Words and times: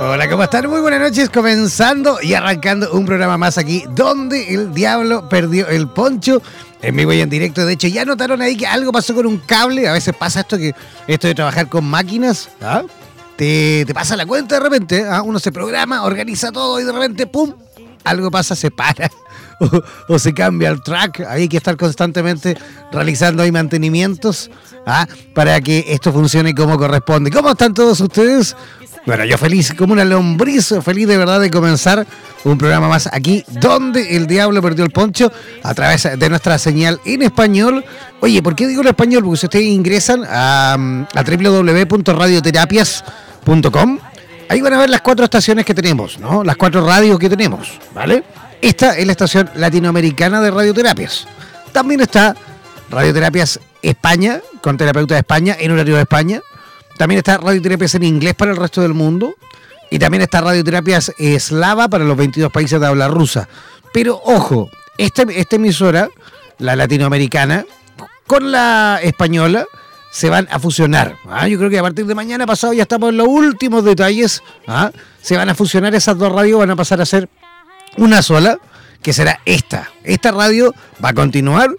Hola, 0.00 0.28
¿cómo 0.28 0.42
están? 0.42 0.68
Muy 0.68 0.82
buenas 0.82 1.00
noches, 1.00 1.30
comenzando 1.30 2.18
y 2.20 2.34
arrancando 2.34 2.92
un 2.92 3.06
programa 3.06 3.38
más 3.38 3.56
aquí, 3.56 3.84
donde 3.94 4.52
el 4.52 4.74
diablo 4.74 5.30
perdió 5.30 5.66
el 5.68 5.88
poncho. 5.88 6.42
En 6.82 6.94
vivo 6.94 7.10
y 7.14 7.20
en 7.22 7.30
directo, 7.30 7.64
de 7.64 7.72
hecho, 7.72 7.88
ya 7.88 8.04
notaron 8.04 8.42
ahí 8.42 8.54
que 8.54 8.66
algo 8.66 8.92
pasó 8.92 9.14
con 9.14 9.24
un 9.24 9.38
cable. 9.38 9.88
A 9.88 9.92
veces 9.92 10.14
pasa 10.14 10.40
esto 10.40 10.58
que 10.58 10.74
esto 11.06 11.26
de 11.26 11.34
trabajar 11.34 11.70
con 11.70 11.86
máquinas, 11.86 12.50
¿ah? 12.60 12.82
te, 13.36 13.84
te 13.86 13.94
pasa 13.94 14.14
la 14.14 14.26
cuenta 14.26 14.56
de 14.56 14.60
repente, 14.60 15.06
¿ah? 15.08 15.22
uno 15.22 15.38
se 15.38 15.52
programa, 15.52 16.02
organiza 16.04 16.52
todo 16.52 16.80
y 16.80 16.84
de 16.84 16.92
repente, 16.92 17.26
¡pum! 17.26 17.54
Algo 18.04 18.30
pasa, 18.30 18.54
se 18.54 18.70
para 18.70 19.10
o, 20.08 20.18
se 20.18 20.34
cambia 20.34 20.70
el 20.70 20.82
track. 20.82 21.20
Hay 21.28 21.48
que 21.48 21.56
estar 21.56 21.76
constantemente 21.76 22.56
realizando 22.90 23.42
ahí 23.42 23.52
mantenimientos 23.52 24.50
¿ah? 24.86 25.06
para 25.34 25.60
que 25.60 25.84
esto 25.88 26.12
funcione 26.12 26.54
como 26.54 26.78
corresponde. 26.78 27.30
¿Cómo 27.30 27.50
están 27.50 27.74
todos 27.74 28.00
ustedes? 28.00 28.56
Bueno, 29.04 29.24
yo 29.24 29.36
feliz 29.36 29.74
como 29.76 29.94
una 29.94 30.04
lombriz, 30.04 30.72
feliz 30.80 31.08
de 31.08 31.18
verdad 31.18 31.40
de 31.40 31.50
comenzar 31.50 32.06
un 32.44 32.56
programa 32.56 32.88
más 32.88 33.08
aquí, 33.12 33.44
donde 33.48 34.14
el 34.16 34.28
diablo 34.28 34.62
perdió 34.62 34.84
el 34.84 34.92
poncho, 34.92 35.32
a 35.64 35.74
través 35.74 36.08
de 36.16 36.28
nuestra 36.28 36.56
señal 36.56 37.00
en 37.04 37.22
español. 37.22 37.84
Oye, 38.20 38.40
¿por 38.42 38.54
qué 38.54 38.68
digo 38.68 38.82
en 38.82 38.88
español? 38.88 39.24
Porque 39.24 39.40
si 39.40 39.46
ustedes 39.46 39.66
ingresan 39.66 40.22
a, 40.24 40.74
a 40.74 41.22
www.radioterapias.com, 41.22 43.98
ahí 44.48 44.60
van 44.60 44.74
a 44.74 44.78
ver 44.78 44.90
las 44.90 45.00
cuatro 45.00 45.24
estaciones 45.24 45.64
que 45.64 45.74
tenemos, 45.74 46.20
¿no? 46.20 46.44
Las 46.44 46.56
cuatro 46.56 46.86
radios 46.86 47.18
que 47.18 47.28
tenemos, 47.28 47.80
¿vale? 47.92 48.22
Esta 48.62 48.96
es 48.96 49.04
la 49.04 49.12
estación 49.12 49.50
latinoamericana 49.56 50.40
de 50.40 50.52
radioterapias. 50.52 51.26
También 51.72 52.00
está 52.00 52.36
Radioterapias 52.90 53.58
España, 53.82 54.40
con 54.60 54.76
terapeuta 54.76 55.14
de 55.14 55.20
España, 55.20 55.56
en 55.58 55.72
horario 55.72 55.96
de 55.96 56.02
España. 56.02 56.40
También 56.96 57.18
está 57.18 57.38
Radioterapias 57.38 57.96
en 57.96 58.04
inglés 58.04 58.34
para 58.34 58.52
el 58.52 58.56
resto 58.56 58.80
del 58.80 58.94
mundo. 58.94 59.34
Y 59.90 59.98
también 59.98 60.22
está 60.22 60.40
Radioterapias 60.42 61.12
Eslava 61.18 61.88
para 61.88 62.04
los 62.04 62.16
22 62.16 62.52
países 62.52 62.80
de 62.80 62.86
habla 62.86 63.08
rusa. 63.08 63.48
Pero 63.92 64.22
ojo, 64.24 64.70
esta, 64.96 65.22
esta 65.22 65.56
emisora, 65.56 66.08
la 66.58 66.76
latinoamericana, 66.76 67.66
con 68.28 68.52
la 68.52 69.00
española, 69.02 69.66
se 70.12 70.30
van 70.30 70.46
a 70.52 70.60
fusionar. 70.60 71.16
¿ah? 71.28 71.48
Yo 71.48 71.58
creo 71.58 71.68
que 71.68 71.80
a 71.80 71.82
partir 71.82 72.06
de 72.06 72.14
mañana 72.14 72.46
pasado 72.46 72.72
ya 72.74 72.82
estamos 72.82 73.08
en 73.08 73.16
los 73.16 73.26
últimos 73.26 73.82
detalles. 73.82 74.40
¿ah? 74.68 74.92
Se 75.20 75.36
van 75.36 75.48
a 75.48 75.56
fusionar 75.56 75.96
esas 75.96 76.16
dos 76.16 76.30
radios, 76.30 76.60
van 76.60 76.70
a 76.70 76.76
pasar 76.76 77.00
a 77.00 77.06
ser 77.06 77.28
una 77.96 78.22
sola, 78.22 78.58
que 79.02 79.12
será 79.12 79.40
esta. 79.44 79.90
Esta 80.04 80.30
radio 80.30 80.74
va 81.04 81.10
a 81.10 81.14
continuar, 81.14 81.70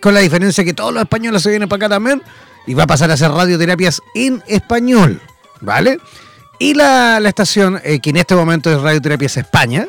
con 0.00 0.14
la 0.14 0.20
diferencia 0.20 0.64
que 0.64 0.74
todos 0.74 0.92
los 0.92 1.02
españoles 1.02 1.42
se 1.42 1.50
vienen 1.50 1.68
para 1.68 1.86
acá 1.86 1.94
también, 1.94 2.22
y 2.66 2.74
va 2.74 2.84
a 2.84 2.86
pasar 2.86 3.10
a 3.10 3.16
ser 3.16 3.30
radioterapias 3.30 4.00
en 4.14 4.42
español, 4.46 5.20
¿vale? 5.60 5.98
Y 6.58 6.74
la, 6.74 7.20
la 7.20 7.28
estación, 7.28 7.80
eh, 7.84 8.00
que 8.00 8.10
en 8.10 8.16
este 8.16 8.34
momento 8.34 8.70
es 8.70 8.80
Radioterapias 8.80 9.36
España, 9.36 9.86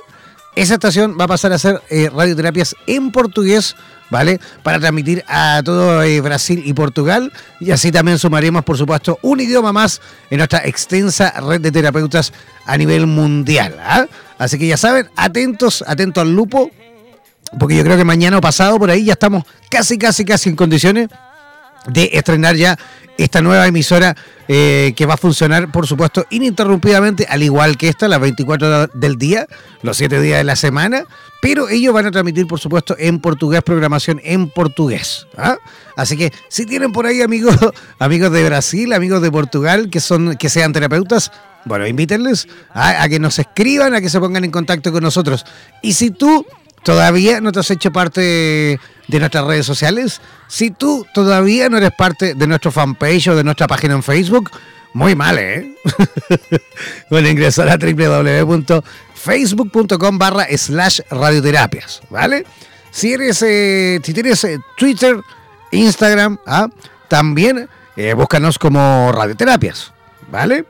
esa 0.56 0.74
estación 0.74 1.16
va 1.20 1.26
a 1.26 1.28
pasar 1.28 1.54
a 1.54 1.58
ser 1.58 1.82
eh, 1.90 2.10
radioterapias 2.14 2.76
en 2.86 3.12
portugués, 3.12 3.76
¿vale? 4.10 4.40
Para 4.62 4.80
transmitir 4.80 5.24
a 5.28 5.62
todo 5.64 6.04
eh, 6.04 6.20
Brasil 6.22 6.62
y 6.66 6.74
Portugal. 6.74 7.32
Y 7.60 7.72
así 7.72 7.92
también 7.92 8.20
sumaremos, 8.20 8.64
por 8.64 8.78
supuesto, 8.78 9.20
un 9.22 9.40
idioma 9.40 9.72
más 9.72 10.02
en 10.30 10.40
nuestra 10.40 10.60
extensa 10.66 11.32
red 11.40 11.62
de 11.62 11.72
terapeutas 11.72 12.34
a 12.66 12.78
nivel 12.78 13.08
mundial. 13.08 13.78
¿ah? 13.80 14.06
Así 14.40 14.58
que 14.58 14.66
ya 14.66 14.78
saben, 14.78 15.10
atentos, 15.16 15.84
atentos 15.86 16.24
al 16.24 16.34
lupo, 16.34 16.72
porque 17.60 17.76
yo 17.76 17.84
creo 17.84 17.98
que 17.98 18.06
mañana 18.06 18.38
o 18.38 18.42
pasado 18.42 18.80
por 18.80 18.90
ahí 18.90 19.04
ya 19.06 19.14
estamos 19.14 19.44
casi, 19.70 19.98
casi, 19.98 20.26
casi 20.26 20.50
en 20.50 20.56
condiciones 20.56 21.10
de 21.88 22.10
estrenar 22.14 22.56
ya 22.56 22.78
esta 23.18 23.42
nueva 23.42 23.68
emisora 23.68 24.16
eh, 24.48 24.94
que 24.96 25.06
va 25.06 25.16
a 25.16 25.18
funcionar, 25.18 25.72
por 25.72 25.86
supuesto, 25.86 26.26
ininterrumpidamente, 26.30 27.28
al 27.30 27.44
igual 27.44 27.78
que 27.78 27.90
esta, 27.90 28.08
las 28.08 28.22
24 28.22 28.88
del 28.88 29.18
día, 29.18 29.46
los 29.82 29.98
7 29.98 30.22
días 30.22 30.38
de 30.38 30.44
la 30.46 30.56
semana, 30.56 31.04
pero 31.42 31.68
ellos 31.68 31.94
van 31.94 32.06
a 32.06 32.12
transmitir, 32.12 32.48
por 32.48 32.60
supuesto, 32.60 32.96
en 32.98 33.20
portugués, 33.20 33.62
programación 33.62 34.22
en 34.24 34.50
portugués. 34.50 35.28
¿ah? 35.38 35.58
Así 35.98 36.18
que 36.18 36.32
si 36.48 36.66
tienen 36.66 36.94
por 36.94 37.06
ahí 37.06 37.22
amigos, 37.22 37.56
amigos 38.00 38.32
de 38.32 38.46
Brasil, 38.46 38.94
amigos 38.94 39.22
de 39.22 39.32
Portugal, 39.32 39.90
que, 39.90 40.00
son, 40.00 40.38
que 40.38 40.48
sean 40.48 40.72
terapeutas, 40.72 41.32
bueno, 41.66 41.88
invítenles 41.88 42.48
a, 42.74 43.08
que 43.10 43.20
nos 43.20 43.40
escriban, 43.40 43.94
a 43.94 44.02
que 44.02 44.10
se 44.10 44.20
pongan 44.20 44.44
en 44.44 44.52
contacto 44.52 44.92
con 44.92 45.04
nosotros. 45.04 45.46
Y 45.82 45.94
si 45.94 46.12
tú 46.12 46.46
todavía 46.84 47.42
no 47.42 47.52
te 47.52 47.60
has 47.60 47.72
hecho 47.72 47.92
parte 47.92 48.80
de 49.08 49.20
nuestras 49.20 49.46
redes 49.46 49.66
sociales, 49.66 50.22
si 50.48 50.70
tú 50.72 51.06
todavía 51.14 51.70
no 51.70 51.78
eres 51.78 51.92
parte 51.98 52.36
de 52.36 52.48
nuestro 52.48 52.72
fanpage 52.72 53.30
o 53.30 53.36
de 53.36 53.44
nuestra 53.44 53.68
página 53.68 53.96
en 53.96 54.04
Facebook, 54.04 54.52
Muy 54.94 55.16
mal, 55.16 55.38
¿eh? 55.38 55.76
bueno, 57.12 57.30
ingresar 57.30 57.70
a 57.70 57.78
www.facebook.com 57.78 60.18
barra 60.18 60.48
slash 60.58 61.02
radioterapias, 61.12 62.02
¿vale? 62.10 62.44
Si 62.90 63.14
eres, 63.14 63.44
eh, 63.44 64.00
si 64.04 64.14
tienes 64.14 64.44
eh, 64.46 64.58
Twitter, 64.76 65.22
Instagram, 65.72 66.40
¿ah? 66.48 66.70
también 67.08 67.70
eh, 67.96 68.14
búscanos 68.14 68.58
como 68.58 69.12
radioterapias, 69.12 69.94
¿vale? 70.32 70.66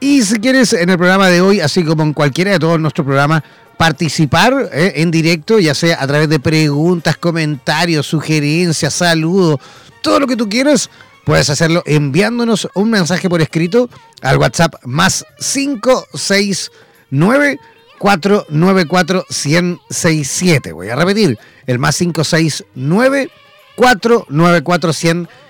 Y 0.00 0.22
si 0.22 0.40
quieres 0.40 0.72
en 0.72 0.90
el 0.90 0.96
programa 0.96 1.28
de 1.28 1.40
hoy, 1.40 1.60
así 1.60 1.84
como 1.84 2.02
en 2.02 2.12
cualquiera 2.12 2.52
de 2.52 2.58
todos 2.58 2.80
nuestros 2.80 3.04
programas, 3.04 3.42
participar 3.76 4.70
en 4.72 5.10
directo, 5.10 5.58
ya 5.58 5.74
sea 5.74 6.02
a 6.02 6.06
través 6.06 6.28
de 6.28 6.40
preguntas, 6.40 7.16
comentarios, 7.16 8.06
sugerencias, 8.06 8.94
saludos, 8.94 9.58
todo 10.02 10.20
lo 10.20 10.26
que 10.26 10.36
tú 10.36 10.48
quieras, 10.48 10.90
Puedes 11.24 11.50
hacerlo 11.50 11.82
enviándonos 11.86 12.68
un 12.74 12.90
mensaje 12.90 13.28
por 13.28 13.40
escrito 13.40 13.88
al 14.22 14.38
WhatsApp 14.38 14.74
más 14.84 15.24
569 15.38 17.58
494 17.98 19.26
1067. 19.28 20.72
Voy 20.72 20.88
a 20.88 20.96
repetir, 20.96 21.38
el 21.66 21.78
más 21.78 21.98
569 21.98 23.30
494 23.76 24.88
1067 24.88 25.49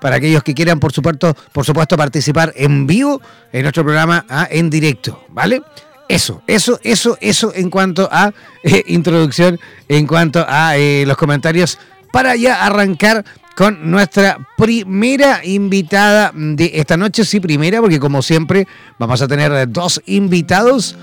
para 0.00 0.16
aquellos 0.16 0.42
que 0.42 0.54
quieran, 0.54 0.80
por 0.80 0.92
supuesto, 0.92 1.36
por 1.52 1.64
supuesto, 1.64 1.96
participar 1.96 2.52
en 2.56 2.86
vivo 2.86 3.20
en 3.52 3.62
nuestro 3.62 3.84
programa 3.84 4.24
ah, 4.28 4.48
en 4.50 4.70
directo, 4.70 5.24
¿vale? 5.28 5.62
Eso, 6.08 6.42
eso, 6.46 6.80
eso, 6.82 7.16
eso 7.20 7.52
en 7.54 7.70
cuanto 7.70 8.08
a 8.10 8.32
eh, 8.64 8.82
introducción, 8.88 9.58
en 9.88 10.06
cuanto 10.06 10.44
a 10.48 10.76
eh, 10.76 11.04
los 11.06 11.16
comentarios, 11.16 11.78
para 12.12 12.34
ya 12.34 12.66
arrancar 12.66 13.24
con 13.54 13.90
nuestra 13.90 14.38
primera 14.56 15.44
invitada 15.44 16.32
de 16.34 16.72
esta 16.74 16.96
noche. 16.96 17.24
Sí, 17.24 17.40
primera, 17.40 17.80
porque 17.80 18.00
como 18.00 18.22
siempre 18.22 18.66
vamos 18.98 19.22
a 19.22 19.28
tener 19.28 19.70
dos 19.70 20.02
invitados 20.06 20.96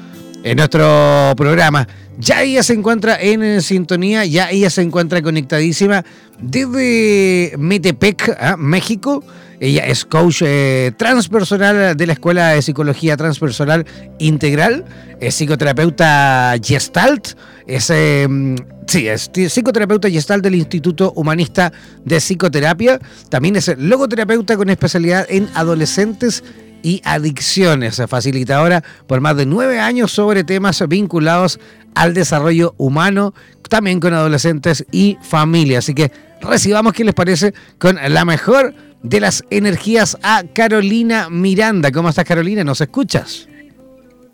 en 0.52 0.58
nuestro 0.58 1.34
programa. 1.36 1.88
Ya 2.18 2.42
ella 2.42 2.64
se 2.64 2.74
encuentra 2.74 3.20
en 3.20 3.62
sintonía, 3.62 4.26
ya 4.26 4.50
ella 4.50 4.70
se 4.70 4.82
encuentra 4.82 5.22
conectadísima 5.22 6.04
desde 6.40 7.54
Metepec, 7.58 8.38
¿ah? 8.40 8.56
México. 8.58 9.24
Ella 9.60 9.88
es 9.88 10.06
coach 10.06 10.44
eh, 10.46 10.92
transpersonal 10.98 11.98
de 11.98 12.08
la 12.08 12.14
Escuela 12.14 12.50
de 12.50 12.62
Psicología 12.62 13.18
Transpersonal 13.18 13.88
Integral, 14.20 14.86
es 15.20 15.34
psicoterapeuta 15.34 16.54
Gestalt, 16.64 17.30
es, 17.66 17.90
em, 17.90 18.56
sí, 18.86 19.08
es 19.08 19.32
psicoterapeuta 19.32 20.12
Gestalt 20.12 20.44
del 20.44 20.54
Instituto 20.54 21.12
Humanista 21.16 21.74
de 22.06 22.18
Psicoterapia, 22.18 23.00
también 23.30 23.56
es 23.56 23.76
logoterapeuta 23.80 24.58
con 24.58 24.70
especialidad 24.70 25.26
en 25.28 25.50
adolescentes 25.56 26.44
y 26.84 27.02
adicciones, 27.04 28.02
facilitadora 28.08 28.84
por 29.08 29.22
más 29.22 29.38
de 29.38 29.46
nueve 29.46 29.80
años 29.80 30.12
sobre 30.12 30.44
temas 30.44 30.84
vinculados 30.88 31.60
al 31.96 32.14
desarrollo 32.14 32.76
humano, 32.78 33.34
también 33.70 34.00
con 34.00 34.14
adolescentes 34.14 34.86
y 34.92 35.18
familia. 35.22 35.80
Así 35.80 35.94
que 35.94 36.12
recibamos 36.42 36.94
qué 36.94 37.04
les 37.04 37.14
parece 37.14 37.54
con 37.80 37.96
la 37.96 38.26
mejor 38.26 38.74
de 39.04 39.20
las 39.20 39.44
energías 39.50 40.18
a 40.24 40.44
Carolina 40.54 41.30
Miranda. 41.30 41.92
¿Cómo 41.92 42.10
estás, 42.10 42.26
Carolina? 42.26 42.64
¿Nos 42.64 42.82
escuchas? 42.82 43.48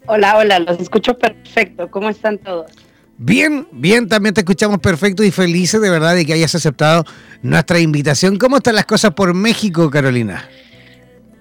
Hola, 0.06 0.38
hola, 0.38 0.60
los 0.60 0.80
escucho 0.80 1.18
perfecto. 1.18 1.90
¿Cómo 1.90 2.10
están 2.10 2.38
todos? 2.38 2.72
Bien, 3.18 3.68
bien, 3.72 4.10
también 4.10 4.34
te 4.34 4.42
escuchamos 4.42 4.80
perfecto 4.80 5.24
y 5.24 5.32
felices 5.32 5.80
de 5.80 5.90
verdad 5.90 6.16
de 6.16 6.26
que 6.26 6.34
hayas 6.34 6.56
aceptado 6.56 7.06
nuestra 7.42 7.80
invitación. 7.80 8.38
¿Cómo 8.38 8.58
están 8.58 8.76
las 8.76 8.86
cosas 8.86 9.14
por 9.14 9.34
México, 9.34 9.90
Carolina? 9.90 10.50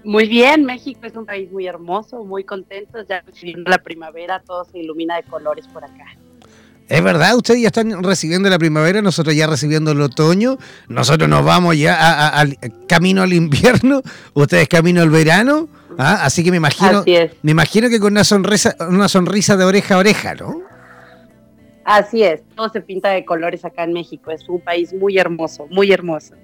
Muy 0.03 0.27
bien, 0.27 0.65
México 0.65 1.01
es 1.03 1.15
un 1.15 1.25
país 1.25 1.51
muy 1.51 1.65
hermoso, 1.65 2.23
muy 2.25 2.43
contento, 2.43 2.99
ya 3.07 3.21
recibiendo 3.21 3.69
la 3.69 3.77
primavera, 3.77 4.41
todo 4.45 4.65
se 4.65 4.79
ilumina 4.79 5.15
de 5.15 5.23
colores 5.23 5.67
por 5.67 5.83
acá. 5.83 6.05
Es 6.89 7.01
verdad, 7.01 7.35
ustedes 7.37 7.61
ya 7.61 7.67
están 7.67 8.03
recibiendo 8.03 8.49
la 8.49 8.59
primavera, 8.59 9.01
nosotros 9.01 9.33
ya 9.35 9.47
recibiendo 9.47 9.91
el 9.91 10.01
otoño, 10.01 10.57
nosotros 10.89 11.29
nos 11.29 11.45
vamos 11.45 11.77
ya 11.77 12.27
al 12.29 12.57
camino 12.87 13.21
al 13.21 13.31
invierno, 13.31 14.01
ustedes 14.33 14.67
camino 14.67 15.01
al 15.01 15.09
verano, 15.09 15.69
¿ah? 15.97 16.19
así 16.23 16.43
que 16.43 16.51
me 16.51 16.57
imagino, 16.57 17.03
me 17.41 17.51
imagino 17.51 17.89
que 17.89 17.99
con 17.99 18.11
una 18.11 18.25
sonrisa, 18.25 18.75
una 18.89 19.07
sonrisa 19.07 19.55
de 19.55 19.63
oreja 19.63 19.95
a 19.95 19.99
oreja, 19.99 20.35
¿no? 20.35 20.61
Así 21.85 22.23
es, 22.23 22.41
todo 22.55 22.69
se 22.69 22.81
pinta 22.81 23.09
de 23.09 23.23
colores 23.23 23.63
acá 23.63 23.85
en 23.85 23.93
México, 23.93 24.31
es 24.31 24.47
un 24.49 24.59
país 24.59 24.93
muy 24.93 25.17
hermoso, 25.17 25.67
muy 25.69 25.91
hermoso. 25.91 26.35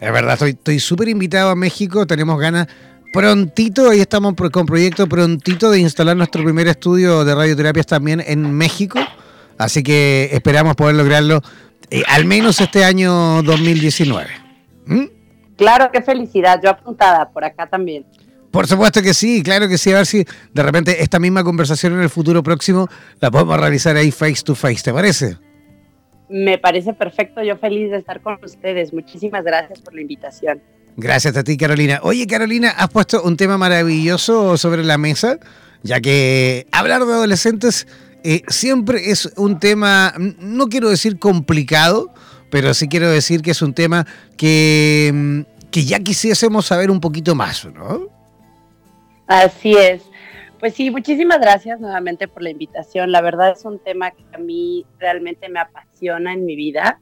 Es 0.00 0.12
verdad, 0.12 0.40
estoy 0.42 0.78
súper 0.78 1.08
invitado 1.08 1.50
a 1.50 1.56
México, 1.56 2.06
tenemos 2.06 2.38
ganas 2.38 2.66
prontito, 3.12 3.88
ahí 3.88 4.00
estamos 4.00 4.34
con 4.52 4.66
proyecto 4.66 5.06
prontito 5.08 5.70
de 5.70 5.80
instalar 5.80 6.16
nuestro 6.16 6.44
primer 6.44 6.68
estudio 6.68 7.24
de 7.24 7.34
radioterapias 7.34 7.86
también 7.86 8.22
en 8.26 8.52
México. 8.52 8.98
Así 9.56 9.82
que 9.82 10.28
esperamos 10.32 10.76
poder 10.76 10.96
lograrlo 10.96 11.40
eh, 11.90 12.02
al 12.08 12.26
menos 12.26 12.60
este 12.60 12.84
año 12.84 13.42
2019. 13.42 14.28
¿Mm? 14.84 15.04
Claro, 15.56 15.88
qué 15.90 16.02
felicidad. 16.02 16.60
Yo 16.62 16.68
apuntada 16.68 17.30
por 17.30 17.44
acá 17.44 17.66
también. 17.66 18.04
Por 18.50 18.66
supuesto 18.66 19.00
que 19.02 19.14
sí, 19.14 19.42
claro 19.42 19.66
que 19.66 19.78
sí. 19.78 19.92
A 19.92 19.96
ver 19.96 20.06
si 20.06 20.24
de 20.52 20.62
repente 20.62 21.02
esta 21.02 21.18
misma 21.18 21.42
conversación 21.42 21.94
en 21.94 22.00
el 22.00 22.10
futuro 22.10 22.42
próximo 22.42 22.88
la 23.20 23.30
podemos 23.30 23.58
realizar 23.58 23.96
ahí 23.96 24.10
face 24.10 24.42
to 24.44 24.54
face. 24.54 24.82
¿Te 24.82 24.92
parece? 24.92 25.38
Me 26.28 26.58
parece 26.58 26.92
perfecto. 26.92 27.42
Yo 27.42 27.56
feliz 27.56 27.90
de 27.90 27.98
estar 27.98 28.20
con 28.20 28.38
ustedes. 28.42 28.92
Muchísimas 28.92 29.44
gracias 29.44 29.80
por 29.80 29.94
la 29.94 30.00
invitación. 30.00 30.60
Gracias 30.96 31.36
a 31.36 31.44
ti, 31.44 31.56
Carolina. 31.56 32.00
Oye, 32.02 32.26
Carolina, 32.26 32.70
has 32.70 32.88
puesto 32.88 33.22
un 33.22 33.36
tema 33.36 33.58
maravilloso 33.58 34.56
sobre 34.56 34.82
la 34.82 34.96
mesa, 34.96 35.38
ya 35.82 36.00
que 36.00 36.66
hablar 36.72 37.04
de 37.04 37.12
adolescentes 37.12 37.86
eh, 38.24 38.42
siempre 38.48 39.10
es 39.10 39.30
un 39.36 39.60
tema, 39.60 40.14
no 40.16 40.68
quiero 40.68 40.88
decir 40.88 41.18
complicado, 41.18 42.12
pero 42.50 42.72
sí 42.74 42.88
quiero 42.88 43.10
decir 43.10 43.42
que 43.42 43.50
es 43.50 43.60
un 43.60 43.74
tema 43.74 44.06
que, 44.36 45.12
mm, 45.14 45.40
que 45.70 45.84
ya 45.84 46.00
quisiésemos 46.00 46.66
saber 46.66 46.90
un 46.90 47.00
poquito 47.00 47.34
más, 47.34 47.66
¿no? 47.66 48.08
Así 49.26 49.76
es. 49.76 50.02
Pues 50.58 50.74
sí, 50.74 50.90
muchísimas 50.90 51.38
gracias 51.38 51.80
nuevamente 51.80 52.28
por 52.28 52.42
la 52.42 52.50
invitación. 52.50 53.12
La 53.12 53.20
verdad 53.20 53.50
es 53.50 53.64
un 53.64 53.78
tema 53.78 54.10
que 54.10 54.24
a 54.32 54.38
mí 54.38 54.86
realmente 54.98 55.50
me 55.50 55.60
apasiona 55.60 56.32
en 56.32 56.46
mi 56.46 56.56
vida. 56.56 57.00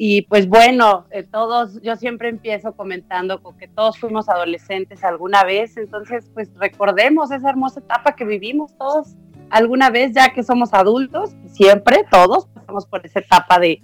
Y 0.00 0.22
pues 0.22 0.48
bueno, 0.48 1.06
eh, 1.10 1.24
todos, 1.24 1.82
yo 1.82 1.96
siempre 1.96 2.28
empiezo 2.28 2.72
comentando 2.72 3.42
que 3.58 3.66
todos 3.66 3.98
fuimos 3.98 4.28
adolescentes 4.28 5.02
alguna 5.02 5.42
vez, 5.42 5.76
entonces 5.76 6.30
pues 6.32 6.50
recordemos 6.54 7.32
esa 7.32 7.50
hermosa 7.50 7.80
etapa 7.80 8.14
que 8.14 8.24
vivimos 8.24 8.78
todos 8.78 9.16
alguna 9.50 9.90
vez 9.90 10.12
ya 10.14 10.32
que 10.32 10.44
somos 10.44 10.72
adultos, 10.72 11.32
siempre, 11.52 12.04
todos 12.10 12.46
pasamos 12.46 12.86
por 12.86 13.04
esa 13.04 13.18
etapa 13.18 13.58
de, 13.58 13.80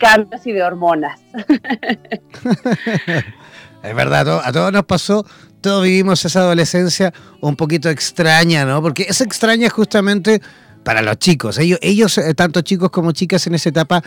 cambios 0.00 0.44
y 0.48 0.52
de 0.52 0.64
hormonas. 0.64 1.20
es 3.84 3.94
verdad, 3.94 4.40
a 4.44 4.52
todos 4.52 4.72
nos 4.72 4.84
pasó, 4.84 5.24
todos 5.66 5.82
vivimos 5.82 6.24
esa 6.24 6.42
adolescencia 6.42 7.12
un 7.40 7.56
poquito 7.56 7.90
extraña, 7.90 8.64
¿no? 8.64 8.80
Porque 8.80 9.04
es 9.08 9.20
extraña 9.20 9.68
justamente 9.68 10.40
para 10.84 11.02
los 11.02 11.18
chicos. 11.18 11.58
Ellos, 11.58 11.80
ellos 11.82 12.16
eh, 12.18 12.34
tanto 12.34 12.60
chicos 12.60 12.90
como 12.90 13.10
chicas 13.10 13.48
en 13.48 13.56
esa 13.56 13.70
etapa, 13.70 14.00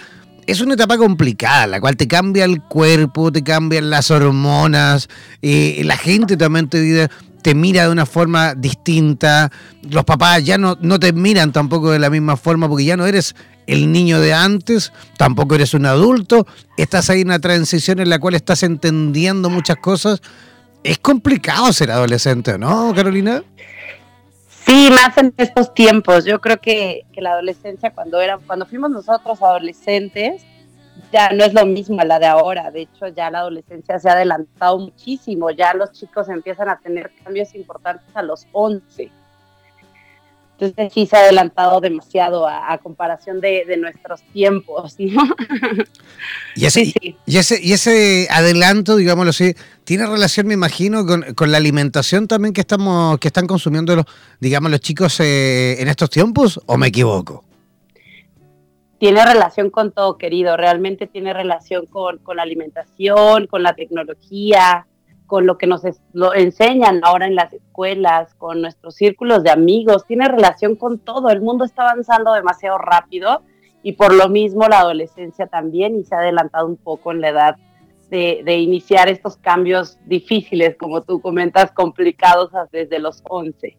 es 0.48 0.62
una 0.62 0.76
etapa 0.76 0.98
complicada, 0.98 1.68
la 1.68 1.82
cual 1.82 1.98
te 1.98 2.08
cambia 2.08 2.46
el 2.46 2.62
cuerpo, 2.62 3.30
te 3.30 3.44
cambian 3.44 3.90
las 3.90 4.10
hormonas, 4.10 5.10
y 5.42 5.84
la 5.84 5.98
gente 5.98 6.38
también 6.38 6.70
te 6.70 7.56
mira 7.56 7.84
de 7.84 7.90
una 7.90 8.06
forma 8.06 8.56
distinta, 8.56 9.52
los 9.82 10.06
papás 10.06 10.46
ya 10.46 10.58
no, 10.58 10.78
no 10.80 10.98
te 10.98 11.12
miran 11.12 11.52
tampoco 11.52 11.92
de 11.92 12.00
la 12.00 12.10
misma 12.10 12.38
forma 12.38 12.70
porque 12.70 12.86
ya 12.86 12.96
no 12.96 13.06
eres 13.06 13.36
el 13.68 13.92
niño 13.92 14.22
de 14.22 14.34
antes, 14.34 14.94
tampoco 15.18 15.56
eres 15.56 15.74
un 15.74 15.86
adulto, 15.86 16.48
estás 16.78 17.10
ahí 17.10 17.20
en 17.20 17.28
una 17.28 17.40
transición 17.40 18.00
en 18.00 18.10
la 18.10 18.18
cual 18.18 18.36
estás 18.36 18.64
entendiendo 18.64 19.50
muchas 19.50 19.76
cosas. 19.76 20.22
Es 20.84 20.98
complicado 21.00 21.72
ser 21.74 21.92
adolescente, 21.92 22.58
¿no, 22.58 22.94
Carolina? 22.96 23.44
Sí, 24.66 24.90
más 24.92 25.18
en 25.18 25.34
estos 25.38 25.74
tiempos. 25.74 26.26
Yo 26.26 26.40
creo 26.40 26.60
que, 26.60 27.06
que 27.12 27.22
la 27.22 27.32
adolescencia, 27.32 27.92
cuando, 27.92 28.22
era, 28.22 28.38
cuando 28.38 28.66
fuimos 28.66 28.92
nosotros 28.92 29.42
adolescentes, 29.42 30.44
ya 31.12 31.32
no 31.32 31.44
es 31.44 31.54
lo 31.54 31.66
mismo 31.66 32.00
a 32.02 32.06
la 32.06 32.20
de 32.20 32.28
ahora. 32.28 32.72
De 32.72 32.82
hecho, 32.82 33.08
ya 33.08 33.30
la 33.32 33.40
adolescencia 33.40 34.00
se 34.00 34.10
ha 34.10 34.14
adelantado 34.14 34.78
muchísimo. 34.78 35.50
Ya 35.52 35.74
los 35.74 35.92
chicos 35.92 36.30
empiezan 36.30 36.70
a 36.70 36.78
tener 36.80 37.12
cambios 37.24 37.56
importantes 37.56 38.16
a 38.16 38.22
los 38.22 38.48
11. 38.52 39.12
Entonces 40.60 40.94
sí 40.94 41.06
se 41.06 41.16
ha 41.16 41.20
adelantado 41.22 41.80
demasiado 41.80 42.46
a, 42.46 42.78
comparación 42.80 43.40
de, 43.40 43.78
nuestros 43.78 44.22
tiempos, 44.34 44.96
¿no? 45.00 45.24
Y 46.56 46.66
ese, 46.66 46.94
Y, 47.26 47.38
ese, 47.38 47.60
y 47.62 47.72
ese 47.72 48.28
adelanto, 48.30 48.98
digámoslo 48.98 49.30
así, 49.30 49.54
tiene 49.86 50.06
relación, 50.06 50.48
me 50.48 50.56
imagino, 50.56 51.06
con, 51.06 51.52
la 51.52 51.58
alimentación 51.58 52.28
también 52.28 52.54
que 52.54 52.62
estamos, 52.62 53.18
que 53.20 53.30
están 53.30 53.48
consumiendo 53.48 53.96
los, 53.96 54.06
digamos, 54.42 54.70
los 54.70 54.82
chicos 54.82 55.20
eh, 55.22 55.82
en 55.82 55.88
estos 55.88 56.10
tiempos, 56.10 56.60
¿o 56.66 56.78
me 56.78 56.88
equivoco? 56.88 57.46
tiene 59.00 59.26
relación 59.26 59.70
con 59.70 59.94
todo, 59.94 60.18
querido, 60.18 60.58
realmente 60.58 61.08
tiene 61.08 61.34
relación 61.34 61.86
con, 61.86 62.20
la 62.36 62.44
alimentación, 62.44 63.48
con 63.48 63.64
la 63.64 63.74
tecnología, 63.74 64.88
con 65.30 65.46
lo 65.46 65.60
que 65.60 65.68
nos 65.68 65.84
enseñan 66.36 67.02
ahora 67.04 67.28
en 67.28 67.36
las 67.36 67.54
escuelas, 67.54 68.34
con 68.34 68.62
nuestros 68.62 68.96
círculos 68.96 69.44
de 69.44 69.52
amigos, 69.52 70.08
tiene 70.08 70.28
relación 70.28 70.76
con 70.76 70.98
todo. 70.98 71.30
El 71.30 71.40
mundo 71.40 71.66
está 71.66 71.84
avanzando 71.84 72.34
demasiado 72.34 72.80
rápido 72.80 73.44
y 73.84 73.94
por 73.94 74.12
lo 74.12 74.28
mismo 74.28 74.68
la 74.68 74.80
adolescencia 74.80 75.46
también 75.46 76.00
y 76.00 76.04
se 76.04 76.16
ha 76.16 76.18
adelantado 76.18 76.66
un 76.66 76.78
poco 76.78 77.12
en 77.12 77.22
la 77.22 77.30
edad 77.30 77.56
de, 78.10 78.58
iniciar 78.58 79.08
estos 79.08 79.38
cambios 79.38 80.00
difíciles, 80.08 80.76
como 80.80 81.04
tú 81.04 81.22
comentas, 81.22 81.72
complicados 81.74 82.50
desde 82.72 82.98
los 82.98 83.22
11. 83.30 83.78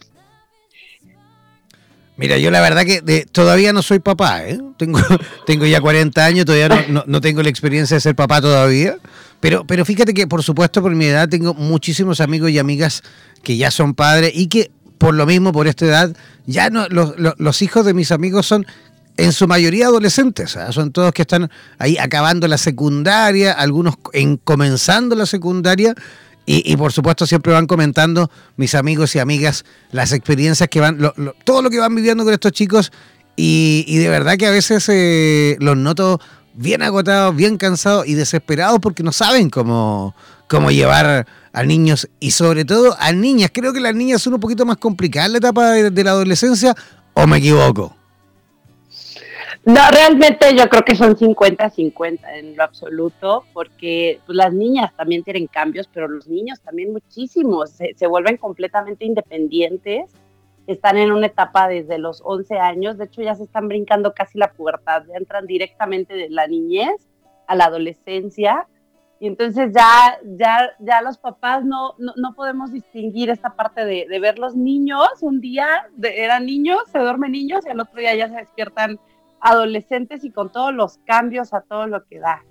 Mira, 2.17 2.39
yo 2.39 2.53
la 2.53 2.61
verdad 2.61 2.85
que 2.85 3.27
todavía 3.33 3.73
no 3.73 3.83
soy 3.83 3.99
papá, 3.99 4.47
¿eh? 4.47 4.61
tengo, 4.77 5.01
ya 5.67 5.81
40 5.81 6.25
años, 6.25 6.45
todavía 6.45 6.87
no, 6.89 7.21
tengo 7.21 7.43
la 7.43 7.49
experiencia 7.49 7.97
de 7.97 8.01
ser 8.01 8.15
papá 8.15 8.41
todavía, 8.41 8.99
pero, 9.41 9.67
pero 9.67 9.85
fíjate 9.85 10.15
que 10.15 10.27
por 10.27 10.43
supuesto 10.43 10.83
por 10.83 10.95
mi 10.95 11.07
edad 11.07 11.29
tengo 11.29 11.55
muchísimos 11.55 12.21
amigos 12.21 12.51
y 12.51 12.59
amigas 12.59 13.03
que 13.43 13.57
ya 13.57 13.71
son 13.71 13.95
padres 13.95 14.33
y 14.35 14.49
que 14.49 14.71
por 15.01 15.15
lo 15.15 15.25
mismo, 15.25 15.51
por 15.51 15.67
esta 15.67 15.87
edad, 15.87 16.17
ya 16.45 16.69
no 16.69 16.87
los, 16.91 17.15
los, 17.17 17.63
hijos 17.63 17.87
de 17.87 17.95
mis 17.95 18.13
amigos 18.13 18.45
son 18.45 18.67
en 19.17 19.33
su 19.33 19.49
mayoría 19.49 19.87
adolescentes, 19.87 20.59
¿ah? 20.59 20.73
son 20.73 20.93
todos 20.93 21.13
que 21.13 21.23
están 21.23 21.51
ahí 21.79 21.97
acabando 21.97 22.47
la 22.47 22.59
secundaria, 22.59 23.53
algunos 23.53 23.95
en 24.13 24.37
comenzando 24.37 25.17
la 25.17 25.25
secundaria 25.25 25.95
y, 26.45 26.77
por 26.77 26.93
supuesto 26.93 27.27
siempre 27.27 27.53
van 27.53 27.67
comentando 27.67 28.31
mis 28.57 28.75
amigos 28.75 29.15
y 29.15 29.21
amigas 29.21 29.65
las 29.91 30.13
experiencias 30.13 30.69
que 30.69 30.81
van, 30.81 30.99
todo 31.45 31.63
lo 31.63 31.71
que 31.71 31.79
van 31.79 31.95
viviendo 31.95 32.25
con 32.25 32.35
estos 32.35 32.53
chicos 32.53 32.93
y, 33.37 33.97
de 33.97 34.09
verdad 34.11 34.37
que 34.37 34.47
a 34.47 34.51
veces 34.51 34.87
eh, 34.91 35.57
los 35.61 35.79
noto 35.79 36.21
bien 36.55 36.83
agotados, 36.83 37.35
bien 37.35 37.57
cansados 37.57 38.07
y 38.07 38.15
desesperados 38.15 38.79
porque 38.81 39.03
no 39.03 39.13
saben 39.13 39.51
cómo, 39.51 40.15
cómo 40.49 40.71
llevar 40.71 41.27
a 41.53 41.63
niños 41.63 42.09
y 42.21 42.31
sobre 42.33 42.65
todo 42.65 42.97
a 42.99 43.13
niñas. 43.13 43.51
Creo 43.53 43.73
que 43.73 43.81
las 43.81 43.95
niñas 43.95 44.23
son 44.23 44.35
un 44.35 44.41
poquito 44.41 44.65
más 44.65 44.77
complicadas 44.77 45.31
la 45.31 45.39
etapa 45.39 45.73
de 45.73 46.05
la 46.05 46.11
adolescencia 46.11 46.75
o 47.15 47.27
me 47.27 47.39
equivoco. 47.39 47.97
No, 49.65 49.81
realmente 49.91 50.57
yo 50.57 50.69
creo 50.71 50.83
que 50.83 50.97
son 50.97 51.17
50-50 51.17 52.21
en 52.35 52.57
lo 52.57 52.63
absoluto, 52.63 53.45
porque 53.53 54.19
pues, 54.25 54.35
las 54.35 54.55
niñas 54.55 54.91
también 54.97 55.23
tienen 55.23 55.47
cambios, 55.49 55.87
pero 55.93 56.09
los 56.09 56.27
niños 56.29 56.61
también 56.63 56.93
muchísimos, 56.93 57.71
se, 57.71 58.07
vuelven 58.07 58.39
completamente 58.39 59.05
independientes, 59.05 60.11
están 60.73 60.97
en 60.97 61.13
una 61.13 61.27
etapa 61.27 61.69
desde 61.69 61.99
los 61.99 62.23
11 62.25 62.59
años, 62.59 62.99
de 62.99 63.05
hecho 63.05 63.23
ya 63.23 63.35
se 63.35 63.45
están 63.45 63.69
brincando 63.69 64.15
casi 64.15 64.39
la 64.39 64.53
pubertad, 64.53 65.05
ya 65.09 65.17
entran 65.17 65.47
directamente 65.47 66.15
de 66.15 66.29
la 66.31 66.47
niñez 66.47 67.09
a 67.47 67.55
la 67.55 67.67
adolescencia, 67.67 68.67
y 69.19 69.27
entonces 69.27 69.73
ya, 69.75 70.19
ya, 70.39 70.71
ya 70.79 71.03
los 71.03 71.19
papás 71.19 71.63
no, 71.65 71.95
no, 71.99 72.35
podemos 72.35 72.73
distinguir 72.73 73.29
esta 73.29 73.55
parte 73.55 73.85
de, 73.85 74.07
de, 74.09 74.19
ver 74.19 74.39
los 74.39 74.57
niños, 74.57 75.09
un 75.21 75.41
día 75.43 75.89
eran 76.03 76.47
niños, 76.47 76.85
se 76.91 76.99
duermen 76.99 77.33
niños 77.33 77.67
y 77.67 77.69
al 77.69 77.81
otro 77.81 78.01
día 78.01 78.15
ya 78.15 78.31
se 78.31 78.37
despiertan 78.37 78.99
adolescentes 79.41 80.25
y 80.25 80.31
con 80.31 80.51
todos 80.51 80.73
los 80.73 80.99
cambios 81.05 81.53
a 81.53 81.61
todo 81.61 81.87
lo 81.87 82.07
que 82.07 82.19
da. 82.19 82.43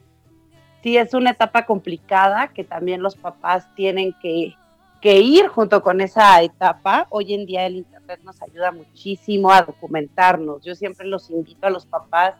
Sí, 0.84 0.98
es 0.98 1.14
una 1.14 1.32
etapa 1.32 1.66
complicada 1.66 2.48
que 2.50 2.64
también 2.64 3.02
los 3.02 3.16
papás 3.16 3.68
tienen 3.76 4.16
que, 4.22 4.56
ir 5.02 5.48
junto 5.48 5.82
con 5.82 6.02
esa 6.02 6.42
etapa. 6.42 7.08
Hoy 7.10 7.34
en 7.34 7.46
día 7.46 7.66
el 7.66 7.86
Nos 8.24 8.42
ayuda 8.42 8.72
muchísimo 8.72 9.52
a 9.52 9.62
documentarnos. 9.62 10.64
Yo 10.64 10.74
siempre 10.74 11.06
los 11.06 11.30
invito 11.30 11.68
a 11.68 11.70
los 11.70 11.86
papás 11.86 12.34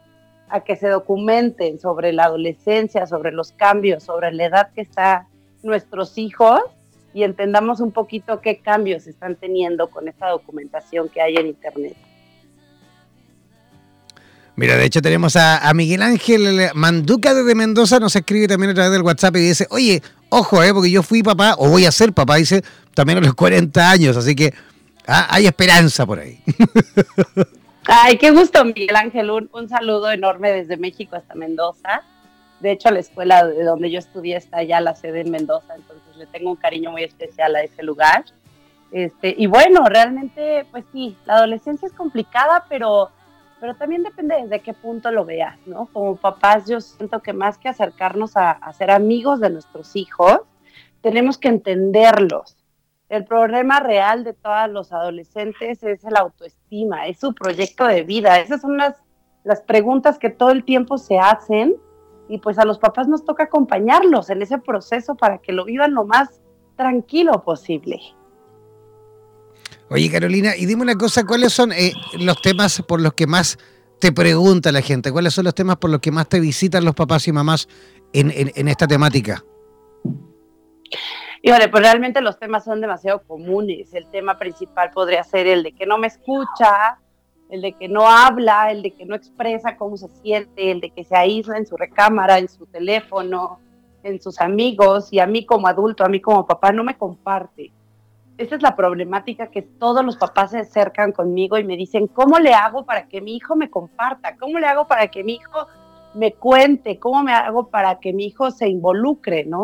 a 0.50 0.62
que 0.62 0.76
se 0.76 0.88
documenten 0.88 1.80
sobre 1.80 2.12
la 2.12 2.26
adolescencia, 2.26 3.06
sobre 3.06 3.32
los 3.32 3.52
cambios, 3.52 4.04
sobre 4.04 4.32
la 4.32 4.46
edad 4.46 4.72
que 4.74 4.82
están 4.82 5.28
nuestros 5.62 6.18
hijos 6.18 6.62
y 7.14 7.24
entendamos 7.24 7.82
un 7.82 7.92
poquito 7.92 8.42
qué 8.42 8.58
cambios 8.58 9.06
están 9.06 9.36
teniendo 9.36 9.90
con 9.90 10.08
esta 10.08 10.30
documentación 10.30 11.08
que 11.10 11.22
hay 11.22 11.36
en 11.36 11.48
Internet. 11.48 11.96
Mira, 14.56 14.76
de 14.76 14.86
hecho 14.86 15.02
tenemos 15.02 15.36
a, 15.36 15.72
Miguel 15.74 16.02
Ángel 16.02 16.70
Manduca 16.74 17.34
desde 17.34 17.56
Mendoza, 17.56 18.00
nos 18.00 18.16
escribe 18.16 18.48
también 18.48 18.72
a 18.72 18.74
través 18.74 18.92
del 18.92 19.04
WhatsApp 19.04 19.38
y 19.38 19.40
dice, 19.40 19.68
oye, 19.70 20.02
ojo, 20.30 20.62
eh, 20.64 20.74
porque 20.74 20.92
yo 20.92 21.02
fui 21.02 21.24
papá, 21.24 21.56
o 21.58 21.70
voy 21.70 21.86
a 21.86 21.92
ser 21.92 22.12
papá, 22.12 22.36
dice, 22.36 22.62
también 22.94 23.20
a 23.20 23.22
los 23.22 23.36
40 23.36 23.90
años, 23.90 24.18
así 24.18 24.36
que 24.36 24.54
ah, 25.10 25.28
hay 25.30 25.46
esperanza 25.46 26.06
por 26.06 26.20
ahí. 26.20 26.40
Ay, 27.86 28.18
qué 28.18 28.32
gusto, 28.32 28.64
Miguel 28.64 28.96
Ángel, 28.96 29.32
un, 29.32 29.50
un, 29.52 29.68
saludo 29.68 30.12
enorme 30.12 30.52
desde 30.52 30.78
México 30.78 31.16
hasta 31.16 31.34
Mendoza. 31.34 32.04
De 32.60 32.72
hecho, 32.72 32.92
la 32.92 33.00
escuela 33.00 33.48
de 33.48 33.64
donde 33.64 33.90
yo 33.90 33.98
estudié 34.00 34.36
está 34.36 34.62
ya 34.64 34.80
la 34.80 34.96
sede 34.96 35.22
en 35.22 35.32
Mendoza, 35.32 35.76
entonces 35.76 36.16
le 36.16 36.28
tengo 36.28 36.52
un 36.52 36.58
cariño 36.58 36.92
muy 36.92 37.04
especial 37.04 37.56
a 37.56 37.64
ese 37.64 37.82
lugar. 37.82 38.26
Este, 38.92 39.34
y 39.38 39.48
bueno, 39.48 39.86
realmente, 39.86 40.66
pues 40.72 40.86
sí, 40.92 41.18
la 41.26 41.36
adolescencia 41.36 41.88
es 41.88 41.94
complicada, 41.94 42.66
pero 42.70 43.12
pero 43.60 43.76
también 43.76 44.04
depende 44.04 44.36
desde 44.42 44.62
qué 44.62 44.74
punto 44.74 45.12
lo 45.12 45.26
veas, 45.26 45.58
¿no? 45.66 45.88
Como 45.92 46.16
papás 46.16 46.68
yo 46.68 46.80
siento 46.80 47.22
que 47.22 47.34
más 47.34 47.58
que 47.58 47.68
acercarnos 47.68 48.38
a, 48.38 48.60
ser 48.78 48.92
amigos 48.92 49.40
de 49.40 49.50
nuestros 49.50 49.96
hijos, 49.96 50.40
tenemos 51.02 51.38
que 51.38 51.50
entenderlos. 51.50 52.56
El 53.10 53.26
problema 53.26 53.80
real 53.80 54.24
de 54.24 54.34
todos 54.34 54.70
los 54.70 54.92
adolescentes 54.94 55.82
es 55.84 56.04
la 56.04 56.20
autoestima, 56.20 57.08
es 57.08 57.20
su 57.20 57.34
proyecto 57.34 57.86
de 57.86 58.04
vida. 58.04 58.40
Esas 58.40 58.62
son 58.62 58.78
las, 58.78 58.96
las 59.44 59.62
preguntas 59.62 60.20
que 60.20 60.30
todo 60.30 60.52
el 60.52 60.64
tiempo 60.64 60.98
se 60.98 61.18
hacen 61.18 61.76
y 62.28 62.38
pues 62.38 62.60
a 62.60 62.66
los 62.66 62.78
papás 62.78 63.08
nos 63.08 63.26
toca 63.26 63.46
acompañarlos 63.46 64.30
en 64.30 64.44
ese 64.44 64.60
proceso 64.60 65.16
para 65.16 65.40
que 65.40 65.52
lo 65.52 65.66
vivan 65.66 65.96
lo 65.96 66.06
más 66.06 66.42
tranquilo 66.78 67.44
posible. 67.44 68.00
Oye, 69.90 70.12
Carolina, 70.12 70.56
y 70.56 70.68
dime 70.68 70.84
una 70.84 70.96
cosa, 70.96 71.26
¿cuáles 71.26 71.52
son 71.52 71.72
eh, 71.72 71.94
los 72.20 72.40
temas 72.42 72.84
por 72.84 73.02
los 73.02 73.14
que 73.14 73.26
más 73.26 73.58
te 74.00 74.12
pregunta 74.12 74.72
la 74.72 74.82
gente? 74.82 75.12
¿Cuáles 75.12 75.34
son 75.34 75.46
los 75.46 75.56
temas 75.56 75.78
por 75.78 75.90
los 75.90 76.00
que 76.00 76.12
más 76.12 76.30
te 76.30 76.40
visitan 76.40 76.86
los 76.86 76.94
papás 76.94 77.28
y 77.28 77.32
mamás 77.32 77.68
en, 78.14 78.68
esta 78.68 78.88
temática? 78.88 79.44
Y 81.42 81.52
vale, 81.52 81.70
pues 81.70 81.84
realmente 81.84 82.22
los 82.22 82.38
temas 82.38 82.66
son 82.66 82.82
demasiado 82.82 83.24
comunes. 83.24 83.94
El 83.94 84.08
tema 84.08 84.38
principal 84.38 84.92
podría 84.92 85.24
ser 85.24 85.48
el 85.48 85.64
de 85.64 85.72
que 85.72 85.86
no 85.86 85.98
me 85.98 86.08
escucha, 86.08 87.00
el 87.50 87.62
de 87.62 87.74
que 87.74 87.88
no 87.88 88.10
habla, 88.10 88.72
el 88.72 88.82
de 88.82 88.92
que 88.92 89.06
no 89.06 89.16
expresa 89.16 89.78
cómo 89.78 89.98
se 89.98 90.10
siente, 90.22 90.72
el 90.72 90.82
de 90.82 90.92
que 90.92 91.04
se 91.04 91.16
aísla 91.16 91.58
en 91.58 91.66
su 91.66 91.78
recámara, 91.78 92.38
en 92.38 92.50
su 92.50 92.66
teléfono, 92.66 93.60
en 94.04 94.22
sus 94.22 94.40
amigos, 94.42 95.12
y 95.12 95.20
a 95.20 95.28
mí 95.28 95.46
como 95.46 95.68
adulto, 95.68 96.04
a 96.04 96.10
mí 96.10 96.20
como 96.20 96.46
papá, 96.46 96.72
no 96.72 96.84
me 96.84 96.98
comparte 96.98 97.72
esa 98.40 98.56
es 98.56 98.62
la 98.62 98.74
problemática 98.74 99.48
que 99.48 99.62
todos 99.62 100.04
los 100.04 100.16
papás 100.16 100.52
se 100.52 100.60
acercan 100.60 101.12
conmigo 101.12 101.58
y 101.58 101.66
me 101.66 101.76
dicen, 101.76 102.08
¿cómo 102.08 102.40
le 102.40 102.54
hago 102.54 102.86
para 102.86 103.10
que 103.10 103.20
mi 103.20 103.36
hijo 103.36 103.58
me 103.58 103.70
comparta? 103.70 104.38
¿Cómo 104.38 104.60
le 104.60 104.66
hago 104.66 104.88
para 104.88 105.10
que 105.10 105.26
mi 105.26 105.34
hijo 105.34 105.68
me 106.14 106.34
cuente? 106.34 107.00
¿Cómo 107.00 107.22
me 107.22 107.34
hago 107.34 107.68
para 107.68 108.00
que 108.00 108.14
mi 108.14 108.28
hijo 108.28 108.50
se 108.50 108.70
involucre 108.70 109.44
¿no? 109.44 109.64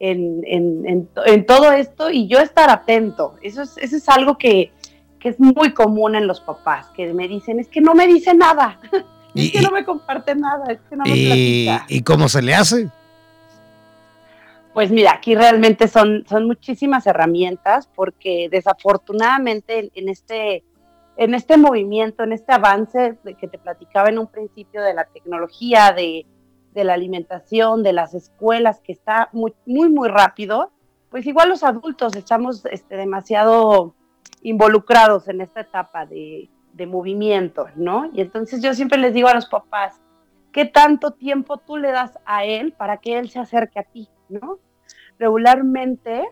En, 0.00 1.44
todo 1.46 1.72
esto 1.72 2.10
y 2.10 2.26
yo 2.26 2.40
estar 2.40 2.70
atento? 2.70 3.36
Eso 3.42 3.62
es, 3.62 3.76
eso 3.76 3.96
es 3.96 4.08
algo 4.08 4.38
que, 4.38 4.72
es 5.22 5.38
muy 5.38 5.74
común 5.74 6.16
en 6.16 6.26
los 6.26 6.40
papás, 6.40 6.86
que 6.96 7.12
me 7.12 7.28
dicen, 7.28 7.60
es 7.60 7.68
que 7.68 7.82
no 7.82 7.94
me 7.94 8.06
dice 8.06 8.34
nada, 8.34 8.80
es 9.34 9.52
que 9.52 9.60
no 9.60 9.70
me 9.70 9.84
comparte 9.84 10.34
nada, 10.34 10.72
es 10.72 10.78
que 10.88 10.96
no 10.96 11.04
me 11.04 11.12
platica. 11.12 11.86
¿Y 11.88 12.02
cómo 12.02 12.28
se 12.28 12.40
le 12.40 12.54
hace? 12.54 12.88
Pues 14.72 14.90
mira, 14.90 15.12
aquí 15.12 15.34
realmente 15.34 15.88
son, 15.88 16.24
son 16.26 16.46
muchísimas 16.46 17.06
herramientas 17.06 17.88
porque 17.94 18.48
desafortunadamente 18.50 19.90
en, 19.94 20.08
este, 20.08 20.64
en 21.16 21.34
este 21.34 21.58
movimiento, 21.58 22.22
en 22.22 22.32
este 22.32 22.52
avance 22.52 23.18
que 23.38 23.48
te 23.48 23.58
platicaba 23.58 24.08
en 24.08 24.18
un 24.18 24.28
principio 24.28 24.82
de 24.82 24.94
la 24.94 25.04
tecnología, 25.04 25.92
de, 25.92 26.24
la 26.74 26.94
alimentación, 26.94 27.82
de 27.82 27.92
las 27.92 28.14
escuelas, 28.14 28.80
que 28.80 28.92
está 28.92 29.28
muy, 29.32 29.54
muy, 29.66 29.88
muy 29.88 30.08
rápido, 30.08 30.70
pues 31.10 31.26
igual 31.26 31.48
los 31.48 31.64
adultos 31.64 32.14
estamos 32.14 32.64
este, 32.66 32.96
demasiado 32.96 33.94
involucrados 34.42 35.28
en 35.28 35.40
esta 35.40 35.60
etapa 35.60 36.06
de, 36.06 36.48
de 36.72 36.86
movimiento, 36.86 37.66
¿no? 37.74 38.10
Y 38.12 38.20
entonces 38.20 38.62
yo 38.62 38.72
siempre 38.74 38.98
les 38.98 39.12
digo 39.12 39.28
a 39.28 39.34
los 39.34 39.46
papás, 39.46 40.00
¿qué 40.52 40.64
tanto 40.64 41.12
tiempo 41.12 41.58
tú 41.58 41.76
le 41.76 41.90
das 41.90 42.18
a 42.24 42.44
él 42.44 42.72
para 42.72 42.98
que 42.98 43.18
él 43.18 43.28
se 43.30 43.40
acerque 43.40 43.80
a 43.80 43.84
ti? 43.84 44.08
¿no? 44.30 44.58
Regularmente 45.18 46.26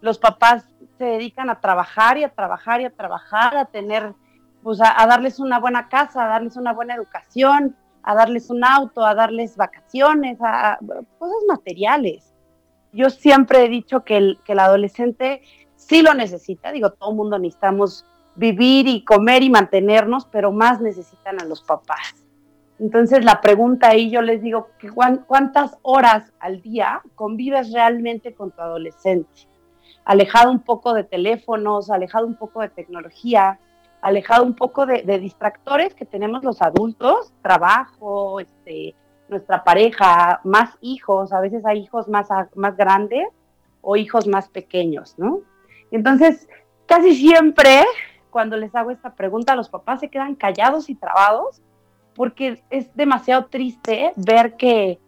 los 0.00 0.18
papás 0.18 0.64
se 0.98 1.04
dedican 1.04 1.50
a 1.50 1.60
trabajar 1.60 2.18
y 2.18 2.24
a 2.24 2.30
trabajar 2.30 2.80
y 2.80 2.84
a 2.84 2.90
trabajar, 2.90 3.56
a 3.56 3.64
tener, 3.66 4.14
pues 4.62 4.80
a, 4.80 5.06
darles 5.06 5.40
una 5.40 5.58
buena 5.58 5.88
casa, 5.88 6.24
a 6.24 6.28
darles 6.28 6.56
una 6.56 6.72
buena 6.72 6.94
educación, 6.94 7.76
a 8.02 8.14
darles 8.14 8.50
un 8.50 8.64
auto, 8.64 9.04
a 9.04 9.14
darles 9.14 9.56
vacaciones, 9.56 10.38
a, 10.40 10.78
cosas 11.18 11.42
materiales. 11.48 12.32
Yo 12.92 13.10
siempre 13.10 13.64
he 13.64 13.68
dicho 13.68 14.04
que 14.04 14.16
el, 14.16 14.38
que 14.44 14.52
el 14.52 14.58
adolescente 14.58 15.42
sí 15.76 16.02
lo 16.02 16.14
necesita, 16.14 16.72
digo, 16.72 16.90
todo 16.90 17.10
el 17.10 17.16
mundo 17.16 17.38
necesitamos 17.38 18.04
vivir 18.34 18.86
y 18.88 19.04
comer 19.04 19.42
y 19.42 19.50
mantenernos, 19.50 20.26
pero 20.26 20.52
más 20.52 20.80
necesitan 20.80 21.40
a 21.40 21.44
los 21.44 21.62
papás 21.62 22.14
Entonces 22.78 23.24
la 23.24 23.40
pregunta 23.40 23.88
ahí 23.88 24.10
yo 24.10 24.22
les 24.22 24.42
digo, 24.42 24.68
¿cuántas 25.26 25.76
horas 25.82 26.32
al 26.38 26.62
día 26.62 27.02
convives 27.14 27.72
realmente 27.72 28.34
con 28.34 28.50
tu 28.50 28.60
adolescente? 28.60 29.48
Alejado 30.04 30.50
un 30.50 30.60
poco 30.60 30.94
de 30.94 31.04
teléfonos, 31.04 31.90
alejado 31.90 32.26
un 32.26 32.34
poco 32.34 32.62
de 32.62 32.68
tecnología, 32.68 33.58
alejado 34.02 34.44
un 34.44 34.54
poco 34.54 34.86
de, 34.86 35.02
distractores 35.18 35.94
que 35.94 36.06
tenemos 36.06 36.42
los 36.44 36.62
adultos, 36.62 37.32
trabajo, 37.42 38.40
este, 38.40 38.94
nuestra 39.28 39.62
pareja, 39.64 40.40
más 40.44 40.76
hijos, 40.80 41.32
a 41.32 41.40
veces 41.40 41.64
hay 41.64 41.80
hijos 41.80 42.08
más, 42.08 42.28
más 42.54 42.76
grandes 42.76 43.28
o 43.80 43.96
hijos 43.96 44.26
más 44.26 44.48
pequeños, 44.48 45.14
¿no? 45.18 45.40
Entonces, 45.90 46.48
casi 46.86 47.14
siempre 47.14 47.84
cuando 48.30 48.56
les 48.56 48.74
hago 48.74 48.90
esta 48.90 49.14
pregunta, 49.14 49.56
los 49.56 49.68
papás 49.68 50.00
se 50.00 50.08
quedan 50.08 50.34
callados 50.36 50.88
y 50.88 50.94
trabados 50.94 51.60
porque 52.14 52.62
es 52.70 52.94
demasiado 52.94 53.46
triste 53.46 54.12
ver 54.16 54.56
que, 54.56 54.98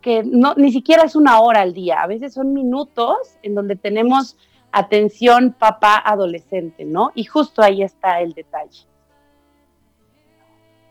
que 0.00 0.22
no, 0.24 0.54
ni 0.54 0.72
siquiera 0.72 1.04
es 1.04 1.16
una 1.16 1.40
hora 1.40 1.60
al 1.60 1.74
día, 1.74 2.02
a 2.02 2.06
veces 2.06 2.34
son 2.34 2.52
minutos 2.52 3.38
en 3.42 3.54
donde 3.54 3.76
tenemos 3.76 4.36
atención 4.76 5.56
papá 5.58 6.02
adolescente, 6.04 6.84
¿no? 6.84 7.10
Y 7.14 7.24
justo 7.24 7.62
ahí 7.62 7.82
está 7.82 8.20
el 8.20 8.34
detalle. 8.34 8.86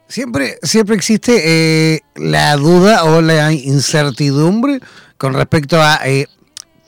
Siempre, 0.08 0.58
siempre 0.62 0.96
existe 0.96 1.94
eh, 1.94 2.02
la 2.16 2.56
duda 2.58 3.04
o 3.06 3.22
la 3.22 3.54
incertidumbre 3.54 4.80
con 5.18 5.34
respecto 5.34 5.82
a 5.82 6.00
eh, 6.06 6.28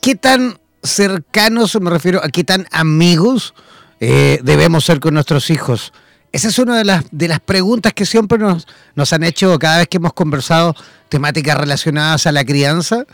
qué 0.02 0.16
tan 0.16 0.60
cercanos, 0.84 1.80
me 1.82 1.90
refiero 1.90 2.24
a 2.24 2.30
qué 2.30 2.44
tan 2.44 2.68
amigos 2.72 3.54
eh, 4.00 4.40
debemos 4.44 4.86
ser 4.86 5.00
con 5.00 5.14
nuestros 5.14 5.50
hijos. 5.50 5.94
Esa 6.32 6.50
es 6.50 6.60
una 6.60 6.78
de 6.78 6.86
las, 6.86 7.06
de 7.12 7.28
las 7.28 7.40
preguntas 7.40 7.94
que 7.94 8.06
siempre 8.06 8.38
nos, 8.38 8.68
nos 8.96 9.14
han 9.14 9.24
hecho 9.24 9.58
cada 9.60 9.80
vez 9.80 9.88
que 9.88 9.98
hemos 9.98 10.14
conversado 10.14 10.76
temáticas 11.10 11.58
relacionadas 11.58 12.28
a 12.28 12.32
la 12.32 12.44
crianza. 12.44 13.06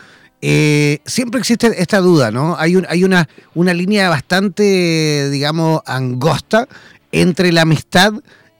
Eh, 0.46 1.00
siempre 1.06 1.40
existe 1.40 1.72
esta 1.82 2.00
duda, 2.00 2.30
¿no? 2.30 2.58
Hay, 2.58 2.76
un, 2.76 2.86
hay 2.90 3.06
una, 3.06 3.30
una 3.56 3.74
línea 3.74 4.10
bastante, 4.10 5.30
digamos, 5.30 5.82
angosta 5.86 6.68
entre 7.14 7.54
la 7.54 7.62
amistad 7.62 8.12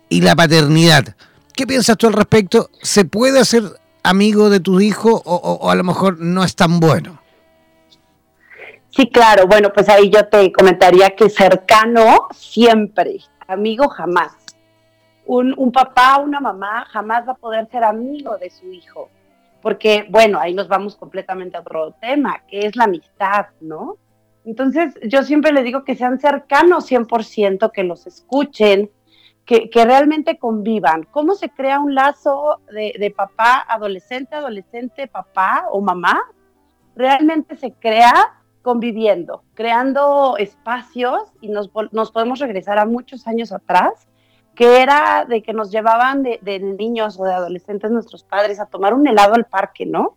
y 0.08 0.22
la 0.22 0.34
paternidad. 0.34 1.18
¿Qué 1.54 1.68
piensas 1.68 1.98
tú 1.98 2.08
al 2.08 2.14
respecto? 2.14 2.70
¿Se 2.82 3.04
puede 3.04 3.38
hacer 3.38 3.64
amigo 4.02 4.50
de 4.50 4.62
tu 4.62 4.80
hijo 4.80 5.22
o 5.26 5.70
a 5.70 5.76
lo 5.76 5.84
mejor 5.84 6.20
no 6.20 6.46
es 6.46 6.56
tan 6.56 6.80
bueno? 6.80 7.20
Sí, 8.92 9.10
claro. 9.10 9.46
Bueno, 9.48 9.74
pues 9.74 9.90
ahí 9.90 10.10
yo 10.10 10.26
te 10.28 10.54
comentaría 10.54 11.10
que 11.10 11.30
cercano 11.30 12.30
siempre, 12.34 13.18
amigo 13.46 13.90
jamás. 13.90 14.32
Un, 15.26 15.54
un 15.58 15.74
papá, 15.74 16.20
una 16.20 16.40
mamá 16.40 16.86
jamás 16.92 17.28
va 17.28 17.34
a 17.34 17.36
poder 17.36 17.68
ser 17.70 17.84
amigo 17.84 18.38
de 18.38 18.50
su 18.50 18.72
hijo. 18.72 19.10
Porque, 19.64 20.06
bueno, 20.10 20.40
ahí 20.40 20.54
nos 20.54 20.68
vamos 20.68 20.96
completamente 20.96 21.58
a 21.58 21.62
otro 21.62 21.96
tema, 22.00 22.44
que 22.48 22.60
es 22.60 22.76
la 22.76 22.84
amistad, 22.84 23.48
¿no? 23.62 23.98
Entonces, 24.46 24.94
yo 25.08 25.24
siempre 25.24 25.54
les 25.54 25.64
digo 25.64 25.86
que 25.86 25.96
sean 25.96 26.20
cercanos 26.20 26.92
100%, 26.92 27.72
que 27.72 27.84
los 27.84 28.06
escuchen, 28.06 28.92
que, 29.46 29.70
que, 29.70 29.86
realmente 29.86 30.38
convivan. 30.38 31.04
¿Cómo 31.12 31.34
se 31.34 31.50
crea 31.50 31.80
un 31.80 31.96
lazo 31.96 32.60
de, 32.72 32.94
de, 33.00 33.10
papá, 33.10 33.66
adolescente, 33.68 34.36
adolescente, 34.36 35.08
papá 35.08 35.66
o 35.72 35.82
mamá? 35.82 36.22
Realmente 36.96 37.56
se 37.56 37.72
crea 37.72 38.44
conviviendo, 38.64 39.44
creando 39.54 40.36
espacios 40.38 41.22
y 41.42 41.50
nos, 41.50 41.70
nos, 41.92 42.12
podemos 42.12 42.40
regresar 42.40 42.80
a 42.80 42.86
muchos 42.86 43.28
años 43.28 43.52
atrás, 43.52 44.08
que 44.56 44.82
era 44.82 45.26
de 45.26 45.42
que 45.42 45.54
nos 45.54 45.72
llevaban 45.72 46.24
de, 46.24 46.60
niños 46.60 47.20
o 47.20 47.26
de 47.26 47.34
adolescentes 47.34 47.92
nuestros 47.92 48.24
padres 48.24 48.60
a 48.60 48.68
tomar 48.68 48.94
un 48.94 49.08
helado 49.08 49.34
al 49.34 49.46
parque, 49.46 49.86
¿no? 49.86 50.16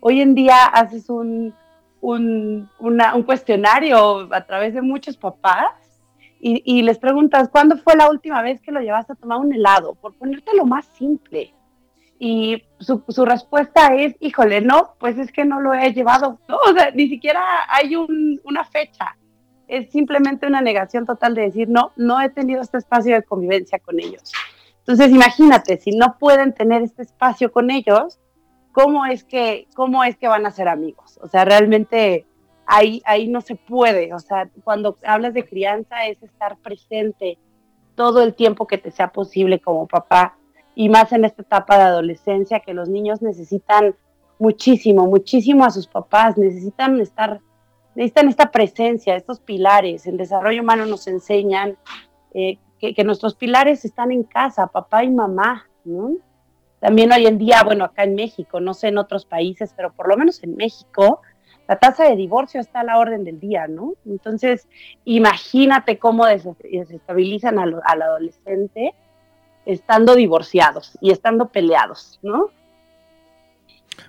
Hoy 0.00 0.20
en 0.20 0.34
día 0.34 0.66
haces 0.66 1.08
un, 1.08 1.54
un, 2.00 2.68
un 2.78 3.22
cuestionario 3.22 4.28
a 4.34 4.46
través 4.46 4.74
de 4.74 4.82
muchos 4.82 5.16
papás 5.16 5.72
y, 6.40 6.62
y, 6.64 6.82
les 6.82 6.98
preguntas, 6.98 7.50
¿cuándo 7.50 7.76
fue 7.76 7.96
la 7.96 8.08
última 8.08 8.40
vez 8.40 8.62
que 8.62 8.72
lo 8.72 8.80
llevaste 8.80 9.12
a 9.12 9.16
tomar 9.16 9.38
un 9.38 9.52
helado? 9.52 9.94
Por 9.94 10.14
ponerte 10.14 10.56
lo 10.56 10.64
más 10.64 10.86
simple 10.86 11.54
y 12.22 12.62
su, 12.78 13.02
su, 13.08 13.24
respuesta 13.24 13.94
es, 13.94 14.14
híjole, 14.20 14.60
no, 14.60 14.94
pues 15.00 15.16
es 15.18 15.32
que 15.32 15.46
no 15.46 15.58
lo 15.58 15.72
he 15.72 15.94
llevado, 15.94 16.38
no, 16.48 16.58
o 16.68 16.72
sea, 16.74 16.90
ni 16.90 17.08
siquiera 17.08 17.42
hay 17.66 17.96
un, 17.96 18.38
una 18.44 18.62
fecha, 18.62 19.16
es 19.70 19.90
simplemente 19.90 20.46
una 20.46 20.60
negación 20.60 21.06
total 21.06 21.34
de 21.34 21.42
decir, 21.42 21.68
no, 21.68 21.92
no 21.96 22.20
he 22.20 22.28
tenido 22.28 22.60
este 22.60 22.78
espacio 22.78 23.14
de 23.14 23.22
convivencia 23.22 23.78
con 23.78 24.00
ellos. 24.00 24.32
Entonces, 24.80 25.10
imagínate, 25.10 25.78
si 25.78 25.92
no 25.92 26.18
pueden 26.18 26.52
tener 26.52 26.82
este 26.82 27.02
espacio 27.02 27.52
con 27.52 27.70
ellos, 27.70 28.18
¿cómo 28.72 29.06
es 29.06 29.24
que, 29.24 29.68
cómo 29.74 30.02
es 30.04 30.16
que 30.16 30.28
van 30.28 30.44
a 30.44 30.50
ser 30.50 30.68
amigos? 30.68 31.18
O 31.22 31.28
sea, 31.28 31.44
realmente 31.44 32.26
ahí, 32.66 33.00
ahí 33.04 33.28
no 33.28 33.40
se 33.40 33.54
puede, 33.54 34.12
o 34.12 34.18
sea, 34.18 34.50
cuando 34.64 34.98
hablas 35.04 35.34
de 35.34 35.44
crianza 35.44 36.06
es 36.06 36.22
estar 36.22 36.56
presente 36.58 37.38
todo 37.94 38.22
el 38.22 38.34
tiempo 38.34 38.66
que 38.66 38.78
te 38.78 38.90
sea 38.90 39.12
posible 39.12 39.60
como 39.60 39.86
papá 39.86 40.36
y 40.74 40.88
más 40.88 41.12
en 41.12 41.24
esta 41.24 41.42
etapa 41.42 41.76
de 41.76 41.84
adolescencia 41.84 42.60
que 42.60 42.74
los 42.74 42.88
niños 42.88 43.22
necesitan 43.22 43.94
muchísimo, 44.38 45.06
muchísimo 45.06 45.64
a 45.64 45.70
sus 45.70 45.86
papás, 45.86 46.38
necesitan 46.38 47.00
estar, 47.00 47.40
necesitan 47.94 48.28
esta 48.28 48.50
presencia, 48.50 49.16
estos 49.16 49.40
pilares. 49.40 50.06
En 50.06 50.16
desarrollo 50.16 50.62
humano 50.62 50.86
nos 50.86 51.06
enseñan 51.06 51.76
eh, 52.34 52.58
que, 52.78 53.04
nuestros 53.04 53.34
pilares 53.34 53.84
están 53.84 54.12
en 54.12 54.22
casa, 54.22 54.66
papá 54.66 55.04
y 55.04 55.10
mamá, 55.10 55.66
¿no? 55.84 56.16
También 56.80 57.12
hoy 57.12 57.26
en 57.26 57.36
día, 57.36 57.62
bueno, 57.62 57.84
acá 57.84 58.04
en 58.04 58.14
México, 58.14 58.58
no 58.58 58.72
sé 58.72 58.88
en 58.88 58.96
otros 58.96 59.26
países, 59.26 59.74
pero 59.76 59.92
por 59.92 60.08
lo 60.08 60.16
menos 60.16 60.42
en 60.42 60.56
México, 60.56 61.20
la 61.68 61.78
tasa 61.78 62.04
de 62.04 62.16
divorcio 62.16 62.58
está 62.58 62.80
a 62.80 62.84
la 62.84 62.98
orden 62.98 63.22
del 63.22 63.38
día, 63.38 63.66
¿no? 63.68 63.94
Entonces, 64.06 64.66
imagínate 65.04 65.98
cómo 65.98 66.24
desestabilizan 66.24 67.58
al 67.58 68.02
adolescente 68.02 68.94
estando 69.66 70.14
divorciados 70.14 70.96
y 71.00 71.10
estando 71.10 71.48
peleados, 71.48 72.18
¿no? 72.22 72.48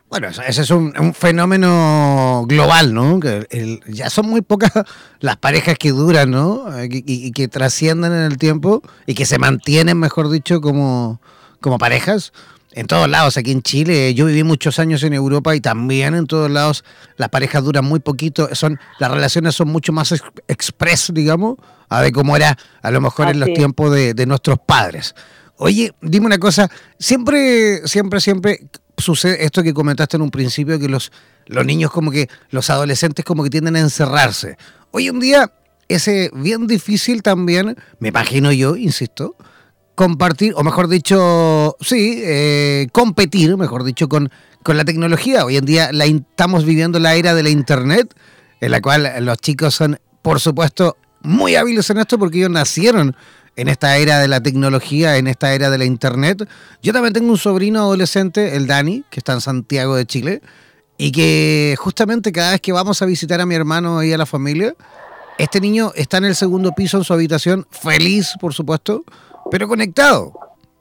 Bueno, 0.10 0.28
ese 0.28 0.62
es 0.62 0.70
un, 0.72 1.14
fenómeno 1.14 2.44
global, 2.46 2.94
¿no? 2.94 3.20
Que 3.22 3.80
ya 3.88 4.10
son 4.10 4.28
muy 4.30 4.42
pocas 4.42 4.72
las 5.22 5.38
parejas 5.38 5.78
que 5.78 5.92
duran, 5.92 6.32
¿no? 6.32 6.66
Y, 6.84 7.32
que 7.32 7.48
trascienden 7.48 8.12
en 8.12 8.24
el 8.24 8.38
tiempo 8.38 8.82
y 9.08 9.14
que 9.14 9.26
se 9.26 9.40
mantienen, 9.40 9.98
mejor 9.98 10.30
dicho, 10.30 10.60
como, 10.60 11.22
como 11.62 11.78
parejas. 11.78 12.34
En 12.74 12.88
todos 12.88 13.10
lados, 13.10 13.38
aquí 13.38 13.52
en 13.52 13.62
Chile, 13.62 14.14
yo 14.14 14.26
viví 14.26 14.44
muchos 14.44 14.80
años 14.80 15.04
en 15.04 15.14
Europa 15.14 15.56
y 15.56 15.62
también 15.62 16.16
en 16.16 16.26
todos 16.26 16.52
lados 16.52 16.84
las 17.16 17.30
parejas 17.30 17.64
duran 17.64 17.86
muy 17.86 18.00
poquito, 18.00 18.54
son 18.54 18.80
las 19.00 19.12
relaciones 19.12 19.56
son 19.56 19.70
mucho 19.70 19.92
más 19.92 20.14
express, 20.48 21.12
digamos, 21.14 21.58
a 21.90 22.02
ver 22.02 22.14
cómo 22.14 22.36
era 22.36 22.58
a 22.82 22.92
lo 22.92 23.02
mejor 23.02 23.30
en 23.30 23.42
los 23.42 23.54
tiempos 23.54 23.94
de, 23.94 24.14
de 24.14 24.26
nuestros 24.26 24.58
padres. 24.60 25.16
Oye, 25.64 25.94
dime 26.02 26.26
una 26.26 26.40
cosa, 26.40 26.72
siempre, 26.98 27.88
siempre, 27.88 28.20
siempre 28.20 28.62
sucede 28.98 29.44
esto 29.44 29.64
que 29.64 29.74
comentaste 29.74 30.18
en 30.18 30.24
un 30.24 30.32
principio, 30.32 30.80
que 30.80 30.88
los, 30.88 31.12
los 31.48 31.66
niños 31.66 31.92
como 31.92 32.12
que, 32.12 32.30
los 32.50 32.70
adolescentes 32.70 33.26
como 33.26 33.44
que 33.44 33.50
tienden 33.50 33.76
a 33.76 33.80
encerrarse. 33.80 34.58
Hoy 34.92 35.08
en 35.08 35.20
día 35.20 35.52
es 35.88 36.10
bien 36.34 36.68
difícil 36.68 37.22
también, 37.22 37.78
me 38.00 38.10
imagino 38.10 38.52
yo, 38.52 38.76
insisto, 38.76 39.36
compartir, 39.96 40.54
o 40.56 40.64
mejor 40.64 40.88
dicho, 40.88 41.76
sí, 41.82 42.22
eh, 42.24 42.88
competir, 42.92 43.58
mejor 43.58 43.84
dicho, 43.84 44.08
con, 44.08 44.32
con 44.64 44.78
la 44.78 44.86
tecnología. 44.86 45.46
Hoy 45.46 45.58
en 45.58 45.66
día 45.66 45.92
la, 45.92 46.06
estamos 46.06 46.66
viviendo 46.66 47.00
la 47.00 47.16
era 47.16 47.36
de 47.36 47.44
la 47.44 47.50
Internet, 47.50 48.14
en 48.62 48.72
la 48.72 48.82
cual 48.82 49.14
los 49.22 49.38
chicos 49.38 49.76
son, 49.76 50.00
por 50.22 50.40
supuesto, 50.40 50.98
muy 51.24 51.56
hábiles 51.56 51.90
en 51.90 52.00
esto 52.00 52.18
porque 52.18 52.40
ellos 52.40 52.50
nacieron 52.50 53.16
en 53.56 53.68
esta 53.68 53.98
era 53.98 54.20
de 54.20 54.28
la 54.28 54.42
tecnología, 54.42 55.18
en 55.18 55.28
esta 55.28 55.54
era 55.54 55.70
de 55.70 55.78
la 55.78 55.86
internet. 55.86 56.48
Yo 56.82 56.94
también 56.94 57.14
tengo 57.14 57.32
un 57.32 57.38
sobrino 57.38 57.80
adolescente, 57.80 58.56
el 58.56 58.68
Dani, 58.68 59.04
que 59.10 59.20
está 59.20 59.34
en 59.34 59.42
Santiago 59.42 59.96
de 59.96 60.06
Chile, 60.06 60.42
y 60.98 61.12
que 61.12 61.76
justamente 61.78 62.32
cada 62.32 62.52
vez 62.52 62.62
que 62.62 62.72
vamos 62.72 63.02
a 63.02 63.06
visitar 63.06 63.42
a 63.42 63.46
mi 63.46 63.56
hermano 63.56 64.04
y 64.04 64.14
a 64.14 64.18
la 64.18 64.26
familia, 64.26 64.76
este 65.38 65.60
niño 65.60 65.92
está 65.96 66.18
en 66.18 66.26
el 66.26 66.36
segundo 66.36 66.74
piso 66.74 66.98
en 66.98 67.04
su 67.04 67.14
habitación, 67.14 67.68
feliz, 67.72 68.34
por 68.40 68.54
supuesto, 68.54 69.04
pero 69.50 69.68
conectado. 69.68 70.34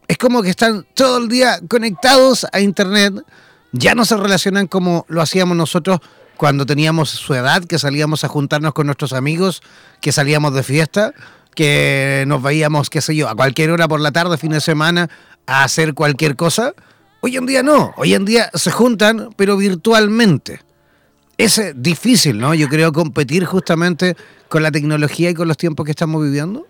Es 0.07 0.19
como 0.19 0.43
que 0.43 0.51
están 0.51 0.87
todo 0.95 1.19
el 1.19 1.29
día 1.29 1.61
conectados 1.69 2.47
a 2.53 2.61
internet, 2.61 3.15
ya 3.73 3.95
no 3.95 4.05
se 4.05 4.17
relacionan 4.17 4.67
como 4.67 5.07
lo 5.09 5.23
hacíamos 5.23 5.57
nosotros 5.57 6.01
cuando 6.37 6.67
teníamos 6.67 7.11
su 7.11 7.35
edad, 7.35 7.65
que 7.65 7.79
salíamos 7.79 8.25
a 8.25 8.29
juntarnos 8.29 8.75
con 8.75 8.87
nuestros 8.87 9.13
amigos, 9.13 9.63
que 10.01 10.13
salíamos 10.13 10.55
de 10.55 10.63
fiesta 10.63 11.15
que 11.55 12.25
nos 12.27 12.43
veíamos, 12.43 12.91
qué 12.91 13.01
sé 13.01 13.15
yo, 13.17 13.29
a 13.29 13.35
cualquier 13.35 13.71
hora 13.71 13.89
por 13.89 14.01
la 14.01 14.13
tarde, 14.13 14.39
fin 14.39 14.53
de 14.53 14.61
semana, 14.61 15.09
a 15.47 15.65
hacer 15.65 15.95
cualquier 15.95 16.37
cosa. 16.37 16.75
Hoy 17.21 17.37
en 17.37 17.47
día 17.47 17.63
no, 17.63 17.93
hoy 17.97 18.15
en 18.15 18.25
día 18.25 18.51
se 18.55 18.71
juntan, 18.71 19.31
pero 19.37 19.57
virtualmente. 19.57 20.61
Es 21.37 21.61
difícil, 21.75 22.39
¿no? 22.39 22.55
Yo 22.55 22.69
creo 22.69 22.93
competir 22.93 23.45
justamente 23.45 24.17
con 24.49 24.63
la 24.63 24.71
tecnología 24.71 25.31
y 25.31 25.35
con 25.35 25.49
los 25.49 25.57
tiempos 25.57 25.85
que 25.85 25.93
estamos 25.93 26.23
viviendo. 26.23 26.67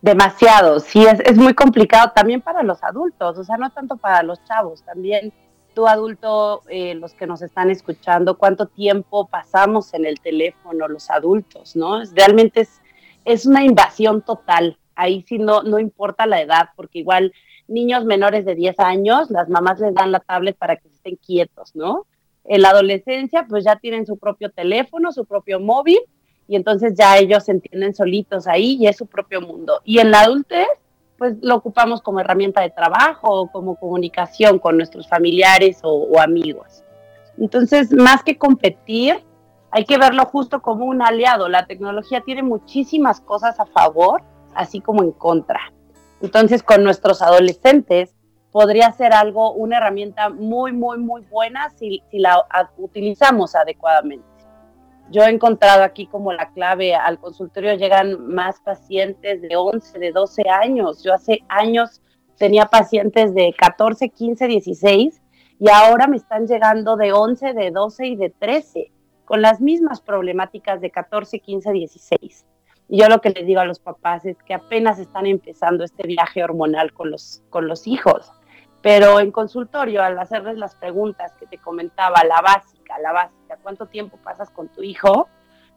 Demasiado, 0.00 0.80
sí, 0.80 1.04
es, 1.04 1.20
es 1.20 1.36
muy 1.36 1.54
complicado 1.54 2.12
también 2.14 2.40
para 2.40 2.62
los 2.62 2.82
adultos, 2.84 3.36
o 3.36 3.44
sea, 3.44 3.56
no 3.56 3.70
tanto 3.70 3.96
para 3.96 4.22
los 4.22 4.42
chavos, 4.44 4.82
también 4.84 5.32
tú 5.78 5.86
adulto, 5.86 6.64
eh, 6.68 6.96
los 6.96 7.14
que 7.14 7.26
nos 7.26 7.40
están 7.40 7.70
escuchando, 7.70 8.36
cuánto 8.36 8.66
tiempo 8.66 9.28
pasamos 9.28 9.94
en 9.94 10.06
el 10.06 10.18
teléfono 10.18 10.88
los 10.88 11.08
adultos, 11.08 11.76
¿no? 11.76 12.02
Realmente 12.16 12.62
es, 12.62 12.80
es 13.28 13.46
una 13.46 13.62
invasión 13.62 14.22
total, 14.22 14.78
ahí 14.94 15.22
sí 15.28 15.38
no, 15.38 15.62
no 15.62 15.78
importa 15.78 16.26
la 16.26 16.40
edad, 16.40 16.70
porque 16.74 16.98
igual 16.98 17.32
niños 17.68 18.04
menores 18.04 18.44
de 18.44 18.54
10 18.54 18.80
años, 18.80 19.30
las 19.30 19.48
mamás 19.48 19.78
les 19.80 19.94
dan 19.94 20.10
la 20.10 20.20
tablet 20.20 20.56
para 20.56 20.76
que 20.76 20.88
estén 20.88 21.16
quietos, 21.16 21.76
¿no? 21.76 22.06
En 22.44 22.62
la 22.62 22.70
adolescencia, 22.70 23.46
pues 23.46 23.64
ya 23.64 23.76
tienen 23.76 24.06
su 24.06 24.16
propio 24.16 24.50
teléfono, 24.50 25.12
su 25.12 25.26
propio 25.26 25.60
móvil, 25.60 25.98
y 26.48 26.56
entonces 26.56 26.94
ya 26.96 27.18
ellos 27.18 27.46
entienden 27.50 27.94
solitos 27.94 28.46
ahí 28.46 28.78
y 28.80 28.86
es 28.86 28.96
su 28.96 29.06
propio 29.06 29.42
mundo. 29.42 29.82
Y 29.84 29.98
en 29.98 30.10
la 30.10 30.22
adultez, 30.22 30.66
pues 31.18 31.34
lo 31.42 31.56
ocupamos 31.56 32.00
como 32.00 32.20
herramienta 32.20 32.62
de 32.62 32.70
trabajo 32.70 33.28
o 33.42 33.50
como 33.52 33.76
comunicación 33.76 34.58
con 34.58 34.78
nuestros 34.78 35.06
familiares 35.06 35.80
o 35.82 36.18
amigos. 36.18 36.82
Entonces, 37.36 37.92
más 37.92 38.22
que 38.22 38.38
competir, 38.38 39.22
hay 39.70 39.84
que 39.84 39.98
verlo 39.98 40.24
justo 40.24 40.62
como 40.62 40.86
un 40.86 41.02
aliado. 41.02 41.48
La 41.48 41.66
tecnología 41.66 42.22
tiene 42.22 42.42
muchísimas 42.42 43.20
cosas 43.20 43.60
a 43.60 43.66
favor, 43.66 44.22
así 44.54 44.80
como 44.80 45.02
en 45.02 45.12
contra. 45.12 45.60
Entonces, 46.20 46.62
con 46.62 46.82
nuestros 46.82 47.22
adolescentes 47.22 48.14
podría 48.50 48.90
ser 48.92 49.12
algo, 49.12 49.52
una 49.52 49.76
herramienta 49.76 50.30
muy, 50.30 50.72
muy, 50.72 50.98
muy 50.98 51.22
buena 51.22 51.68
si, 51.70 52.02
la 52.12 52.44
utilizamos 52.78 53.54
adecuadamente. 53.54 54.26
Yo 55.10 55.22
he 55.22 55.30
encontrado 55.30 55.84
aquí 55.84 56.06
como 56.06 56.32
la 56.32 56.50
clave, 56.52 56.94
al 56.94 57.18
consultorio 57.18 57.74
llegan 57.74 58.26
más 58.26 58.60
pacientes 58.60 59.40
de 59.40 59.56
11, 59.56 59.98
de 59.98 60.12
12 60.12 60.42
años. 60.50 61.02
Yo 61.02 61.14
hace 61.14 61.40
años 61.48 62.02
tenía 62.36 62.66
pacientes 62.66 63.34
de 63.34 63.54
14, 63.56 64.08
15, 64.10 64.46
16 64.46 65.22
y 65.60 65.70
ahora 65.70 66.06
me 66.08 66.16
están 66.16 66.46
llegando 66.46 66.96
de 66.96 67.12
11, 67.12 67.54
de 67.54 67.70
12 67.70 68.06
y 68.06 68.16
de 68.16 68.30
13 68.30 68.92
con 69.28 69.42
las 69.42 69.60
mismas 69.60 70.00
problemáticas 70.00 70.80
de 70.80 70.90
14, 70.90 71.40
15, 71.40 71.70
16. 71.70 72.46
Y 72.88 72.98
yo 72.98 73.08
lo 73.08 73.20
que 73.20 73.28
les 73.28 73.44
digo 73.44 73.60
a 73.60 73.66
los 73.66 73.78
papás 73.78 74.24
es 74.24 74.42
que 74.42 74.54
apenas 74.54 74.98
están 74.98 75.26
empezando 75.26 75.84
este 75.84 76.06
viaje 76.06 76.42
hormonal 76.42 76.94
con 76.94 77.10
los, 77.10 77.42
con 77.50 77.68
los 77.68 77.86
hijos. 77.86 78.32
Pero 78.80 79.20
en 79.20 79.30
consultorio, 79.30 80.02
al 80.02 80.18
hacerles 80.18 80.56
las 80.56 80.74
preguntas 80.76 81.34
que 81.38 81.46
te 81.46 81.58
comentaba, 81.58 82.24
la 82.24 82.40
básica, 82.40 82.98
la 83.00 83.12
básica, 83.12 83.58
¿cuánto 83.62 83.84
tiempo 83.84 84.16
pasas 84.24 84.48
con 84.48 84.68
tu 84.68 84.82
hijo? 84.82 85.28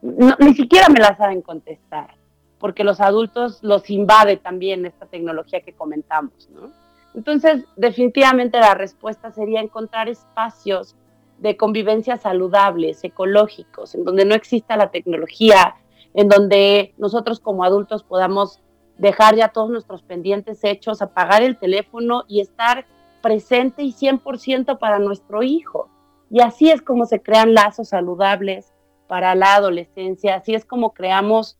ni 0.01 0.55
siquiera 0.55 0.89
me 0.89 0.99
la 0.99 1.15
saben 1.15 1.43
contestar, 1.43 2.15
porque 2.57 2.83
los 2.83 2.99
adultos 3.01 3.59
los 3.61 3.87
invade 3.91 4.37
también 4.37 4.83
esta 4.87 5.05
tecnología 5.05 5.61
que 5.61 5.73
comentamos, 5.73 6.49
¿no? 6.49 6.71
Entonces, 7.13 7.65
definitivamente 7.75 8.59
la 8.59 8.73
respuesta 8.73 9.29
sería 9.31 9.61
encontrar 9.61 10.09
espacios 10.09 10.95
de 11.41 11.57
convivencia 11.57 12.17
saludables, 12.17 13.03
ecológicos, 13.03 13.95
en 13.95 14.05
donde 14.05 14.25
no 14.25 14.35
exista 14.35 14.77
la 14.77 14.91
tecnología, 14.91 15.75
en 16.13 16.29
donde 16.29 16.93
nosotros 16.97 17.39
como 17.39 17.63
adultos 17.63 18.03
podamos 18.03 18.61
dejar 18.97 19.35
ya 19.35 19.47
todos 19.47 19.71
nuestros 19.71 20.03
pendientes 20.03 20.63
hechos, 20.63 21.01
apagar 21.01 21.41
el 21.41 21.57
teléfono 21.57 22.25
y 22.27 22.41
estar 22.41 22.85
presente 23.23 23.81
y 23.81 23.93
100% 23.93 24.77
para 24.77 24.99
nuestro 24.99 25.41
hijo. 25.41 25.89
Y 26.29 26.41
así 26.41 26.69
es 26.69 26.83
como 26.83 27.05
se 27.05 27.21
crean 27.21 27.55
lazos 27.55 27.89
saludables 27.89 28.71
para 29.07 29.33
la 29.33 29.55
adolescencia, 29.55 30.35
así 30.35 30.53
es 30.53 30.63
como 30.63 30.93
creamos 30.93 31.57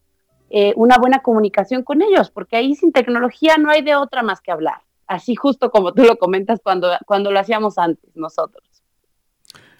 eh, 0.51 0.73
una 0.75 0.97
buena 0.97 1.19
comunicación 1.23 1.83
con 1.83 2.03
ellos, 2.03 2.29
porque 2.29 2.55
ahí 2.55 2.75
sin 2.75 2.91
tecnología 2.91 3.57
no 3.57 3.71
hay 3.71 3.81
de 3.81 3.95
otra 3.95 4.21
más 4.21 4.41
que 4.41 4.51
hablar, 4.51 4.83
así 5.07 5.35
justo 5.35 5.71
como 5.71 5.91
tú 5.91 6.03
lo 6.03 6.17
comentas 6.17 6.59
cuando, 6.63 6.91
cuando 7.07 7.31
lo 7.31 7.39
hacíamos 7.39 7.77
antes 7.77 8.15
nosotros. 8.15 8.70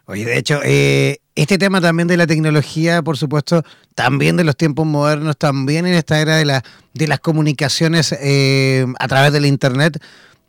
Oye, 0.06 0.26
de 0.26 0.38
hecho, 0.38 0.60
eh, 0.64 1.20
este 1.36 1.58
tema 1.58 1.80
también 1.80 2.08
de 2.08 2.18
la 2.18 2.28
tecnología, 2.28 3.02
por 3.02 3.18
supuesto, 3.18 3.64
también 3.96 4.36
de 4.36 4.44
los 4.44 4.58
tiempos 4.58 4.86
modernos, 4.86 5.38
también 5.38 5.86
en 5.86 5.94
esta 5.94 6.20
era 6.20 6.36
de, 6.36 6.46
la, 6.46 6.64
de 6.94 7.08
las 7.08 7.20
comunicaciones 7.20 8.14
eh, 8.20 8.86
a 9.00 9.08
través 9.08 9.32
de 9.32 9.40
la 9.40 9.48
Internet, 9.48 10.02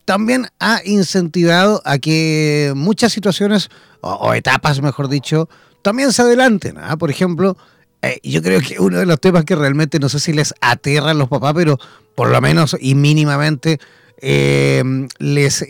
también 0.04 0.48
ha 0.58 0.80
incentivado 0.84 1.80
a 1.84 1.98
que 1.98 2.72
muchas 2.74 3.12
situaciones, 3.12 3.68
o, 4.00 4.34
etapas, 4.34 4.82
mejor 4.82 5.08
dicho, 5.08 5.48
también 5.82 6.12
se 6.12 6.22
adelanten. 6.22 6.76
¿ah? 6.78 6.96
Por 6.96 7.10
ejemplo, 7.10 7.56
eh, 8.00 8.18
yo 8.24 8.42
creo 8.42 8.60
que 8.60 8.80
uno 8.80 8.98
de 8.98 9.06
los 9.06 9.20
temas 9.20 9.44
que 9.44 9.54
realmente 9.54 10.00
no 10.00 10.08
sé 10.08 10.18
si 10.18 10.32
les 10.32 10.54
aterran 10.60 11.18
los 11.18 11.28
papás, 11.28 11.52
pero 11.54 11.78
por 12.16 12.30
lo 12.30 12.40
menos 12.40 12.76
y 12.80 12.94
mínimamente 12.94 13.78
les 15.18 15.64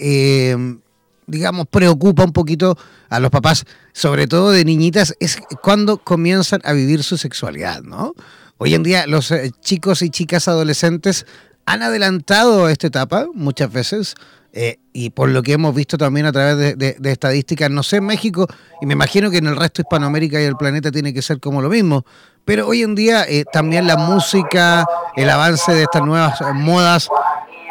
digamos, 1.26 1.66
preocupa 1.68 2.24
un 2.24 2.32
poquito 2.32 2.76
a 3.08 3.20
los 3.20 3.30
papás, 3.30 3.64
sobre 3.92 4.26
todo 4.26 4.50
de 4.50 4.64
niñitas, 4.64 5.14
es 5.20 5.38
cuando 5.62 5.98
comienzan 5.98 6.60
a 6.64 6.72
vivir 6.72 7.02
su 7.02 7.16
sexualidad, 7.16 7.82
¿no? 7.82 8.14
Hoy 8.58 8.74
en 8.74 8.82
día 8.82 9.06
los 9.06 9.30
eh, 9.30 9.50
chicos 9.60 10.02
y 10.02 10.10
chicas 10.10 10.46
adolescentes 10.48 11.26
han 11.66 11.82
adelantado 11.82 12.68
esta 12.68 12.86
etapa 12.86 13.26
muchas 13.34 13.72
veces. 13.72 14.14
Eh, 14.54 14.78
y 14.92 15.08
por 15.10 15.30
lo 15.30 15.42
que 15.42 15.54
hemos 15.54 15.74
visto 15.74 15.96
también 15.96 16.26
a 16.26 16.32
través 16.32 16.76
de, 16.76 16.96
estadísticas, 17.04 17.70
no 17.70 17.82
sé, 17.82 17.96
en 17.96 18.04
México, 18.04 18.46
y 18.82 18.86
me 18.86 18.92
imagino 18.92 19.30
que 19.30 19.38
en 19.38 19.46
el 19.46 19.56
resto 19.56 19.80
de 19.80 19.86
Hispanoamérica 19.86 20.40
y 20.42 20.44
el 20.44 20.56
planeta 20.56 20.90
tiene 20.90 21.14
que 21.14 21.22
ser 21.22 21.40
como 21.40 21.62
lo 21.62 21.70
mismo, 21.70 22.04
pero 22.44 22.68
hoy 22.68 22.82
en 22.82 22.94
día 22.94 23.24
eh, 23.26 23.44
también 23.50 23.86
la 23.86 23.96
música, 23.96 24.84
el 25.16 25.30
avance 25.30 25.72
de 25.72 25.84
estas 25.84 26.04
nuevas 26.04 26.38
modas 26.52 27.08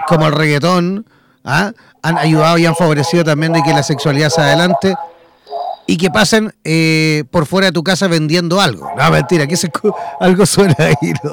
como 0.07 0.25
el 0.25 0.33
reggaetón, 0.33 1.05
¿ah? 1.43 1.71
Han 2.01 2.17
ayudado 2.17 2.57
y 2.57 2.65
han 2.65 2.75
favorecido 2.75 3.23
también 3.23 3.53
de 3.53 3.61
que 3.63 3.71
la 3.71 3.83
sexualidad 3.83 4.29
se 4.29 4.41
adelante 4.41 4.95
y 5.87 5.97
que 5.97 6.09
pasen 6.09 6.53
eh, 6.63 7.23
por 7.31 7.45
fuera 7.45 7.67
de 7.67 7.73
tu 7.73 7.83
casa 7.83 8.07
vendiendo 8.07 8.61
algo. 8.61 8.91
No, 8.97 9.11
mentira, 9.11 9.47
que 9.47 9.57
algo 10.19 10.45
suena 10.45 10.75
ahí, 10.79 11.13
¿no? 11.23 11.31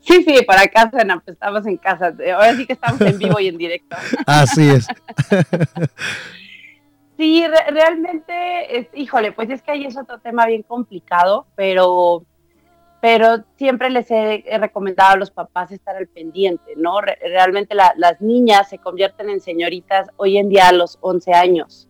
Sí, 0.00 0.22
sí, 0.22 0.42
para 0.46 0.68
suena, 0.68 1.20
pues 1.24 1.34
estamos 1.34 1.66
en 1.66 1.76
casa. 1.78 2.14
Ahora 2.34 2.54
sí 2.54 2.64
que 2.64 2.74
estamos 2.74 3.00
en 3.00 3.18
vivo 3.18 3.40
y 3.40 3.48
en 3.48 3.58
directo. 3.58 3.96
Así 4.26 4.70
es. 4.70 4.86
sí, 7.16 7.44
realmente, 7.72 8.88
híjole, 8.94 9.32
pues 9.32 9.50
es 9.50 9.62
que 9.62 9.72
ahí 9.72 9.84
es 9.84 9.96
otro 9.96 10.18
tema 10.18 10.46
bien 10.46 10.62
complicado, 10.62 11.46
pero 11.56 12.24
pero 13.06 13.44
siempre 13.54 13.88
les 13.88 14.10
he, 14.10 14.42
recomendado 14.58 15.12
a 15.12 15.16
los 15.16 15.30
papás 15.30 15.70
estar 15.70 15.94
al 15.94 16.08
pendiente, 16.08 16.72
¿no? 16.76 17.00
realmente 17.00 17.76
las 17.76 18.20
niñas 18.20 18.68
se 18.68 18.78
convierten 18.78 19.30
en 19.30 19.40
señoritas 19.40 20.08
hoy 20.16 20.38
en 20.38 20.48
día 20.48 20.66
a 20.66 20.72
los 20.72 20.98
11 21.02 21.32
años. 21.32 21.88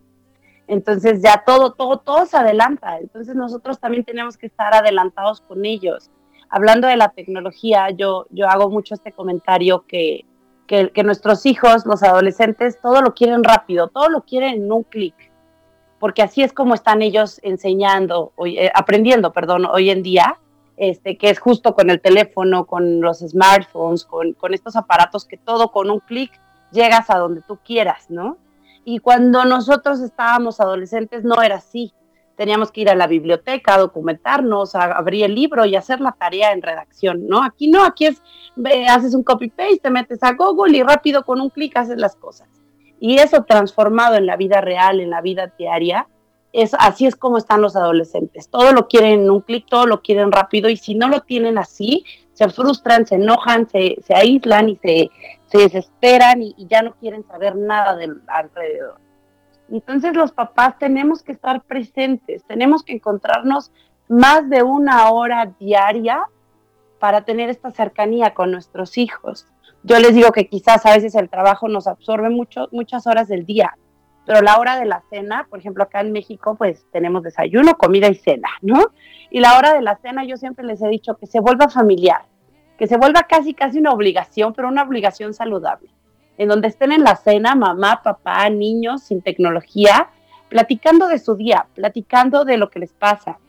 Entonces 0.67 1.23
ya 1.23 1.41
todo, 1.43 1.73
todo, 1.73 1.97
todo 1.97 2.27
se 2.27 2.37
adelanta. 2.37 2.99
Entonces 2.99 3.33
nosotros 3.33 3.79
también 3.79 4.03
tenemos 4.03 4.37
que 4.37 4.45
estar 4.45 4.75
adelantados 4.75 5.41
con 5.41 5.65
ellos. 5.65 6.11
Hablando 6.51 6.87
de 6.87 6.97
la 6.97 7.09
tecnología, 7.09 7.89
yo, 7.89 8.27
yo 8.29 8.47
hago 8.47 8.69
mucho 8.69 8.93
este 8.93 9.11
comentario 9.11 9.87
que, 9.87 10.23
que, 10.67 10.91
que 10.91 11.01
nuestros 11.01 11.47
hijos, 11.47 11.87
los 11.87 12.03
adolescentes, 12.03 12.79
todo 12.79 13.01
lo 13.01 13.15
quieren 13.15 13.43
rápido, 13.43 13.87
todo 13.87 14.09
lo 14.09 14.21
quieren 14.21 14.65
en 14.65 14.71
un 14.71 14.83
clic 14.83 15.15
porque 15.99 16.21
así 16.21 16.43
es 16.43 16.53
como 16.53 16.75
están 16.75 17.01
ellos 17.01 17.39
enseñando, 17.41 18.31
eh, 18.45 18.69
aprendiendo, 18.75 19.33
perdón, 19.33 19.65
hoy 19.65 19.89
en 19.89 20.03
día, 20.03 20.37
este, 20.77 21.17
que 21.17 21.31
es 21.31 21.39
justo 21.39 21.73
con 21.73 21.89
el 21.89 21.99
teléfono, 21.99 22.65
con 22.65 23.01
los 23.01 23.19
smartphones, 23.19 24.05
con, 24.05 24.35
estos 24.53 24.75
aparatos 24.75 25.25
que 25.25 25.37
todo 25.37 25.71
con 25.71 25.89
un 25.89 25.99
clic 25.99 26.31
llegas 26.71 27.09
a 27.09 27.17
donde 27.17 27.41
tú 27.41 27.57
quieras, 27.65 28.09
¿no? 28.09 28.37
Y 28.85 28.99
cuando 28.99 29.43
nosotros 29.43 29.99
estábamos 29.99 30.61
adolescentes 30.61 31.23
no 31.23 31.41
era 31.41 31.55
así. 31.55 31.93
Teníamos 32.35 32.71
que 32.71 32.81
ir 32.81 32.89
a 32.89 32.95
la 32.95 33.07
biblioteca, 33.07 33.73
a 33.73 33.79
documentarnos, 33.79 34.75
a 34.75 34.83
abrir 34.83 35.25
el 35.25 35.33
libro 35.33 35.65
y 35.65 35.75
hacer 35.75 35.99
la 35.99 36.11
tarea 36.11 36.51
en 36.51 36.61
redacción, 36.61 37.27
¿no? 37.27 37.43
Aquí 37.43 37.67
no, 37.67 37.83
aquí 37.83 38.05
es, 38.05 38.21
haces 38.87 39.15
un 39.15 39.23
copy-paste, 39.23 39.79
te 39.81 39.89
metes 39.89 40.21
a 40.21 40.33
Google 40.33 40.77
y 40.77 40.83
rápido 40.83 41.23
con 41.23 41.41
un 41.41 41.49
clic 41.49 41.75
haces 41.75 41.97
las 41.97 42.15
cosas. 42.15 42.47
Y 42.99 43.17
eso 43.17 43.43
transformado 43.43 44.15
en 44.15 44.27
la 44.27 44.37
vida 44.37 44.61
real, 44.61 44.99
en 44.99 45.09
la 45.09 45.21
vida 45.21 45.51
diaria, 45.57 46.07
es, 46.53 46.73
así 46.79 47.05
es 47.05 47.15
como 47.15 47.37
están 47.37 47.61
los 47.61 47.75
adolescentes. 47.75 48.49
Todo 48.49 48.71
lo 48.71 48.87
quieren 48.87 49.21
en 49.21 49.31
un 49.31 49.41
clic, 49.41 49.65
todo 49.67 49.85
lo 49.85 50.01
quieren 50.01 50.31
rápido 50.31 50.69
y 50.69 50.77
si 50.77 50.95
no 50.95 51.07
lo 51.07 51.21
tienen 51.21 51.57
así, 51.57 52.03
se 52.33 52.49
frustran, 52.49 53.05
se 53.05 53.15
enojan, 53.15 53.67
se, 53.69 53.97
se 54.05 54.15
aíslan 54.15 54.69
y 54.69 54.75
se, 54.77 55.09
se 55.47 55.57
desesperan 55.57 56.41
y, 56.41 56.55
ya 56.69 56.81
no 56.81 56.93
quieren 56.95 57.25
saber 57.25 57.55
nada 57.55 57.95
del 57.95 58.21
alrededor. 58.27 58.99
Entonces 59.69 60.15
los 60.15 60.31
papás 60.31 60.77
tenemos 60.77 61.23
que 61.23 61.33
estar 61.33 61.61
presentes, 61.63 62.43
tenemos 62.45 62.83
que 62.83 62.93
encontrarnos 62.93 63.71
más 64.07 64.49
de 64.49 64.63
una 64.63 65.09
hora 65.09 65.53
diaria 65.59 66.23
para 66.99 67.25
tener 67.25 67.49
esta 67.49 67.71
cercanía 67.71 68.33
con 68.33 68.51
nuestros 68.51 68.97
hijos. 68.97 69.45
Yo 69.83 69.99
les 69.99 70.15
digo 70.15 70.31
que 70.31 70.47
quizás 70.47 70.85
a 70.85 70.93
veces 70.93 71.15
el 71.15 71.29
trabajo 71.29 71.67
nos 71.67 71.87
absorbe 71.87 72.29
mucho, 72.29 72.67
muchas 72.71 73.07
horas 73.07 73.27
del 73.27 73.45
día, 73.45 73.77
pero 74.27 74.41
la 74.41 74.59
hora 74.59 74.77
de 74.77 74.85
la 74.85 75.01
cena, 75.09 75.47
por 75.49 75.57
ejemplo, 75.57 75.83
acá 75.83 76.01
en 76.01 76.11
México, 76.11 76.55
pues 76.55 76.85
tenemos 76.91 77.23
desayuno, 77.23 77.77
comida 77.77 78.09
y 78.09 78.15
cena, 78.15 78.49
¿no? 78.61 78.91
Y 79.29 79.39
la 79.39 79.57
hora 79.57 79.73
de 79.73 79.81
la 79.81 79.95
cena 79.95 80.25
yo 80.25 80.35
siempre 80.35 80.65
les 80.65 80.81
he 80.81 80.89
dicho 80.89 81.15
que 81.15 81.27
se 81.27 81.39
vuelva 81.39 81.69
familiar, 81.69 82.23
que 82.77 82.87
se 82.87 82.97
vuelva 82.97 83.23
casi, 83.23 83.53
casi 83.53 83.79
una 83.79 83.93
obligación, 83.93 84.53
pero 84.53 84.67
una 84.67 84.83
obligación 84.83 85.33
saludable, 85.33 85.89
en 86.37 86.49
donde 86.49 86.67
estén 86.67 86.91
en 86.91 87.05
la 87.05 87.15
cena 87.15 87.55
mamá, 87.55 88.01
papá, 88.03 88.49
niños, 88.49 89.01
sin 89.03 89.21
tecnología, 89.21 90.09
platicando 90.49 91.07
de 91.07 91.19
su 91.19 91.35
día, 91.35 91.65
platicando 91.73 92.43
de 92.43 92.57
lo 92.57 92.69
que 92.69 92.79
les 92.79 92.91
pasa, 92.91 93.39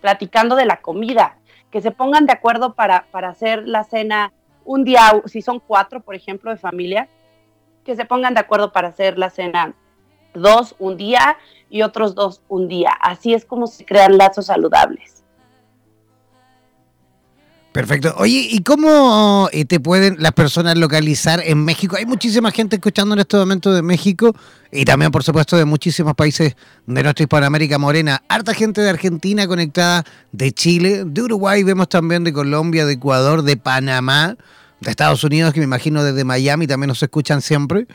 platicando 0.00 0.56
de 0.56 0.64
la 0.64 0.78
comida, 0.78 1.36
que 1.70 1.82
se 1.82 1.90
pongan 1.90 2.24
de 2.24 2.32
acuerdo 2.32 2.72
para, 2.74 3.04
para 3.10 3.28
hacer 3.28 3.68
la 3.68 3.84
cena 3.84 4.32
un 4.64 4.82
día, 4.82 5.22
si 5.26 5.42
son 5.42 5.60
cuatro, 5.60 6.00
por 6.00 6.14
ejemplo, 6.14 6.50
de 6.50 6.56
familia, 6.56 7.06
que 7.84 7.96
se 7.96 8.06
pongan 8.06 8.32
de 8.32 8.40
acuerdo 8.40 8.72
para 8.72 8.88
hacer 8.88 9.18
la 9.18 9.28
cena 9.28 9.74
dos 10.34 10.74
un 10.78 10.96
día 10.96 11.36
y 11.68 11.82
otros 11.82 12.14
dos 12.14 12.42
un 12.48 12.68
día. 12.68 12.90
Así 13.00 13.34
es 13.34 13.44
como 13.44 13.66
se 13.66 13.84
crean 13.84 14.18
lazos 14.18 14.46
saludables. 14.46 15.20
Perfecto. 17.72 18.12
Oye, 18.16 18.48
¿y 18.50 18.62
cómo 18.64 19.48
eh, 19.52 19.64
te 19.64 19.78
pueden 19.78 20.16
las 20.18 20.32
personas 20.32 20.76
localizar 20.76 21.40
en 21.44 21.64
México? 21.64 21.94
Hay 21.96 22.04
muchísima 22.04 22.50
gente 22.50 22.76
escuchando 22.76 23.14
en 23.14 23.20
este 23.20 23.36
momento 23.36 23.72
de 23.72 23.80
México 23.80 24.34
y 24.72 24.84
también, 24.84 25.12
por 25.12 25.22
supuesto, 25.22 25.56
de 25.56 25.64
muchísimos 25.64 26.14
países 26.14 26.56
de 26.86 27.02
nuestra 27.04 27.22
Hispanoamérica 27.22 27.78
morena. 27.78 28.24
Harta 28.28 28.54
gente 28.54 28.80
de 28.80 28.90
Argentina 28.90 29.46
conectada, 29.46 30.04
de 30.32 30.50
Chile, 30.50 31.04
de 31.06 31.22
Uruguay, 31.22 31.62
vemos 31.62 31.88
también 31.88 32.24
de 32.24 32.32
Colombia, 32.32 32.84
de 32.86 32.94
Ecuador, 32.94 33.42
de 33.42 33.56
Panamá, 33.56 34.36
de 34.80 34.90
Estados 34.90 35.22
Unidos, 35.22 35.54
que 35.54 35.60
me 35.60 35.64
imagino 35.64 36.02
desde 36.02 36.24
Miami 36.24 36.66
también 36.66 36.88
nos 36.88 37.00
escuchan 37.04 37.40
siempre. 37.40 37.86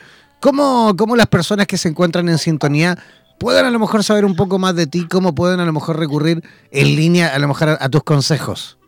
¿Cómo, 0.46 0.94
cómo 0.96 1.16
las 1.16 1.26
personas 1.26 1.66
que 1.66 1.76
se 1.76 1.88
encuentran 1.88 2.28
en 2.28 2.38
sintonía 2.38 2.96
pueden 3.36 3.66
a 3.66 3.70
lo 3.72 3.80
mejor 3.80 4.04
saber 4.04 4.24
un 4.24 4.36
poco 4.36 4.60
más 4.60 4.76
de 4.76 4.86
ti? 4.86 5.08
¿Cómo 5.08 5.34
pueden 5.34 5.58
a 5.58 5.64
lo 5.64 5.72
mejor 5.72 5.98
recurrir 5.98 6.40
en 6.70 6.86
línea 6.94 7.34
a 7.34 7.38
lo 7.40 7.48
mejor 7.48 7.70
a 7.80 7.88
tus 7.88 8.04
consejos? 8.04 8.78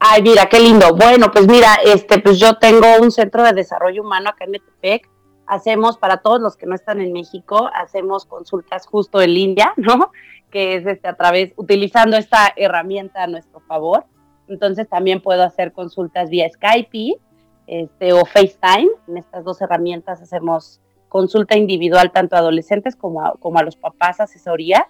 Ay, 0.00 0.22
mira, 0.22 0.46
qué 0.46 0.58
lindo. 0.58 0.96
Bueno, 0.96 1.30
pues 1.30 1.46
mira, 1.46 1.78
este, 1.84 2.18
pues 2.18 2.40
yo 2.40 2.54
tengo 2.54 2.84
un 3.00 3.12
centro 3.12 3.44
de 3.44 3.52
desarrollo 3.52 4.02
humano 4.02 4.30
acá 4.30 4.46
en 4.46 4.50
Metepec. 4.50 5.08
Hacemos, 5.46 5.98
para 5.98 6.16
todos 6.16 6.40
los 6.40 6.56
que 6.56 6.66
no 6.66 6.74
están 6.74 7.00
en 7.00 7.12
México, 7.12 7.70
hacemos 7.72 8.24
consultas 8.24 8.88
justo 8.88 9.22
en 9.22 9.34
línea, 9.34 9.72
¿no? 9.76 10.10
Que 10.50 10.74
es 10.74 10.86
este, 10.88 11.06
a 11.06 11.14
través, 11.14 11.52
utilizando 11.54 12.16
esta 12.16 12.52
herramienta 12.56 13.22
a 13.22 13.28
nuestro 13.28 13.60
favor. 13.60 14.04
Entonces 14.48 14.88
también 14.88 15.22
puedo 15.22 15.44
hacer 15.44 15.70
consultas 15.70 16.28
vía 16.28 16.50
Skype 16.52 17.20
este, 17.68 18.12
o 18.12 18.24
FaceTime. 18.24 18.90
En 19.16 19.20
estas 19.20 19.44
dos 19.44 19.62
herramientas 19.62 20.20
hacemos 20.20 20.78
consulta 21.08 21.56
individual 21.56 22.12
tanto 22.12 22.36
a 22.36 22.40
adolescentes 22.40 22.96
como 22.96 23.32
como 23.40 23.58
a 23.58 23.62
los 23.62 23.76
papás, 23.76 24.20
asesorías. 24.20 24.84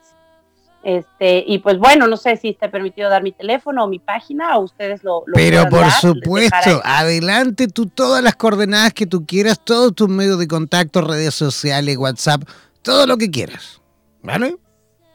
Este, 0.83 1.45
y 1.47 1.59
pues 1.59 1.79
bueno, 1.79 2.09
no 2.09 2.17
sé 2.17 2.37
si 2.37 2.49
está 2.49 2.69
permitido 2.71 3.09
dar 3.09 3.23
mi 3.23 3.31
teléfono 3.33 3.85
o 3.85 3.89
mi 3.89 4.01
página 4.01 4.59
o 4.59 4.63
ustedes 4.63 5.05
lo... 5.05 5.23
lo 5.27 5.35
Pero 5.35 5.69
por 5.69 5.91
supuesto, 5.91 6.81
adelante 6.85 7.69
tú 7.69 7.87
todas 7.87 8.23
las 8.23 8.37
coordenadas 8.37 8.93
que 8.93 9.07
tú 9.07 9.25
quieras, 9.27 9.61
todos 9.65 9.95
tus 9.95 10.09
medios 10.09 10.39
de 10.39 10.47
contacto, 10.47 11.01
redes 11.01 11.35
sociales, 11.35 11.97
WhatsApp, 11.97 12.43
todo 12.83 13.07
lo 13.07 13.17
que 13.17 13.31
quieras. 13.31 13.81
¿Vale? 14.23 14.57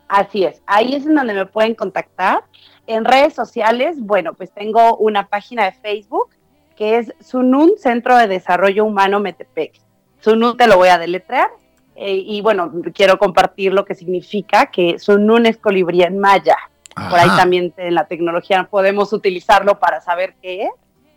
Así 0.07 0.43
es, 0.43 0.61
ahí 0.67 0.93
es 0.93 1.07
en 1.07 1.15
donde 1.15 1.33
me 1.33 1.47
pueden 1.47 1.73
contactar. 1.73 2.43
En 2.87 3.03
redes 3.03 3.33
sociales, 3.33 3.97
bueno, 3.99 4.33
pues 4.33 4.51
tengo 4.51 4.97
una 4.97 5.27
página 5.27 5.65
de 5.65 5.71
Facebook 5.71 6.29
que 6.75 6.97
es 6.97 7.13
Sunun 7.19 7.73
Centro 7.77 8.17
de 8.17 8.27
Desarrollo 8.27 8.85
Humano 8.85 9.19
Metepec. 9.19 9.73
Sunun 10.19 10.57
te 10.57 10.67
lo 10.67 10.77
voy 10.77 10.89
a 10.89 10.97
deletrear 10.97 11.49
eh, 11.95 12.15
y 12.15 12.41
bueno, 12.41 12.71
quiero 12.93 13.17
compartir 13.17 13.73
lo 13.73 13.85
que 13.85 13.95
significa 13.95 14.67
que 14.67 14.99
Sunun 14.99 15.45
es 15.45 15.57
colibrí 15.57 16.03
en 16.03 16.19
maya. 16.19 16.57
Por 16.95 17.19
ahí 17.19 17.29
también 17.35 17.73
en 17.77 17.93
la 17.93 18.05
tecnología 18.05 18.67
podemos 18.69 19.11
utilizarlo 19.13 19.79
para 19.79 20.01
saber 20.01 20.35
qué 20.41 20.63
es. 20.63 20.71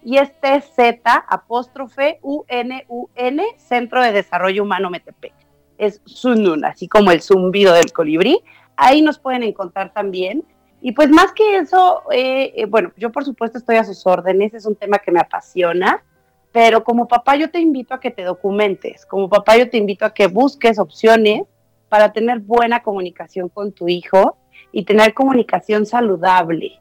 Y 0.04 0.18
este 0.18 0.60
Z 0.60 1.24
apóstrofe 1.28 2.18
U-N-U-N 2.22 3.44
Centro 3.56 4.02
de 4.02 4.12
Desarrollo 4.12 4.62
Humano 4.62 4.90
Metepec. 4.90 5.34
Es 5.76 6.00
Sunun, 6.04 6.64
así 6.64 6.88
como 6.88 7.10
el 7.10 7.20
zumbido 7.20 7.74
del 7.74 7.92
colibrí. 7.92 8.40
Ahí 8.76 9.02
nos 9.02 9.18
pueden 9.18 9.42
encontrar 9.42 9.92
también 9.92 10.44
y 10.80 10.92
pues 10.92 11.10
más 11.10 11.32
que 11.32 11.56
eso, 11.56 12.02
eh, 12.12 12.52
eh, 12.56 12.66
bueno, 12.66 12.92
yo 12.96 13.10
por 13.10 13.24
supuesto 13.24 13.58
estoy 13.58 13.76
a 13.76 13.84
sus 13.84 14.06
órdenes, 14.06 14.54
es 14.54 14.64
un 14.64 14.76
tema 14.76 14.98
que 14.98 15.10
me 15.10 15.20
apasiona, 15.20 16.04
pero 16.52 16.84
como 16.84 17.08
papá 17.08 17.36
yo 17.36 17.50
te 17.50 17.58
invito 17.58 17.94
a 17.94 18.00
que 18.00 18.10
te 18.10 18.22
documentes, 18.22 19.04
como 19.04 19.28
papá 19.28 19.56
yo 19.56 19.68
te 19.68 19.76
invito 19.76 20.04
a 20.04 20.14
que 20.14 20.28
busques 20.28 20.78
opciones 20.78 21.42
para 21.88 22.12
tener 22.12 22.40
buena 22.40 22.82
comunicación 22.82 23.48
con 23.48 23.72
tu 23.72 23.88
hijo 23.88 24.36
y 24.72 24.84
tener 24.84 25.14
comunicación 25.14 25.86
saludable. 25.86 26.80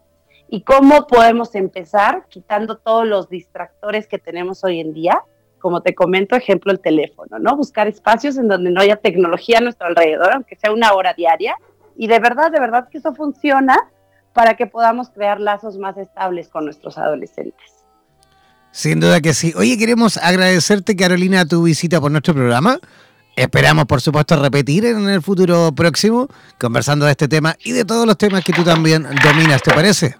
¿Y 0.50 0.62
cómo 0.62 1.06
podemos 1.06 1.54
empezar 1.54 2.24
quitando 2.28 2.78
todos 2.78 3.06
los 3.06 3.28
distractores 3.28 4.06
que 4.06 4.18
tenemos 4.18 4.64
hoy 4.64 4.80
en 4.80 4.94
día? 4.94 5.22
Como 5.58 5.82
te 5.82 5.94
comento, 5.94 6.36
ejemplo, 6.36 6.72
el 6.72 6.80
teléfono, 6.80 7.38
¿no? 7.38 7.56
Buscar 7.56 7.86
espacios 7.86 8.38
en 8.38 8.48
donde 8.48 8.70
no 8.70 8.80
haya 8.80 8.96
tecnología 8.96 9.58
a 9.58 9.60
nuestro 9.60 9.88
alrededor, 9.88 10.32
aunque 10.32 10.56
sea 10.56 10.72
una 10.72 10.92
hora 10.92 11.12
diaria, 11.12 11.56
y 11.98 12.06
de 12.06 12.20
verdad, 12.20 12.50
de 12.52 12.60
verdad 12.60 12.88
que 12.88 12.98
eso 12.98 13.12
funciona 13.12 13.76
para 14.32 14.54
que 14.54 14.66
podamos 14.66 15.10
crear 15.10 15.40
lazos 15.40 15.76
más 15.78 15.98
estables 15.98 16.48
con 16.48 16.64
nuestros 16.64 16.96
adolescentes. 16.96 17.84
Sin 18.70 19.00
duda 19.00 19.20
que 19.20 19.34
sí. 19.34 19.52
Oye, 19.56 19.76
queremos 19.76 20.16
agradecerte, 20.16 20.94
Carolina, 20.94 21.44
tu 21.44 21.64
visita 21.64 22.00
por 22.00 22.12
nuestro 22.12 22.34
programa. 22.34 22.78
Esperamos, 23.34 23.86
por 23.86 24.00
supuesto, 24.00 24.40
repetir 24.40 24.84
en 24.84 25.08
el 25.08 25.22
futuro 25.22 25.72
próximo, 25.74 26.28
conversando 26.60 27.04
de 27.04 27.12
este 27.12 27.26
tema 27.26 27.56
y 27.64 27.72
de 27.72 27.84
todos 27.84 28.06
los 28.06 28.16
temas 28.16 28.44
que 28.44 28.52
tú 28.52 28.62
también 28.62 29.02
dominas, 29.24 29.60
¿te 29.62 29.72
parece? 29.72 30.16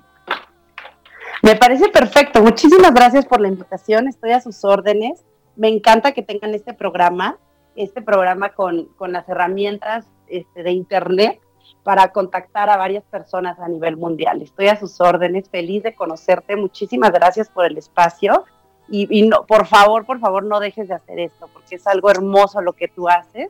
Me 1.43 1.55
parece 1.55 1.89
perfecto. 1.91 2.43
Muchísimas 2.43 2.93
gracias 2.93 3.25
por 3.25 3.41
la 3.41 3.47
invitación. 3.47 4.09
Estoy 4.09 4.33
a 4.33 4.41
sus 4.41 4.65
órdenes. 4.65 5.25
Me 5.55 5.69
encanta 5.69 6.11
que 6.11 6.23
tengan 6.23 6.55
este 6.55 6.75
programa, 6.75 7.39
este 7.77 8.03
programa 8.03 8.49
con, 8.49 8.87
con 8.97 9.13
las 9.13 9.29
herramientas 9.29 10.07
este, 10.29 10.65
de 10.65 10.73
Internet 10.73 11.41
para 11.89 12.13
contactar 12.13 12.69
a 12.69 12.77
varias 12.77 13.03
personas 13.05 13.59
a 13.59 13.67
nivel 13.67 13.97
mundial. 13.97 14.43
Estoy 14.43 14.69
a 14.69 14.79
sus 14.79 15.01
órdenes, 15.01 15.49
feliz 15.49 15.83
de 15.83 15.95
conocerte. 15.95 16.55
Muchísimas 16.55 17.11
gracias 17.13 17.49
por 17.49 17.65
el 17.65 17.79
espacio. 17.79 18.45
Y, 18.91 19.23
no, 19.23 19.47
por 19.47 19.67
favor, 19.67 20.05
por 20.05 20.21
favor, 20.21 20.45
no 20.45 20.61
dejes 20.61 20.89
de 20.89 20.95
hacer 20.97 21.19
esto, 21.19 21.49
porque 21.51 21.77
es 21.77 21.87
algo 21.87 22.11
hermoso 22.11 22.61
lo 22.61 22.75
que 22.75 22.89
tú 22.89 23.09
haces, 23.09 23.49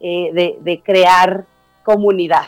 eh, 0.00 0.30
de, 0.32 0.56
de 0.62 0.80
crear 0.82 1.44
comunidad. 1.82 2.46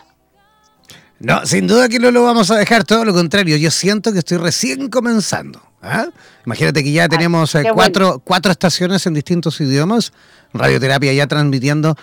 No, 1.19 1.45
sin 1.45 1.67
duda 1.67 1.91
que 1.91 1.99
no 1.99 2.11
lo 2.11 2.23
vamos 2.23 2.51
a 2.51 2.57
dejar, 2.57 2.85
todo 2.85 3.05
lo 3.05 3.13
contrario. 3.13 3.59
Yo 3.59 3.71
siento 3.71 4.15
que 4.15 4.21
estoy 4.21 4.39
recién 4.39 4.89
comenzando. 4.89 5.61
¿Ah? 5.83 6.07
Imagínate 6.45 6.83
que 6.83 6.93
ya 6.93 7.09
tenemos 7.09 7.55
eh, 7.55 7.65
cuatro, 7.73 8.21
cuatro 8.25 8.53
estaciones 8.53 9.07
en 9.07 9.15
distintos 9.15 9.61
idiomas 9.61 10.13
radioterapia 10.57 11.13
ya 11.13 11.27
transmitiendo 11.27 11.97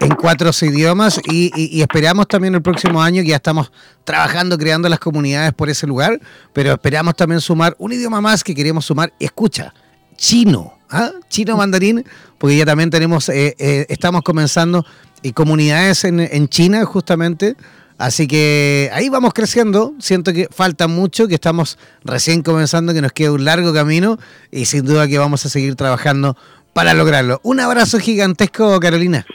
en, 0.00 0.14
cuatro 0.14 0.50
idiomas 0.62 1.20
y, 1.30 1.80
esperamos 1.80 2.28
también 2.28 2.54
el 2.54 2.62
próximo 2.62 3.02
año 3.02 3.22
que 3.22 3.28
ya 3.28 3.36
estamos 3.36 3.70
trabajando, 4.04 4.58
creando 4.58 4.88
las 4.88 4.98
comunidades 4.98 5.52
por 5.52 5.68
ese 5.68 5.86
lugar, 5.86 6.20
pero 6.52 6.72
esperamos 6.72 7.14
también 7.16 7.40
sumar 7.40 7.74
un 7.78 7.92
idioma 7.92 8.20
más 8.20 8.42
que 8.42 8.54
queremos 8.54 8.86
sumar, 8.86 9.12
escucha, 9.18 9.74
chino, 10.16 10.78
¿ah? 10.90 11.12
chino 11.28 11.56
mandarín, 11.56 12.04
porque 12.38 12.56
ya 12.56 12.64
también 12.64 12.90
tenemos, 12.90 13.28
eh, 13.28 13.54
eh, 13.58 13.86
estamos 13.88 14.22
comenzando 14.22 14.84
y 15.22 15.32
comunidades 15.32 16.04
en, 16.04 16.20
en 16.20 16.48
China 16.48 16.84
justamente. 16.84 17.56
Así 17.98 18.28
que 18.28 18.90
ahí 18.92 19.08
vamos 19.08 19.34
creciendo. 19.34 19.92
Siento 19.98 20.32
que 20.32 20.48
falta 20.50 20.86
mucho, 20.86 21.26
que 21.26 21.34
estamos 21.34 21.78
recién 22.04 22.42
comenzando, 22.42 22.94
que 22.94 23.02
nos 23.02 23.12
queda 23.12 23.32
un 23.32 23.44
largo 23.44 23.74
camino 23.74 24.18
y 24.52 24.66
sin 24.66 24.84
duda 24.84 25.08
que 25.08 25.18
vamos 25.18 25.44
a 25.44 25.48
seguir 25.48 25.74
trabajando 25.74 26.36
para 26.72 26.94
lograrlo. 26.94 27.40
Un 27.42 27.58
abrazo 27.58 27.98
gigantesco, 27.98 28.78
Carolina. 28.78 29.26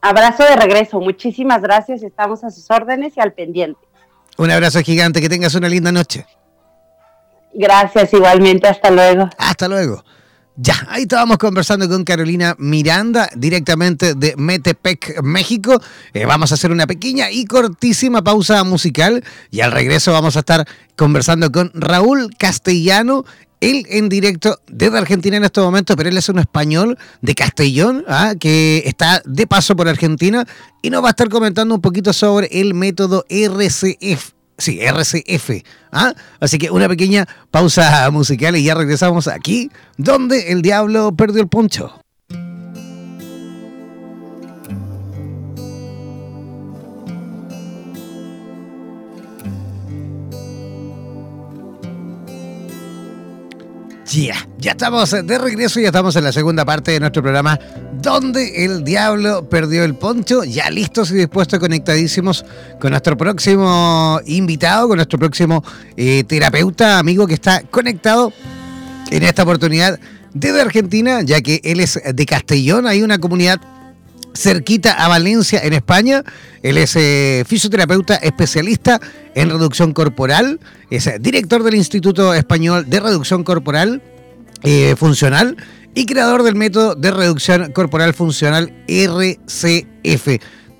Abrazo 0.00 0.44
de 0.44 0.54
regreso. 0.54 1.00
Muchísimas 1.00 1.60
gracias. 1.60 2.02
Estamos 2.04 2.44
a 2.44 2.50
sus 2.50 2.70
órdenes 2.70 3.14
y 3.16 3.20
al 3.20 3.32
pendiente. 3.32 3.80
Un 4.36 4.50
abrazo 4.50 4.80
gigante. 4.80 5.20
Que 5.20 5.28
tengas 5.28 5.54
una 5.54 5.68
linda 5.68 5.90
noche. 5.90 6.26
Gracias 7.52 8.12
igualmente. 8.12 8.68
Hasta 8.68 8.90
luego. 8.90 9.28
Hasta 9.38 9.66
luego. 9.66 10.04
Ya, 10.56 10.86
ahí 10.88 11.02
estábamos 11.02 11.38
conversando 11.38 11.88
con 11.88 12.04
Carolina 12.04 12.54
Miranda, 12.60 13.28
directamente 13.34 14.14
de 14.14 14.36
Metepec, 14.36 15.20
México. 15.20 15.82
Eh, 16.12 16.26
vamos 16.26 16.52
a 16.52 16.54
hacer 16.54 16.70
una 16.70 16.86
pequeña 16.86 17.28
y 17.28 17.44
cortísima 17.44 18.22
pausa 18.22 18.62
musical 18.62 19.24
y 19.50 19.62
al 19.62 19.72
regreso 19.72 20.12
vamos 20.12 20.36
a 20.36 20.40
estar 20.40 20.64
conversando 20.94 21.50
con 21.50 21.72
Raúl 21.74 22.30
Castellano, 22.38 23.24
él 23.60 23.84
en 23.88 24.08
directo 24.08 24.60
desde 24.68 24.96
Argentina 24.96 25.36
en 25.36 25.44
este 25.44 25.60
momento, 25.60 25.96
pero 25.96 26.08
él 26.08 26.18
es 26.18 26.28
un 26.28 26.38
español 26.38 26.98
de 27.20 27.34
Castellón, 27.34 28.04
¿ah? 28.06 28.34
que 28.38 28.84
está 28.86 29.22
de 29.24 29.48
paso 29.48 29.74
por 29.74 29.88
Argentina 29.88 30.46
y 30.82 30.90
nos 30.90 31.02
va 31.02 31.08
a 31.08 31.10
estar 31.10 31.30
comentando 31.30 31.74
un 31.74 31.80
poquito 31.80 32.12
sobre 32.12 32.46
el 32.60 32.74
método 32.74 33.24
RCF, 33.28 34.33
Sí, 34.56 34.80
RCF. 34.80 35.64
¿ah? 35.90 36.14
Así 36.40 36.58
que 36.58 36.70
una 36.70 36.88
pequeña 36.88 37.26
pausa 37.50 38.08
musical 38.10 38.56
y 38.56 38.64
ya 38.64 38.74
regresamos 38.74 39.26
aquí, 39.26 39.70
donde 39.96 40.52
el 40.52 40.62
diablo 40.62 41.12
perdió 41.14 41.42
el 41.42 41.48
poncho. 41.48 42.03
Ya, 54.14 54.36
ya 54.58 54.72
estamos 54.72 55.10
de 55.10 55.38
regreso, 55.38 55.80
ya 55.80 55.88
estamos 55.88 56.14
en 56.14 56.22
la 56.22 56.30
segunda 56.30 56.64
parte 56.64 56.92
de 56.92 57.00
nuestro 57.00 57.20
programa 57.20 57.58
donde 58.00 58.64
el 58.64 58.84
diablo 58.84 59.48
perdió 59.48 59.82
el 59.82 59.96
poncho, 59.96 60.44
ya 60.44 60.70
listos 60.70 61.10
y 61.10 61.14
dispuestos, 61.14 61.58
conectadísimos 61.58 62.44
con 62.80 62.90
nuestro 62.90 63.16
próximo 63.16 64.20
invitado, 64.26 64.86
con 64.86 64.98
nuestro 64.98 65.18
próximo 65.18 65.64
eh, 65.96 66.22
terapeuta, 66.22 67.00
amigo 67.00 67.26
que 67.26 67.34
está 67.34 67.62
conectado 67.62 68.32
en 69.10 69.24
esta 69.24 69.42
oportunidad 69.42 69.98
desde 70.32 70.60
Argentina, 70.60 71.22
ya 71.22 71.40
que 71.40 71.60
él 71.64 71.80
es 71.80 72.00
de 72.04 72.26
Castellón, 72.26 72.86
hay 72.86 73.02
una 73.02 73.18
comunidad 73.18 73.60
cerquita 74.34 74.92
a 74.92 75.08
Valencia, 75.08 75.60
en 75.62 75.72
España. 75.72 76.22
Él 76.62 76.78
es 76.78 76.96
eh, 76.96 77.44
fisioterapeuta 77.46 78.16
especialista 78.16 79.00
en 79.34 79.50
reducción 79.50 79.92
corporal, 79.92 80.60
es 80.90 81.10
director 81.20 81.62
del 81.62 81.74
Instituto 81.74 82.34
Español 82.34 82.88
de 82.88 83.00
Reducción 83.00 83.44
Corporal 83.44 84.02
eh, 84.62 84.94
Funcional 84.96 85.56
y 85.94 86.06
creador 86.06 86.42
del 86.42 86.56
método 86.56 86.94
de 86.94 87.10
reducción 87.10 87.72
corporal 87.72 88.14
funcional 88.14 88.72
RCF. 88.88 90.26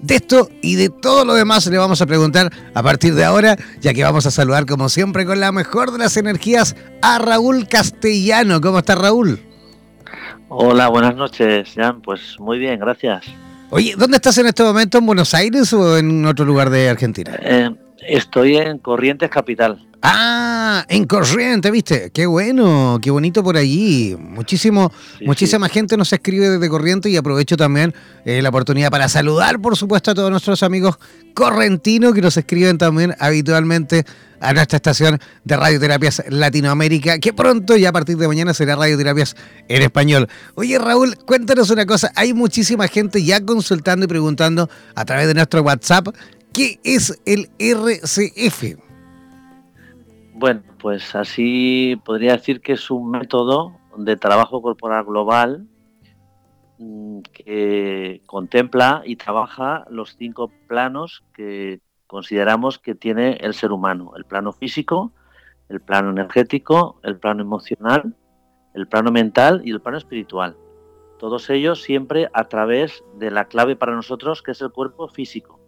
De 0.00 0.16
esto 0.16 0.50
y 0.60 0.74
de 0.74 0.90
todo 0.90 1.24
lo 1.24 1.34
demás 1.34 1.66
le 1.66 1.78
vamos 1.78 2.02
a 2.02 2.06
preguntar 2.06 2.52
a 2.74 2.82
partir 2.82 3.14
de 3.14 3.24
ahora, 3.24 3.56
ya 3.80 3.94
que 3.94 4.04
vamos 4.04 4.26
a 4.26 4.30
saludar 4.30 4.66
como 4.66 4.88
siempre 4.88 5.24
con 5.24 5.40
la 5.40 5.50
mejor 5.50 5.92
de 5.92 5.98
las 5.98 6.16
energías 6.16 6.76
a 7.00 7.18
Raúl 7.18 7.68
Castellano. 7.68 8.60
¿Cómo 8.60 8.80
está 8.80 8.96
Raúl? 8.96 9.40
Hola, 10.48 10.88
buenas 10.88 11.16
noches, 11.16 11.72
Jan. 11.74 12.02
Pues 12.02 12.38
muy 12.38 12.58
bien, 12.58 12.78
gracias. 12.80 13.24
Oye, 13.76 13.96
¿dónde 13.98 14.18
estás 14.18 14.38
en 14.38 14.46
este 14.46 14.62
momento? 14.62 14.98
¿En 14.98 15.06
Buenos 15.06 15.34
Aires 15.34 15.72
o 15.72 15.98
en 15.98 16.24
otro 16.26 16.44
lugar 16.44 16.70
de 16.70 16.88
Argentina? 16.88 17.37
Eh, 17.42 17.68
estoy 18.06 18.56
en 18.56 18.78
Corrientes 18.78 19.28
Capital. 19.28 19.84
Ah, 20.06 20.84
en 20.90 21.06
Corrientes, 21.06 21.72
¿viste? 21.72 22.10
Qué 22.12 22.26
bueno, 22.26 22.98
qué 23.00 23.10
bonito 23.10 23.42
por 23.42 23.56
allí. 23.56 24.14
Muchísimo, 24.18 24.92
muchísima 25.24 25.70
gente 25.70 25.96
nos 25.96 26.12
escribe 26.12 26.50
desde 26.50 26.68
Corrientes 26.68 27.10
y 27.10 27.16
aprovecho 27.16 27.56
también 27.56 27.94
eh, 28.26 28.42
la 28.42 28.50
oportunidad 28.50 28.90
para 28.90 29.08
saludar, 29.08 29.62
por 29.62 29.78
supuesto, 29.78 30.10
a 30.10 30.14
todos 30.14 30.30
nuestros 30.30 30.62
amigos 30.62 30.98
correntinos 31.32 32.12
que 32.12 32.20
nos 32.20 32.36
escriben 32.36 32.76
también 32.76 33.14
habitualmente 33.18 34.04
a 34.40 34.52
nuestra 34.52 34.76
estación 34.76 35.18
de 35.42 35.56
Radioterapias 35.56 36.22
Latinoamérica, 36.28 37.18
que 37.18 37.32
pronto, 37.32 37.74
ya 37.74 37.88
a 37.88 37.92
partir 37.92 38.18
de 38.18 38.28
mañana, 38.28 38.52
será 38.52 38.76
Radioterapias 38.76 39.36
en 39.68 39.80
español. 39.80 40.28
Oye, 40.54 40.78
Raúl, 40.78 41.16
cuéntanos 41.24 41.70
una 41.70 41.86
cosa. 41.86 42.12
Hay 42.14 42.34
muchísima 42.34 42.88
gente 42.88 43.24
ya 43.24 43.42
consultando 43.42 44.04
y 44.04 44.08
preguntando 44.08 44.68
a 44.96 45.06
través 45.06 45.28
de 45.28 45.34
nuestro 45.34 45.62
WhatsApp 45.62 46.08
qué 46.52 46.78
es 46.84 47.18
el 47.24 47.48
RCF. 47.58 48.84
Bueno, 50.36 50.62
pues 50.80 51.14
así 51.14 51.94
podría 52.04 52.32
decir 52.32 52.60
que 52.60 52.72
es 52.72 52.90
un 52.90 53.08
método 53.08 53.78
de 53.96 54.16
trabajo 54.16 54.60
corporal 54.60 55.04
global 55.04 55.68
mm, 56.78 57.20
que 57.20 58.20
contempla 58.26 59.02
y 59.04 59.14
trabaja 59.14 59.84
los 59.90 60.16
cinco 60.16 60.50
planos 60.66 61.22
que 61.34 61.80
consideramos 62.08 62.80
que 62.80 62.96
tiene 62.96 63.34
el 63.42 63.54
ser 63.54 63.70
humano. 63.70 64.14
El 64.16 64.24
plano 64.24 64.52
físico, 64.52 65.12
el 65.68 65.80
plano 65.80 66.10
energético, 66.10 66.98
el 67.04 67.16
plano 67.16 67.42
emocional, 67.42 68.16
el 68.74 68.88
plano 68.88 69.12
mental 69.12 69.62
y 69.64 69.70
el 69.70 69.80
plano 69.80 69.98
espiritual. 69.98 70.56
Todos 71.20 71.48
ellos 71.48 71.80
siempre 71.80 72.28
a 72.32 72.48
través 72.48 73.04
de 73.20 73.30
la 73.30 73.44
clave 73.44 73.76
para 73.76 73.94
nosotros 73.94 74.42
que 74.42 74.50
es 74.50 74.60
el 74.60 74.72
cuerpo 74.72 75.06
físico. 75.06 75.63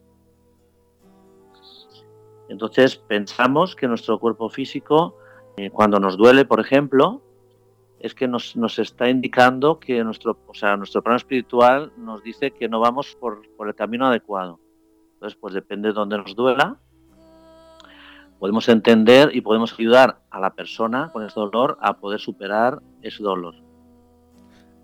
Entonces 2.48 2.96
pensamos 2.96 3.74
que 3.74 3.88
nuestro 3.88 4.18
cuerpo 4.18 4.48
físico, 4.48 5.16
eh, 5.56 5.70
cuando 5.70 5.98
nos 5.98 6.16
duele, 6.16 6.44
por 6.44 6.60
ejemplo, 6.60 7.22
es 7.98 8.14
que 8.14 8.28
nos, 8.28 8.54
está 8.78 9.08
indicando 9.08 9.80
que 9.80 10.02
nuestro, 10.04 10.38
o 10.46 10.54
sea, 10.54 10.76
nuestro 10.76 11.02
plano 11.02 11.16
espiritual 11.16 11.92
nos 11.96 12.22
dice 12.22 12.52
que 12.52 12.68
no 12.68 12.80
vamos 12.80 13.16
por, 13.18 13.42
el 13.66 13.74
camino 13.74 14.06
adecuado. 14.06 14.60
Entonces, 15.14 15.38
pues 15.40 15.54
depende 15.54 15.88
de 15.88 15.94
dónde 15.94 16.18
nos 16.18 16.34
duela, 16.36 16.78
podemos 18.38 18.68
entender 18.68 19.34
y 19.34 19.40
podemos 19.40 19.72
ayudar 19.78 20.20
a 20.30 20.38
la 20.40 20.54
persona 20.54 21.10
con 21.12 21.24
ese 21.24 21.40
dolor 21.40 21.78
a 21.80 21.98
poder 21.98 22.20
superar 22.20 22.80
ese 23.02 23.22
dolor. 23.22 23.54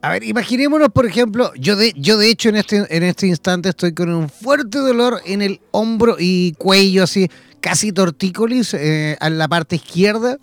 A 0.00 0.10
ver, 0.10 0.24
imaginémonos, 0.24 0.88
por 0.88 1.06
ejemplo, 1.06 1.52
yo 1.54 1.76
de, 1.76 1.92
yo 1.94 2.16
de 2.16 2.28
hecho 2.28 2.48
en 2.48 2.56
este, 2.56 2.96
en 2.96 3.04
este 3.04 3.28
instante 3.28 3.68
estoy 3.68 3.94
con 3.94 4.12
un 4.12 4.28
fuerte 4.28 4.78
dolor 4.78 5.20
en 5.26 5.42
el 5.42 5.60
hombro 5.70 6.16
y 6.18 6.54
cuello, 6.54 7.04
así, 7.04 7.28
casi 7.62 7.92
tortícolis 7.92 8.74
eh, 8.74 9.16
a 9.20 9.30
la 9.30 9.48
parte 9.48 9.76
izquierda 9.76 10.36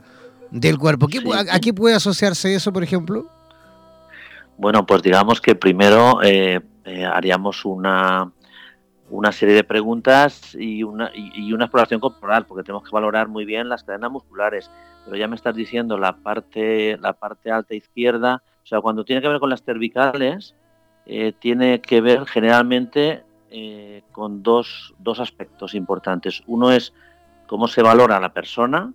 del 0.49 0.79
cuerpo. 0.79 1.07
¿A, 1.35 1.59
qué 1.59 1.73
puede 1.73 1.93
asociarse 1.93 2.55
eso, 2.55 2.73
por 2.73 2.81
ejemplo? 2.83 3.27
Bueno, 4.57 4.85
pues 4.85 5.03
digamos 5.03 5.39
que 5.39 5.53
primero 5.53 6.23
eh, 6.23 6.59
eh, 6.85 7.05
haríamos 7.05 7.65
una, 7.65 8.31
una 9.11 9.31
serie 9.31 9.53
de 9.53 9.63
preguntas 9.63 10.55
y 10.55 10.81
una, 10.81 11.11
y, 11.13 11.53
una 11.53 11.65
exploración 11.65 11.99
corporal, 11.99 12.45
porque 12.47 12.63
tenemos 12.63 12.83
que 12.83 12.91
valorar 12.91 13.27
muy 13.27 13.45
bien 13.45 13.69
las 13.69 13.83
cadenas 13.83 14.09
musculares. 14.11 14.71
Pero 15.05 15.17
ya 15.17 15.27
me 15.27 15.35
estás 15.35 15.55
diciendo 15.55 15.97
la 15.97 16.17
parte, 16.17 16.97
la 16.99 17.13
parte 17.13 17.51
alta 17.51 17.75
izquierda, 17.75 18.41
o 18.63 18.65
sea, 18.65 18.81
cuando 18.81 19.05
tiene 19.05 19.21
que 19.21 19.27
ver 19.27 19.39
con 19.39 19.49
las 19.49 19.63
cervicales, 19.63 20.55
tiene 21.39 21.81
que 21.81 22.01
ver 22.01 22.27
generalmente 22.27 23.23
con 24.11 24.43
dos, 24.43 24.93
dos 24.99 25.19
aspectos 25.19 25.73
importantes. 25.73 26.43
Uno 26.45 26.71
es 26.71 26.93
cómo 27.49 27.67
se 27.67 27.81
valora 27.81 28.17
a 28.17 28.19
la 28.19 28.31
persona 28.31 28.93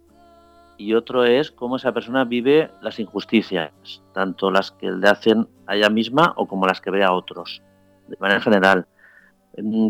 y 0.79 0.95
otro 0.95 1.25
es 1.25 1.51
cómo 1.51 1.75
esa 1.75 1.91
persona 1.91 2.25
vive 2.25 2.71
las 2.83 3.01
injusticias, 3.01 3.73
tanto 4.13 4.49
las 4.49 4.71
que 4.71 4.93
le 4.93 5.09
hacen 5.09 5.49
a 5.67 5.75
ella 5.75 5.91
misma 5.91 6.35
o 6.37 6.47
como 6.47 6.65
las 6.65 6.81
que 6.81 6.93
ve 6.93 7.03
a 7.03 7.13
otros, 7.13 7.63
de 8.07 8.17
manera 8.21 8.41
general. 8.41 8.87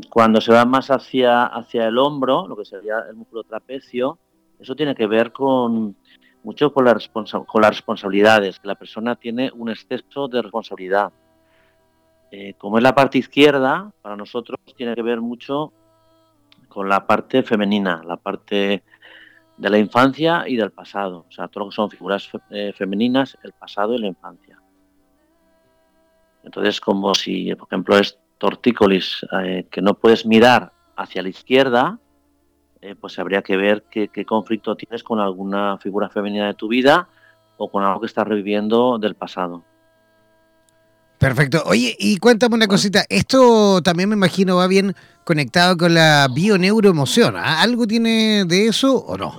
Cuando 0.09 0.41
se 0.41 0.53
va 0.53 0.65
más 0.65 0.91
hacia, 0.91 1.45
hacia 1.45 1.87
el 1.89 1.99
hombro, 1.99 2.49
lo 2.49 2.57
que 2.57 2.65
sería 2.65 3.01
el 3.07 3.17
músculo 3.17 3.45
trapecio, 3.45 4.19
eso 4.59 4.75
tiene 4.75 4.95
que 4.95 5.07
ver 5.07 5.31
con 5.31 5.95
mucho 6.43 6.73
con, 6.73 6.87
la 6.87 6.97
con 7.13 7.63
las 7.63 7.71
responsabilidades, 7.71 8.61
que 8.61 8.69
la 8.69 8.77
persona 8.77 9.15
tiene 9.15 9.51
un 9.55 9.69
exceso 9.69 10.27
de 10.27 10.41
responsabilidad. 10.41 11.13
Eh, 12.31 12.55
como 12.57 12.79
es 12.79 12.83
la 12.83 12.95
parte 12.95 13.19
izquierda, 13.19 13.93
para 14.01 14.17
nosotros 14.17 14.59
tiene 14.75 14.95
que 14.95 15.03
ver 15.03 15.21
mucho 15.21 15.73
con 16.75 16.89
la 16.89 17.07
parte 17.07 17.45
femenina, 17.45 18.03
la 18.05 18.17
parte 18.17 18.83
de 19.57 19.71
la 19.71 19.79
infancia 19.79 20.43
y 20.45 20.57
del 20.57 20.73
pasado. 20.73 21.25
O 21.29 21.31
sea, 21.31 21.47
todo 21.47 21.65
lo 21.65 21.71
que 21.71 21.77
son 21.77 21.89
figuras 21.89 22.29
eh, 22.51 22.73
femeninas, 22.77 23.39
el 23.45 23.53
pasado 23.53 23.95
y 23.95 23.99
la 23.99 24.09
infancia. 24.09 24.61
Entonces, 26.43 26.81
como 26.81 27.15
si, 27.15 27.55
por 27.55 27.69
ejemplo, 27.69 27.97
es 27.97 28.19
tortícolis, 28.39 29.25
eh, 29.41 29.69
que 29.71 29.81
no 29.83 29.95
puedes 29.95 30.27
mirar 30.27 30.73
hacia 30.97 31.23
la 31.23 31.29
izquierda, 31.29 32.01
eh, 32.81 32.97
pues 32.97 33.21
habría 33.21 33.43
que 33.43 33.57
ver 33.57 33.85
qué, 33.89 34.09
qué, 34.09 34.27
conflicto 34.27 34.75
tienes 34.75 35.05
con 35.05 35.21
alguna 35.21 35.79
figura 35.79 36.09
femenina 36.09 36.49
de 36.49 36.55
tu 36.55 36.67
vida 36.67 37.09
o 37.57 37.71
con 37.71 37.85
algo 37.85 38.01
que 38.01 38.07
estás 38.07 38.27
reviviendo 38.27 38.99
del 38.99 39.15
pasado. 39.15 39.63
Perfecto. 41.19 41.63
Oye, 41.67 41.97
y 41.99 42.19
cuéntame 42.19 42.57
una 42.57 42.67
cosita, 42.67 43.05
esto 43.09 43.81
también 43.83 44.09
me 44.09 44.17
imagino 44.17 44.57
va 44.57 44.67
bien 44.67 44.95
conectado 45.25 45.77
con 45.77 45.95
la 45.95 46.29
bioneuroemoción. 46.33 47.37
¿ah? 47.37 47.63
¿Algo 47.63 47.87
tiene 47.87 48.45
de 48.45 48.67
eso 48.67 48.97
o 48.97 49.17
no? 49.17 49.37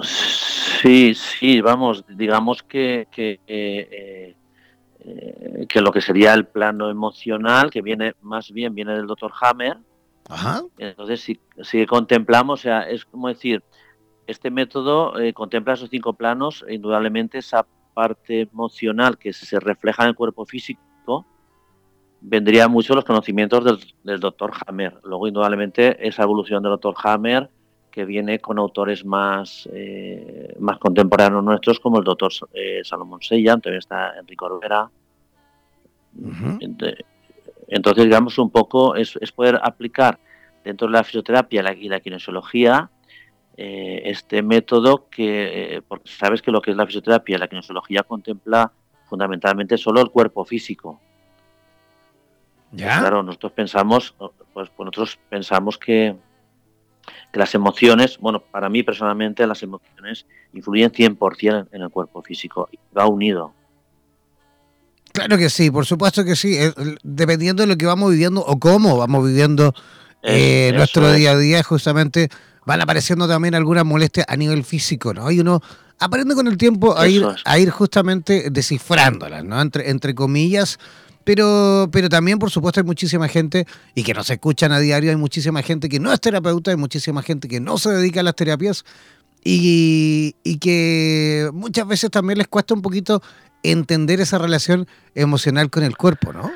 Sí, 0.82 1.13
sí, 1.13 1.61
vamos, 1.61 2.03
digamos 2.09 2.63
que, 2.63 3.07
que, 3.11 3.39
eh, 3.47 4.36
eh, 4.99 5.65
que 5.67 5.82
lo 5.82 5.91
que 5.91 6.01
sería 6.01 6.34
el 6.34 6.45
plano 6.45 6.89
emocional, 6.89 7.69
que 7.69 7.82
viene 7.82 8.15
más 8.21 8.51
bien 8.51 8.73
viene 8.73 8.93
del 8.93 9.07
doctor 9.07 9.32
Hammer. 9.41 9.78
Ajá. 10.28 10.63
Entonces, 10.80 11.21
si, 11.21 11.39
si 11.61 11.86
contemplamos, 11.86 12.61
o 12.61 12.63
sea, 12.63 12.82
es 12.89 13.05
como 13.05 13.28
decir, 13.28 13.63
este 14.28 14.49
método 14.49 15.19
eh, 15.19 15.34
contempla 15.34 15.73
esos 15.73 15.89
cinco 15.89 16.13
planos 16.13 16.65
e 16.67 16.76
indudablemente 16.76 17.38
esa 17.38 17.65
parte 17.93 18.41
emocional 18.41 19.17
que 19.17 19.34
se 19.34 19.59
refleja 19.59 20.03
en 20.03 20.09
el 20.09 20.15
cuerpo 20.15 20.45
físico, 20.45 21.26
vendría 22.28 22.67
mucho 22.67 22.95
los 22.95 23.05
conocimientos 23.05 23.80
del, 24.03 24.19
doctor 24.19 24.51
Hammer. 24.65 24.97
Luego, 25.03 25.28
indudablemente, 25.28 26.05
esa 26.07 26.23
evolución 26.23 26.63
del 26.63 26.71
doctor 26.71 26.95
Hammer 27.03 27.49
que 27.91 28.03
viene 28.03 28.39
con 28.39 28.59
autores 28.59 29.05
más, 29.05 29.69
eh, 29.71 30.53
más 30.59 30.78
contemporáneos 30.80 31.43
nuestros, 31.43 31.80
como 31.80 31.99
el 31.99 32.03
doctor 32.03 32.32
eh, 32.53 32.82
Salomón 32.84 33.21
Sella, 33.21 33.53
también 33.53 33.78
está 33.78 34.17
Enrique 34.19 34.43
Orbera. 34.43 34.89
Entonces, 37.67 38.03
digamos, 38.03 38.38
un 38.38 38.49
poco 38.49 38.95
es, 38.95 39.17
poder 39.34 39.59
aplicar 39.63 40.19
dentro 40.63 40.88
de 40.88 40.93
la 40.93 41.03
fisioterapia 41.03 41.63
y 41.80 41.88
la 41.88 41.99
kinesiología 41.99 42.89
eh, 43.55 44.01
este 44.05 44.41
método 44.41 45.07
que, 45.09 45.82
porque 45.88 46.09
sabes 46.09 46.41
que 46.41 46.51
lo 46.51 46.61
que 46.61 46.71
es 46.71 46.78
la 46.78 46.86
fisioterapia 46.86 47.36
y 47.36 47.39
la 47.39 47.47
kinesiología 47.47 48.03
contempla 48.03 48.73
fundamentalmente 49.05 49.78
solo 49.78 50.01
el 50.01 50.09
cuerpo 50.09 50.43
físico. 50.43 50.99
¿Ya? 52.76 52.99
Claro, 52.99 53.23
nosotros 53.23 53.53
pensamos, 53.53 54.13
pues, 54.17 54.69
pues 54.76 54.86
nosotros 54.86 55.19
pensamos 55.30 55.78
que, 55.78 56.15
que 57.32 57.39
las 57.39 57.55
emociones, 57.55 58.17
bueno, 58.19 58.41
para 58.41 58.69
mí 58.69 58.84
personalmente 58.84 59.47
las 59.47 59.63
emociones 59.63 60.26
influyen 60.53 60.91
100% 60.91 61.67
en 61.71 61.82
el 61.82 61.89
cuerpo 61.89 62.21
físico, 62.21 62.69
va 62.97 63.07
unido. 63.07 63.53
Claro 65.13 65.38
que 65.38 65.49
sí, 65.49 65.71
por 65.71 65.86
supuesto 65.86 66.26
que 66.26 66.36
sí, 66.36 66.57
dependiendo 67.03 67.63
de 67.63 67.67
lo 67.67 67.78
que 67.78 67.86
vamos 67.86 68.11
viviendo 68.11 68.41
o 68.41 68.59
cómo 68.59 68.97
vamos 68.97 69.26
viviendo 69.26 69.73
eh, 70.21 70.73
nuestro 70.76 71.11
día 71.13 71.32
a 71.32 71.38
día, 71.38 71.63
justamente 71.63 72.30
van 72.65 72.82
apareciendo 72.82 73.28
también 73.28 73.55
algunas 73.55 73.86
molestias 73.86 74.26
a 74.28 74.36
nivel 74.36 74.65
físico, 74.65 75.13
¿no? 75.13 75.32
Y 75.32 75.39
uno 75.39 75.61
aprende 75.99 76.36
con 76.36 76.47
el 76.47 76.57
tiempo 76.57 76.97
a 76.97 77.07
ir, 77.07 77.26
a 77.45 77.59
ir 77.59 77.69
justamente 77.69 78.49
descifrándolas, 78.49 79.45
¿no? 79.45 79.61
Entre, 79.61 79.89
entre 79.89 80.15
comillas, 80.15 80.80
pero, 81.26 81.89
pero 81.91 82.07
también, 82.07 82.39
por 82.39 82.51
supuesto, 82.51 82.80
hay 82.80 82.86
muchísima 82.86 83.28
gente, 83.28 83.65
y 83.93 84.03
que 84.03 84.13
nos 84.13 84.30
escuchan 84.30 84.71
a 84.71 84.80
diario, 84.80 85.09
hay 85.09 85.17
muchísima 85.17 85.61
gente 85.61 85.89
que 85.89 85.99
no 85.99 86.13
es 86.13 86.21
terapeuta, 86.21 86.71
hay 86.71 86.78
muchísima 86.78 87.21
gente 87.21 87.49
que 87.49 87.59
no 87.59 87.78
se 87.78 87.91
dedica 87.91 88.21
a 88.21 88.23
las 88.23 88.36
terapias 88.36 88.86
y, 89.43 90.36
y 90.43 90.59
que 90.59 91.49
muchas 91.51 91.88
veces 91.88 92.09
también 92.11 92.38
les 92.38 92.47
cuesta 92.47 92.73
un 92.73 92.82
poquito 92.82 93.21
entender 93.63 94.21
esa 94.21 94.38
relación 94.38 94.88
emocional 95.15 95.69
con 95.69 95.84
el 95.84 95.97
cuerpo, 95.97 96.32
¿no? 96.32 96.51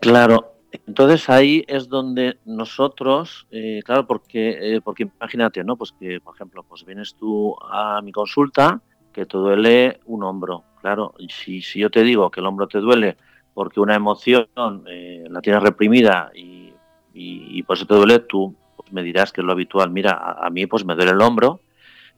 Claro, 0.00 0.54
entonces 0.86 1.28
ahí 1.28 1.64
es 1.68 1.88
donde 1.88 2.38
nosotros, 2.46 3.46
eh, 3.50 3.80
claro, 3.84 4.06
porque, 4.06 4.76
eh, 4.76 4.80
porque 4.80 5.08
imagínate, 5.18 5.62
¿no? 5.64 5.76
Pues 5.76 5.92
que, 5.92 6.20
por 6.20 6.34
ejemplo, 6.34 6.62
pues 6.62 6.84
vienes 6.84 7.14
tú 7.14 7.54
a 7.70 8.00
mi 8.02 8.12
consulta 8.12 8.80
que 9.12 9.26
te 9.26 9.36
duele 9.36 10.00
un 10.06 10.22
hombro. 10.22 10.64
Claro, 10.80 11.14
si, 11.28 11.60
si 11.60 11.80
yo 11.80 11.90
te 11.90 12.02
digo 12.02 12.30
que 12.30 12.40
el 12.40 12.46
hombro 12.46 12.66
te 12.66 12.78
duele 12.78 13.16
porque 13.54 13.80
una 13.80 13.94
emoción 13.94 14.46
eh, 14.86 15.24
la 15.28 15.40
tienes 15.40 15.62
reprimida 15.62 16.30
y, 16.34 16.72
y, 17.12 17.62
por 17.64 17.76
eso 17.76 17.86
te 17.86 17.94
duele, 17.94 18.20
tú 18.20 18.54
pues, 18.76 18.92
me 18.92 19.02
dirás 19.02 19.32
que 19.32 19.40
es 19.40 19.44
lo 19.44 19.52
habitual. 19.52 19.90
Mira, 19.90 20.12
a, 20.12 20.48
mí 20.50 20.66
pues 20.66 20.84
me 20.84 20.94
duele 20.94 21.12
el 21.12 21.20
hombro 21.20 21.60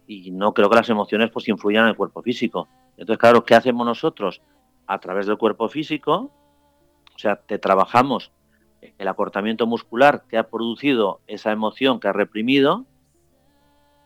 y 0.07 0.31
no 0.31 0.53
creo 0.53 0.69
que 0.69 0.77
las 0.77 0.91
emociones 0.91 1.31
pues 1.31 1.49
influyan 1.49 1.85
en 1.85 1.91
el 1.91 1.97
cuerpo 1.97 2.23
físico. 2.23 2.69
Entonces, 2.97 3.19
claro, 3.19 3.45
¿qué 3.45 3.55
hacemos 3.55 3.87
nosotros? 3.87 4.43
A 4.87 4.99
través 4.99 5.27
del 5.27 5.39
cuerpo 5.39 5.69
físico, 5.69 6.31
o 7.15 7.19
sea, 7.19 7.37
te 7.37 7.59
trabajamos 7.59 8.31
el 8.99 9.09
acortamiento 9.09 9.67
muscular 9.67 10.25
que 10.29 10.39
ha 10.39 10.49
producido 10.49 11.21
esa 11.27 11.53
emoción 11.53 12.01
que 12.01 12.09
ha 12.09 12.13
reprimido. 12.13 12.85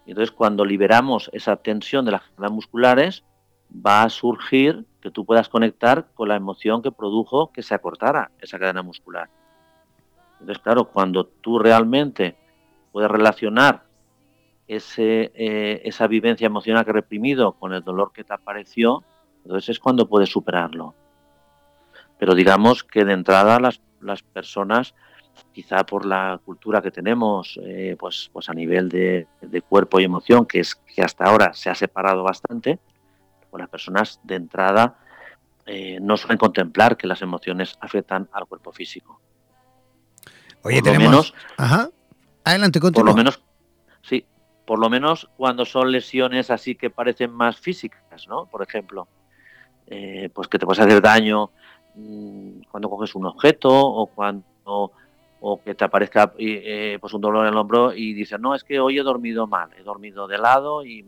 Y 0.05 0.11
entonces, 0.11 0.31
cuando 0.31 0.65
liberamos 0.65 1.31
esa 1.33 1.57
tensión 1.57 2.05
de 2.05 2.13
las 2.13 2.53
musculares, 2.53 3.25
va 3.71 4.03
a 4.03 4.11
surgir 4.11 4.85
que 5.01 5.11
tú 5.11 5.25
puedas 5.25 5.49
conectar 5.49 6.09
con 6.15 6.29
la 6.29 6.37
emoción 6.37 6.83
que 6.83 6.93
produjo 6.93 7.53
que 7.53 7.63
se 7.63 7.75
acortara 7.75 8.31
esa 8.41 8.59
cadena 8.59 8.83
muscular. 8.83 9.29
Entonces, 10.41 10.59
claro, 10.63 10.87
cuando 10.87 11.27
tú 11.27 11.59
realmente 11.59 12.37
puedes 12.93 13.11
relacionar 13.11 13.85
ese, 14.67 15.33
eh, 15.35 15.83
esa 15.85 16.07
vivencia 16.07 16.47
emocional 16.47 16.85
que 16.85 16.93
reprimido 16.93 17.53
con 17.53 17.73
el 17.73 17.83
dolor 17.83 18.13
que 18.13 18.25
te 18.25 18.35
apareció, 18.35 19.05
entonces 19.45 19.71
es 19.71 19.79
cuando 19.79 20.09
puedes 20.09 20.29
superarlo. 20.29 20.95
Pero 22.19 22.35
digamos 22.35 22.83
que 22.83 23.05
de 23.05 23.13
entrada 23.13 23.61
las, 23.61 23.81
las 24.01 24.23
personas, 24.23 24.95
quizá 25.53 25.85
por 25.85 26.05
la 26.05 26.41
cultura 26.45 26.83
que 26.83 26.91
tenemos, 26.91 27.59
eh, 27.63 27.97
pues, 27.99 28.31
pues 28.33 28.49
a 28.49 28.55
nivel 28.55 28.89
de, 28.89 29.27
de, 29.41 29.63
cuerpo 29.63 30.01
y 30.01 30.05
emoción, 30.05 30.47
que 30.47 30.61
es 30.61 30.75
que 30.75 31.03
hasta 31.03 31.25
ahora 31.25 31.53
se 31.53 31.71
ha 31.71 31.75
separado 31.75 32.23
bastante, 32.23 32.79
las 33.59 33.69
personas 33.69 34.21
de 34.23 34.35
entrada 34.37 34.99
eh, 35.67 35.99
no 36.01 36.17
suelen 36.17 36.39
contemplar 36.39 36.97
que 36.97 37.07
las 37.07 37.23
emociones 37.23 37.77
afectan 37.81 38.29
al 38.33 38.47
cuerpo 38.47 38.73
físico. 38.73 39.21
Oye, 40.63 40.81
por 40.81 40.93
tenemos... 40.93 41.11
menos, 41.11 41.35
Ajá. 41.57 41.91
Adelante, 42.45 42.79
continúa. 42.79 43.05
Por 43.05 43.13
lo 43.13 43.17
menos, 43.17 43.43
sí, 44.03 44.25
por 44.65 44.79
lo 44.79 44.89
menos 44.89 45.29
cuando 45.37 45.65
son 45.65 45.91
lesiones 45.91 46.51
así 46.51 46.77
que 46.77 46.91
parecen 46.91 47.33
más 47.33 47.59
físicas, 47.59 48.29
¿no? 48.29 48.47
Por 48.47 48.63
ejemplo, 48.63 49.09
eh, 49.89 50.31
pues 50.33 50.47
que 50.47 50.59
te 50.59 50.67
puedes 50.67 50.81
hacer 50.81 51.03
daño 51.03 51.51
mm, 51.97 52.63
cuando 52.71 52.89
coges 52.89 53.15
un 53.17 53.27
objeto 53.27 53.71
o 53.71 54.07
cuando 54.07 54.93
o 55.41 55.63
que 55.63 55.75
te 55.75 55.85
aparezca 55.85 56.33
eh, 56.39 56.99
pues 57.01 57.13
un 57.13 57.21
dolor 57.21 57.47
en 57.47 57.53
el 57.53 57.59
hombro 57.59 57.93
y 57.93 58.15
dices, 58.15 58.41
no, 58.41 58.55
es 58.55 58.65
que 58.65 58.81
hoy 58.81 58.99
he 58.99 59.03
dormido 59.03 59.47
mal, 59.47 59.71
he 59.79 59.83
dormido 59.83 60.27
de 60.27 60.39
lado 60.39 60.85
y 60.85 61.05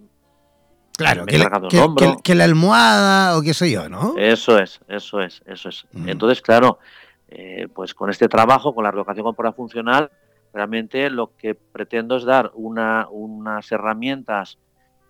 Claro, 0.98 1.26
que 1.26 2.34
la, 2.34 2.44
almohada 2.44 3.38
o 3.38 3.42
qué 3.42 3.54
sé 3.54 3.70
yo, 3.70 3.88
¿no? 3.88 4.16
Eso 4.16 4.58
es, 4.58 4.80
eso 4.88 5.20
es, 5.20 5.42
eso 5.46 5.68
es. 5.68 5.86
Mm. 5.92 6.08
Entonces, 6.08 6.42
claro, 6.42 6.80
eh, 7.28 7.68
pues 7.72 7.94
con 7.94 8.10
este 8.10 8.28
trabajo, 8.28 8.74
con 8.74 8.82
la 8.82 8.90
reeducación 8.90 9.22
corporal 9.22 9.54
funcional, 9.54 10.10
realmente 10.52 11.08
lo 11.08 11.36
que 11.36 11.54
pretendo 11.54 12.16
es 12.16 12.24
dar 12.24 12.50
una, 12.54 13.06
unas 13.12 13.70
herramientas 13.70 14.58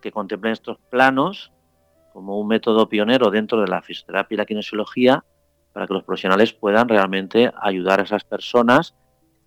que 0.02 0.12
contemplen 0.12 0.52
estos 0.52 0.76
planos 0.90 1.52
como 2.12 2.38
un 2.38 2.48
método 2.48 2.90
pionero 2.90 3.30
dentro 3.30 3.58
de 3.62 3.68
la 3.68 3.80
fisioterapia 3.80 4.34
y 4.34 4.38
la 4.38 4.44
kinesiología 4.44 5.24
para 5.72 5.86
que 5.86 5.94
los 5.94 6.04
profesionales 6.04 6.52
puedan 6.52 6.86
realmente 6.86 7.50
ayudar 7.62 8.00
a 8.00 8.02
esas 8.02 8.24
personas, 8.24 8.94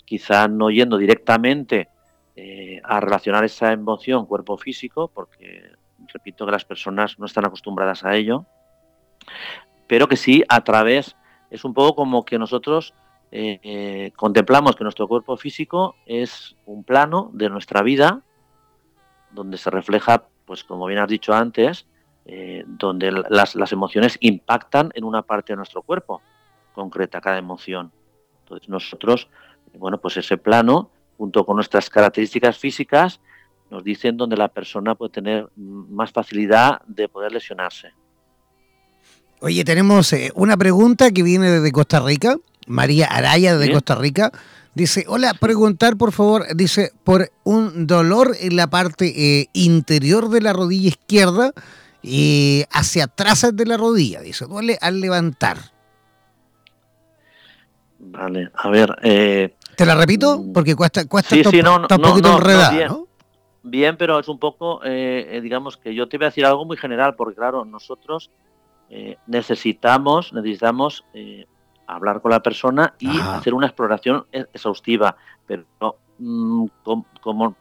quizá 0.05 0.47
no 0.47 0.71
yendo 0.71 0.97
directamente 0.97 1.87
eh, 2.35 2.81
a 2.83 2.99
relacionar 2.99 3.43
esa 3.43 3.73
emoción 3.73 4.25
cuerpo-físico, 4.25 5.07
porque 5.13 5.69
repito 6.13 6.45
que 6.45 6.51
las 6.51 6.65
personas 6.65 7.17
no 7.19 7.25
están 7.25 7.45
acostumbradas 7.45 8.03
a 8.03 8.15
ello, 8.15 8.45
pero 9.87 10.07
que 10.07 10.15
sí 10.15 10.43
a 10.47 10.63
través, 10.63 11.15
es 11.49 11.65
un 11.65 11.73
poco 11.73 11.95
como 11.95 12.23
que 12.23 12.39
nosotros 12.39 12.93
eh, 13.31 13.59
eh, 13.63 14.11
contemplamos 14.15 14.75
que 14.75 14.83
nuestro 14.83 15.07
cuerpo 15.07 15.37
físico 15.37 15.95
es 16.05 16.55
un 16.65 16.83
plano 16.83 17.29
de 17.33 17.49
nuestra 17.49 17.81
vida, 17.81 18.21
donde 19.31 19.57
se 19.57 19.69
refleja, 19.69 20.25
pues 20.45 20.63
como 20.63 20.85
bien 20.85 20.99
has 20.99 21.07
dicho 21.07 21.33
antes, 21.33 21.87
eh, 22.25 22.63
donde 22.67 23.11
las, 23.11 23.55
las, 23.55 23.71
emociones 23.71 24.17
impactan 24.19 24.91
en 24.93 25.05
una 25.05 25.23
parte 25.23 25.53
de 25.53 25.57
nuestro 25.57 25.81
cuerpo, 25.81 26.21
concreta 26.73 27.21
cada 27.21 27.37
emoción. 27.37 27.91
Entonces 28.43 28.69
nosotros, 28.69 29.29
bueno, 29.73 29.97
pues 29.97 30.17
ese 30.17 30.37
plano, 30.37 30.91
junto 31.17 31.45
con 31.45 31.55
nuestras 31.55 31.89
características 31.89 32.57
físicas, 32.57 33.21
nos 33.71 33.83
dicen 33.85 34.17
donde 34.17 34.35
la 34.35 34.49
persona 34.49 34.95
puede 34.95 35.13
tener 35.13 35.49
más 35.55 36.11
facilidad 36.11 36.81
de 36.85 37.07
poder 37.07 37.31
lesionarse. 37.31 37.93
Oye, 39.39 39.63
tenemos 39.63 40.11
eh, 40.13 40.31
una 40.35 40.57
pregunta 40.57 41.09
que 41.11 41.23
viene 41.23 41.49
desde 41.49 41.71
Costa 41.71 42.01
Rica, 42.01 42.35
María 42.67 43.07
Araya 43.07 43.57
de 43.57 43.71
Costa 43.71 43.95
Rica. 43.95 44.31
Dice, 44.75 45.05
hola, 45.07 45.33
preguntar 45.33 45.97
por 45.97 46.11
favor, 46.11 46.45
dice, 46.55 46.91
por 47.03 47.31
un 47.43 47.87
dolor 47.87 48.35
en 48.39 48.57
la 48.57 48.67
parte 48.67 49.39
eh, 49.39 49.47
interior 49.53 50.29
de 50.29 50.41
la 50.41 50.53
rodilla 50.53 50.89
izquierda 50.89 51.53
y 52.03 52.65
hacia 52.71 53.05
atrás 53.05 53.47
de 53.53 53.65
la 53.65 53.77
rodilla, 53.77 54.21
dice, 54.21 54.45
duele 54.45 54.77
al 54.81 54.99
levantar. 54.99 55.57
Vale, 57.99 58.51
a 58.53 58.69
ver. 58.69 58.97
Eh, 59.01 59.55
¿Te 59.77 59.85
la 59.85 59.95
repito? 59.95 60.39
Mm, 60.39 60.53
Porque 60.53 60.75
cuesta, 60.75 61.05
cuesta 61.05 61.35
sí, 61.35 61.43
sí, 61.49 61.61
no, 61.61 61.77
un 61.77 61.87
poquito 61.87 62.37
enredada, 62.37 62.87
¿no? 62.87 63.10
Bien, 63.63 63.95
pero 63.95 64.19
es 64.19 64.27
un 64.27 64.39
poco, 64.39 64.83
eh, 64.83 65.27
eh, 65.29 65.41
digamos 65.41 65.77
que 65.77 65.93
yo 65.93 66.07
te 66.07 66.17
voy 66.17 66.25
a 66.25 66.29
decir 66.29 66.45
algo 66.45 66.65
muy 66.65 66.77
general, 66.77 67.15
porque 67.15 67.35
claro, 67.35 67.63
nosotros 67.63 68.31
eh, 68.89 69.17
necesitamos, 69.27 70.33
necesitamos 70.33 71.05
hablar 71.85 72.21
con 72.21 72.31
la 72.31 72.41
persona 72.41 72.95
y 72.99 73.19
hacer 73.19 73.53
una 73.53 73.67
exploración 73.67 74.25
e-, 74.31 74.47
exhaustiva, 74.53 75.15
pero 75.45 75.65
mm, 76.17 76.65
como, 77.21 77.55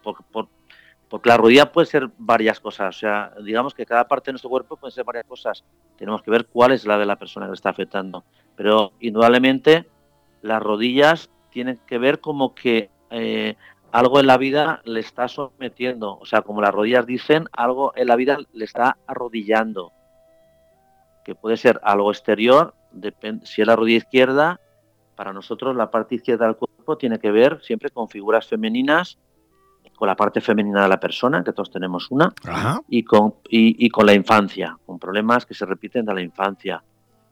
porque 1.11 1.29
la 1.29 1.37
rodilla 1.37 1.71
puede 1.71 1.87
ser 1.87 2.09
varias 2.17 2.61
cosas, 2.61 2.97
o 2.97 2.99
sea, 2.99 3.33
digamos 3.45 3.75
que 3.75 3.85
cada 3.85 4.09
parte 4.09 4.31
de 4.31 4.35
nuestro 4.35 4.49
cuerpo 4.49 4.77
puede 4.77 4.93
ser 4.93 5.05
varias 5.05 5.27
cosas. 5.27 5.65
Tenemos 5.99 6.23
que 6.23 6.31
ver 6.31 6.47
cuál 6.47 6.73
es 6.73 6.87
la 6.87 6.97
de 6.97 7.05
la 7.05 7.17
persona 7.17 7.45
que 7.45 7.51
le 7.51 7.57
está 7.57 7.71
afectando, 7.71 8.25
pero 8.57 8.93
indudablemente 9.01 9.87
las 10.41 10.63
rodillas 10.63 11.29
tienen 11.51 11.79
que 11.87 11.99
ver 11.99 12.21
como 12.21 12.55
que 12.55 12.89
algo 13.93 14.21
en 14.21 14.27
la 14.27 14.37
vida 14.37 14.81
le 14.85 15.01
está 15.01 15.29
sometiendo, 15.29 16.19
o 16.19 16.27
sea, 16.27 16.43
como 16.43 16.61
las 16.61 16.73
rodillas 16.73 17.07
dicen, 17.07 17.47
algo 17.53 17.93
en 17.97 18.07
la 18.07 18.17
vida 18.17 18.39
le 18.53 18.65
está 18.65 18.97
arrodillando. 19.07 19.93
que 21.25 21.35
puede 21.35 21.57
ser 21.59 21.79
algo 21.85 22.11
exterior, 22.11 22.75
si 23.45 23.61
es 23.61 23.67
la 23.67 23.77
rodilla 23.77 23.99
izquierda, 23.99 24.61
para 25.15 25.33
nosotros 25.33 25.77
la 25.77 25.91
parte 25.91 26.15
izquierda 26.15 26.47
del 26.47 26.57
cuerpo 26.57 26.97
tiene 26.97 27.19
que 27.19 27.31
ver 27.31 27.61
siempre 27.63 27.91
con 27.91 28.09
figuras 28.09 28.47
femeninas, 28.47 29.19
con 29.97 30.09
la 30.09 30.17
parte 30.17 30.41
femenina 30.41 30.83
de 30.83 30.89
la 30.89 30.99
persona, 30.99 31.45
que 31.45 31.53
todos 31.53 31.71
tenemos 31.71 32.11
una, 32.11 32.33
Y, 32.89 33.05
con, 33.05 33.35
y, 33.51 33.89
con 33.91 34.07
la 34.07 34.15
infancia, 34.15 34.79
con 34.87 34.99
problemas 34.99 35.45
que 35.45 35.53
se 35.53 35.67
repiten 35.67 36.07
de 36.07 36.15
la 36.15 36.23
infancia. 36.23 36.83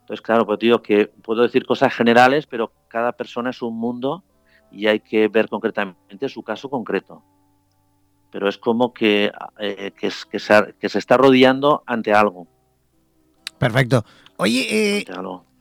Entonces, 0.01 0.21
claro, 0.21 0.45
pues 0.45 0.59
digo 0.59 0.83
que 0.83 1.07
puedo 1.07 1.43
decir 1.43 1.65
cosas 1.65 1.95
generales, 1.95 2.47
pero 2.47 2.73
cada 2.89 3.13
persona 3.13 3.51
es 3.51 3.63
un 3.63 3.79
mundo 3.79 4.23
y 4.71 4.87
hay 4.87 5.01
que 5.01 5.29
ver 5.29 5.49
concretamente 5.49 6.29
su 6.29 6.43
caso 6.43 6.69
concreto. 6.69 7.23
Pero 8.31 8.49
es 8.49 8.59
como 8.59 8.93
que, 8.93 9.33
eh, 9.59 9.93
que, 9.99 10.11
se, 10.11 10.75
que, 10.79 10.89
se, 10.89 10.99
está 10.99 11.17
rodeando 11.17 11.83
ante 11.87 12.13
algo. 12.13 12.47
Perfecto. 13.59 14.05
Oye, 14.37 14.99
eh, 14.99 15.05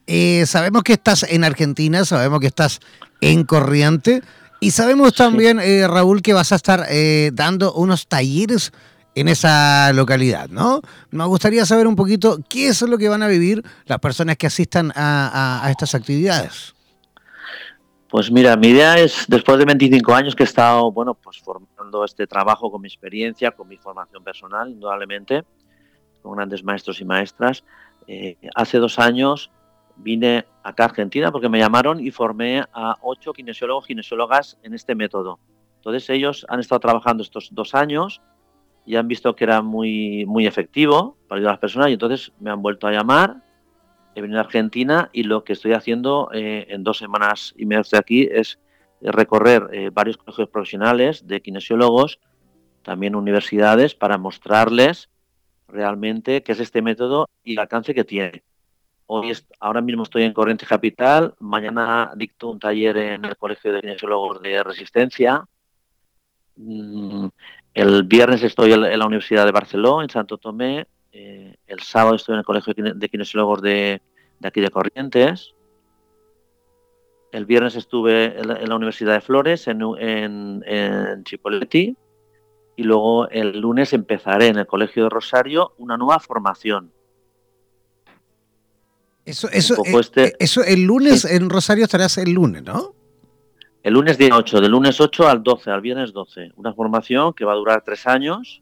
eh, 0.05 0.45
sabemos 0.45 0.83
que 0.83 0.93
estás 0.93 1.23
en 1.23 1.43
Argentina, 1.43 2.05
sabemos 2.05 2.39
que 2.39 2.47
estás 2.47 2.79
en 3.21 3.43
Corriente 3.43 4.21
y 4.59 4.71
sabemos 4.71 5.13
también, 5.13 5.59
eh, 5.59 5.87
Raúl, 5.87 6.21
que 6.21 6.33
vas 6.33 6.51
a 6.51 6.55
estar 6.55 6.85
eh, 6.89 7.31
dando 7.33 7.73
unos 7.73 8.07
talleres 8.07 8.71
en 9.15 9.27
esa 9.27 9.91
localidad, 9.93 10.49
¿no? 10.49 10.81
Me 11.11 11.25
gustaría 11.25 11.65
saber 11.65 11.87
un 11.87 11.95
poquito 11.95 12.39
qué 12.49 12.69
es 12.69 12.81
lo 12.83 12.97
que 12.97 13.09
van 13.09 13.21
a 13.21 13.27
vivir 13.27 13.63
las 13.85 13.99
personas 13.99 14.37
que 14.37 14.47
asistan 14.47 14.91
a, 14.95 15.67
estas 15.69 15.93
actividades. 15.95 16.73
Pues 18.09 18.31
mira, 18.31 18.55
mi 18.55 18.69
idea 18.69 18.97
es, 18.97 19.25
después 19.27 19.59
de 19.59 19.65
25 19.65 20.13
años 20.13 20.35
que 20.35 20.43
he 20.43 20.45
estado, 20.45 20.91
bueno, 20.91 21.13
pues 21.13 21.39
formando 21.39 22.05
este 22.05 22.25
trabajo 22.25 22.71
con 22.71 22.81
mi 22.81 22.87
experiencia, 22.87 23.51
con 23.51 23.67
mi 23.67 23.75
formación 23.77 24.23
personal, 24.23 24.69
indudablemente, 24.69 25.43
con 26.21 26.37
grandes 26.37 26.63
maestros 26.63 27.01
y 27.01 27.05
maestras, 27.05 27.65
eh, 28.07 28.37
hace 28.55 28.77
dos 28.77 28.97
años 28.97 29.51
vine 29.97 30.45
acá 30.63 30.83
a 30.83 30.87
Argentina 30.87 31.31
porque 31.31 31.49
me 31.49 31.59
llamaron 31.59 31.99
y 31.99 32.11
formé 32.11 32.63
a 32.73 32.95
ocho 33.01 33.33
kinesiólogos, 33.33 33.87
kinesiólogas 33.87 34.57
en 34.63 34.73
este 34.73 34.95
método. 34.95 35.39
Entonces 35.77 36.09
ellos 36.09 36.45
han 36.47 36.61
estado 36.61 36.79
trabajando 36.79 37.23
estos 37.23 37.49
dos 37.51 37.75
años 37.75 38.21
y 38.85 38.95
han 38.95 39.07
visto 39.07 39.35
que 39.35 39.43
era 39.43 39.61
muy, 39.61 40.25
muy 40.25 40.47
efectivo 40.47 41.17
para 41.27 41.39
ayudar 41.39 41.51
a 41.51 41.53
las 41.53 41.59
personas 41.59 41.89
y 41.89 41.93
entonces 41.93 42.31
me 42.39 42.51
han 42.51 42.61
vuelto 42.61 42.87
a 42.87 42.91
llamar. 42.91 43.43
He 44.17 44.21
venido 44.21 44.39
a 44.39 44.45
Argentina 44.45 45.11
y 45.13 45.21
lo 45.21 45.43
que 45.43 45.53
estoy 45.53 45.73
haciendo 45.73 46.31
eh, 46.33 46.65
en 46.69 46.83
dos 46.83 46.97
semanas 46.97 47.53
y 47.55 47.67
media 47.67 47.83
de 47.91 47.97
aquí 47.99 48.27
es 48.31 48.57
recorrer 48.99 49.69
eh, 49.71 49.91
varios 49.93 50.17
colegios 50.17 50.49
profesionales 50.49 51.27
de 51.27 51.39
kinesiólogos, 51.39 52.19
también 52.81 53.13
universidades, 53.13 53.93
para 53.93 54.17
mostrarles 54.17 55.11
realmente 55.67 56.41
qué 56.41 56.53
es 56.53 56.59
este 56.59 56.81
método 56.81 57.29
y 57.43 57.53
el 57.53 57.59
alcance 57.59 57.93
que 57.93 58.03
tiene. 58.03 58.41
Hoy 59.05 59.33
ahora 59.59 59.81
mismo 59.81 60.01
estoy 60.01 60.23
en 60.23 60.33
Corriente 60.33 60.65
Capital, 60.65 61.35
mañana 61.37 62.11
dicto 62.15 62.49
un 62.49 62.57
taller 62.57 62.97
en 62.97 63.23
el 63.23 63.37
Colegio 63.37 63.71
de 63.71 63.81
Kinesiólogos 63.81 64.41
de 64.41 64.63
Resistencia. 64.63 65.45
Mm, 66.55 67.27
el 67.75 68.01
viernes 68.01 68.41
estoy 68.41 68.73
en 68.73 68.97
la 68.97 69.05
Universidad 69.05 69.45
de 69.45 69.51
Barcelona, 69.51 70.05
en 70.05 70.09
Santo 70.09 70.39
Tomé. 70.39 70.87
Eh, 71.19 71.55
el 71.65 71.79
sábado 71.79 72.15
estoy 72.15 72.33
en 72.33 72.39
el 72.39 72.45
Colegio 72.45 72.75
de 72.75 73.09
Kinesiólogos 73.09 73.63
de, 73.63 74.03
aquí 74.43 74.61
de 74.61 74.69
Corrientes. 74.69 75.55
El 77.31 77.47
viernes 77.47 77.75
estuve 77.75 78.39
en 78.39 78.69
la, 78.69 78.75
Universidad 78.75 79.15
de 79.15 79.21
Flores, 79.21 79.67
en, 79.67 79.81
en, 79.97 80.63
en 80.67 81.23
y 82.75 82.83
luego 82.83 83.27
el 83.29 83.59
lunes 83.59 83.93
empezaré 83.93 84.49
en 84.49 84.59
el 84.59 84.67
Colegio 84.67 85.05
de 85.05 85.09
Rosario 85.09 85.73
una 85.79 85.97
nueva 85.97 86.19
formación. 86.19 86.91
Eso, 89.25 89.49
eso, 89.51 89.73
eh, 89.85 89.99
este 89.99 90.35
eso 90.37 90.63
el 90.63 90.83
lunes 90.83 91.25
en 91.25 91.49
Rosario 91.49 91.85
estarás 91.85 92.19
el 92.19 92.31
lunes, 92.31 92.61
¿no? 92.61 92.93
El 93.81 93.95
lunes 93.95 94.19
día 94.19 94.35
8, 94.35 94.61
del 94.61 94.71
lunes 94.71 95.01
8 95.01 95.27
al 95.27 95.41
12, 95.41 95.71
al 95.71 95.81
viernes 95.81 96.13
12. 96.13 96.51
Una 96.57 96.75
formación 96.75 97.33
que 97.33 97.43
va 97.43 97.53
a 97.53 97.55
durar 97.55 97.81
tres 97.83 98.05
años 98.05 98.61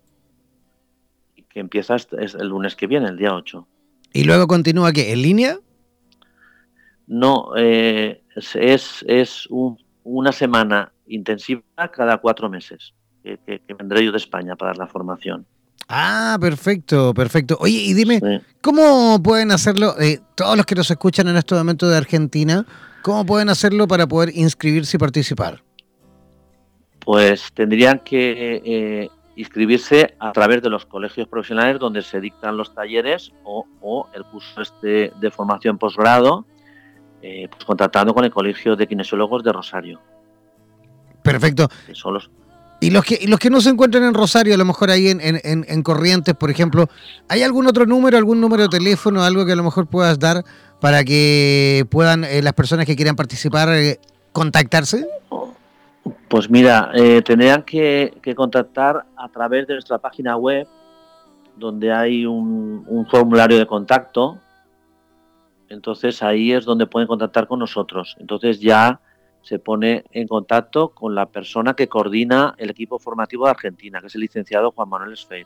que 1.56 1.62
empieza 1.62 1.96
el 1.96 2.48
lunes 2.50 2.76
que 2.76 2.86
viene, 2.86 3.08
el 3.08 3.16
día 3.16 3.34
8. 3.34 3.66
¿Y 4.12 4.26
luego 4.26 4.46
continúa 4.46 4.92
qué? 4.92 5.14
¿En 5.14 5.22
línea? 5.22 5.58
No, 7.08 7.54
eh, 7.56 8.22
es, 8.36 9.06
es 9.08 9.48
una 10.04 10.34
semana 10.34 10.92
intensiva 11.08 11.62
cada 11.94 12.18
cuatro 12.18 12.50
meses 12.50 12.94
que, 13.24 13.62
vendré 13.80 14.04
yo 14.04 14.12
de 14.12 14.18
España 14.18 14.58
para 14.58 14.72
dar 14.72 14.80
la 14.80 14.88
formación. 14.88 15.46
Ah, 15.88 16.38
perfecto, 16.42 17.14
perfecto. 17.14 17.58
Oye, 17.62 17.78
y 17.78 17.94
dime, 17.94 18.20
¿cómo 18.60 19.24
pueden 19.24 19.52
hacerlo 19.52 19.98
eh, 19.98 20.20
todos 20.36 20.58
los 20.58 20.66
que 20.66 20.76
nos 20.76 20.92
escuchan 20.92 21.30
en 21.30 21.38
este 21.38 21.56
momento 21.56 21.88
de 21.88 21.96
Argentina? 21.96 22.66
¿Cómo 23.02 23.26
pueden 23.26 23.48
hacerlo 23.48 23.88
para 23.88 24.08
poder 24.08 24.36
inscribirse 24.36 24.98
y 24.98 25.00
participar? 25.00 25.64
Pues 27.00 27.54
tendrían 27.54 28.00
que 28.00 28.62
eh, 28.66 29.10
inscribirse 29.36 30.16
a 30.20 30.32
través 30.32 30.62
de 30.62 30.70
los 30.70 30.86
colegios 30.86 31.28
profesionales 31.28 31.80
donde 31.80 32.02
se 32.02 32.20
dictan 32.20 32.58
los 32.58 32.74
talleres 32.74 33.32
o, 33.44 34.08
el 34.14 34.24
curso 34.26 34.62
este 34.62 35.12
de 35.20 35.32
formación 35.32 35.78
posgrado, 35.78 36.46
eh, 37.22 37.48
pues 37.50 37.66
contactando 37.66 38.14
con 38.14 38.24
el 38.24 38.32
Colegio 38.32 38.76
de 38.76 38.88
Kinesiólogos 38.88 39.44
de 39.44 39.52
Rosario. 39.52 40.02
Perfecto. 41.22 41.68
son 41.94 42.14
los, 42.14 42.30
y 42.80 42.92
los 42.92 43.04
que, 43.04 43.26
los 43.28 43.40
que 43.40 43.50
no 43.50 43.62
se 43.62 43.70
encuentran 43.70 44.04
en 44.04 44.14
Rosario, 44.14 44.54
a 44.54 44.58
lo 44.58 44.66
mejor 44.66 44.92
ahí 44.92 45.08
en, 45.08 45.20
en, 45.22 45.84
Corrientes, 45.84 46.36
por 46.36 46.52
ejemplo, 46.52 46.88
¿hay 47.28 47.42
algún 47.42 47.68
otro 47.68 47.86
número, 47.86 48.18
algún 48.18 48.42
número 48.42 48.64
de 48.64 48.70
teléfono, 48.70 49.24
algo 49.24 49.46
que 49.46 49.54
a 49.54 49.56
lo 49.56 49.64
mejor 49.64 49.88
puedas 49.88 50.20
dar 50.20 50.44
para 50.82 51.04
que 51.04 51.86
puedan 51.90 52.24
eh, 52.26 52.42
las 52.42 52.54
personas 52.54 52.86
que 52.86 52.96
quieran 52.96 53.16
participar 53.16 53.70
eh, 53.70 54.00
contactarse? 54.34 55.08
Pues 56.28 56.50
mira, 56.50 56.92
eh, 56.94 57.22
tendrían 57.22 57.64
que, 57.64 58.14
contactar 58.36 59.06
a 59.16 59.30
través 59.30 59.68
de 59.68 59.74
nuestra 59.74 59.98
página 59.98 60.38
web, 60.38 60.68
donde 61.56 61.92
hay 61.92 62.26
un, 62.26 62.84
un 62.88 63.06
formulario 63.08 63.58
de 63.58 63.66
contacto. 63.66 64.40
Entonces 65.70 66.22
ahí 66.22 66.52
es 66.52 66.66
donde 66.66 66.88
pueden 66.88 67.08
contactar 67.08 67.48
con 67.48 67.60
nosotros. 67.60 68.16
Entonces 68.20 68.60
ya 68.60 69.00
se 69.42 69.60
pone 69.60 70.04
en 70.12 70.28
contacto 70.28 70.90
con 70.90 71.14
la 71.14 71.28
persona 71.28 71.76
que 71.76 71.88
coordina 71.88 72.56
el 72.58 72.72
equipo 72.72 72.98
formativo 72.98 73.46
de 73.46 73.52
Argentina, 73.52 74.02
que 74.02 74.08
es 74.08 74.16
el 74.16 74.22
licenciado 74.22 74.72
Juan 74.72 74.90
Manuel 74.90 75.14
Esfeir. 75.14 75.46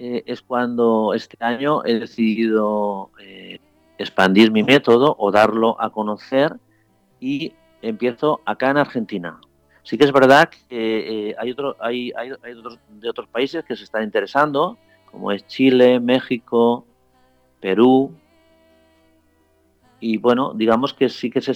eh, 0.00 0.24
es 0.26 0.42
cuando 0.42 1.14
este 1.14 1.36
año 1.38 1.84
he 1.84 2.00
decidido 2.00 3.12
eh, 3.20 3.60
expandir 3.98 4.50
mi 4.50 4.64
método 4.64 5.14
o 5.16 5.30
darlo 5.30 5.80
a 5.80 5.90
conocer 5.90 6.56
y 7.20 7.52
empiezo 7.82 8.40
acá 8.44 8.70
en 8.70 8.78
Argentina. 8.78 9.38
Sí 9.84 9.96
que 9.96 10.06
es 10.06 10.12
verdad 10.12 10.48
que 10.48 11.28
eh, 11.28 11.36
hay, 11.38 11.52
otro, 11.52 11.76
hay, 11.78 12.10
hay, 12.16 12.32
otros, 12.32 12.80
de 12.88 13.08
otros 13.08 13.28
países 13.28 13.64
que 13.64 13.76
se 13.76 13.84
están 13.84 14.02
interesando, 14.02 14.76
como 15.08 15.30
es 15.30 15.46
Chile, 15.46 16.00
México, 16.00 16.84
Perú, 17.60 18.12
y 20.02 20.16
bueno, 20.16 20.52
digamos 20.52 20.94
que 20.94 21.08
sí 21.08 21.30
que 21.30 21.40
se, 21.40 21.52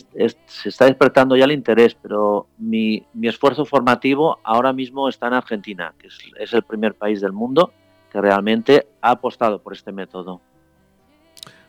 está 0.64 0.84
despertando 0.84 1.36
ya 1.36 1.46
el 1.46 1.50
interés, 1.50 1.96
pero 2.00 2.46
mi, 2.58 3.04
esfuerzo 3.22 3.64
formativo 3.64 4.38
ahora 4.44 4.72
mismo 4.72 5.08
está 5.08 5.26
en 5.26 5.34
Argentina, 5.34 5.92
que 5.98 6.06
es, 6.38 6.52
el 6.52 6.62
primer 6.62 6.94
país 6.94 7.20
del 7.20 7.32
mundo 7.32 7.72
que 8.12 8.20
realmente 8.20 8.86
ha 9.02 9.10
apostado 9.10 9.60
por 9.60 9.72
este 9.72 9.90
método. 9.90 10.40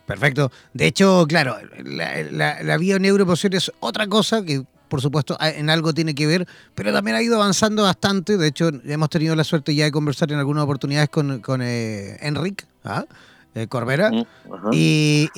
Perfecto. 0.06 0.52
De 0.72 0.86
hecho, 0.86 1.26
claro, 1.28 1.56
la, 1.84 2.22
la, 2.30 2.62
la 2.62 2.78
bioneuropoción 2.78 3.54
es 3.54 3.72
otra 3.80 4.06
cosa 4.06 4.44
que 4.44 4.62
por 4.88 5.02
supuesto, 5.02 5.36
en 5.40 5.68
algo 5.68 5.92
tiene 5.92 6.14
que 6.14 6.26
ver, 6.26 6.46
pero 6.74 6.92
también 6.92 7.16
ha 7.16 7.22
ido 7.22 7.36
avanzando 7.36 7.82
bastante. 7.82 8.38
De 8.38 8.46
hecho, 8.46 8.70
hemos 8.84 9.10
tenido 9.10 9.36
la 9.36 9.44
suerte 9.44 9.74
ya 9.74 9.84
de 9.84 9.92
conversar 9.92 10.32
en 10.32 10.38
algunas 10.38 10.64
oportunidades 10.64 11.10
con, 11.10 11.40
con 11.40 11.60
eh, 11.60 12.16
Enric. 12.20 12.66
¿ah? 12.84 13.04
Eh, 13.58 13.66
Corbera, 13.66 14.10
y, 14.72 15.28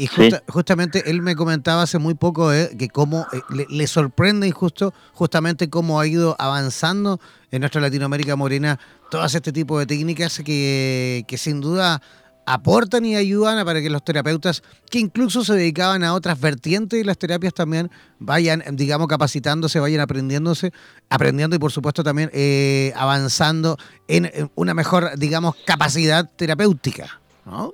justamente 0.49 1.11
él 1.11 1.23
me 1.23 1.35
comentaba 1.35 1.83
hace 1.83 1.99
muy 1.99 2.15
poco 2.15 2.53
eh, 2.53 2.71
que 2.79 2.89
cómo 2.89 3.27
le, 3.49 3.67
le, 3.71 3.87
sorprende 3.87 4.51
justo, 4.51 4.93
justamente 5.13 5.71
cómo 5.71 6.01
ha 6.01 6.07
ido 6.07 6.37
avanzando 6.39 7.19
en 7.51 7.61
nuestra 7.61 7.81
Latinoamérica 7.81 8.37
morena 8.37 8.79
todas 9.11 9.35
este 9.35 9.53
tipo 9.53 9.79
de 9.79 9.87
técnicas 9.87 10.43
que, 10.45 11.25
que 11.27 11.39
sin 11.39 11.61
duda 11.61 12.03
aportan 12.47 13.05
y 13.05 13.17
ayudan 13.17 13.65
para 13.65 13.81
que 13.81 13.91
los 13.91 14.05
terapeutas 14.05 14.63
que 14.91 14.99
incluso 14.99 15.45
se 15.45 15.55
dedicaban 15.55 16.03
a 16.03 16.15
otras 16.15 16.41
vertientes 16.41 16.99
de 16.99 17.05
las 17.05 17.19
terapias 17.19 17.55
también 17.55 17.91
vayan, 18.19 18.63
digamos, 18.73 19.07
capacitándose, 19.07 19.79
vayan 19.79 20.01
aprendiéndose, 20.01 20.73
aprendiendo 21.09 21.57
y 21.57 21.59
por 21.59 21.71
supuesto 21.71 22.03
también 22.03 22.31
eh, 22.33 22.93
avanzando 22.97 23.77
en, 24.09 24.51
una 24.57 24.75
mejor, 24.75 25.17
digamos, 25.17 25.55
capacidad 25.65 26.29
terapéutica, 26.37 27.21
¿no? 27.47 27.73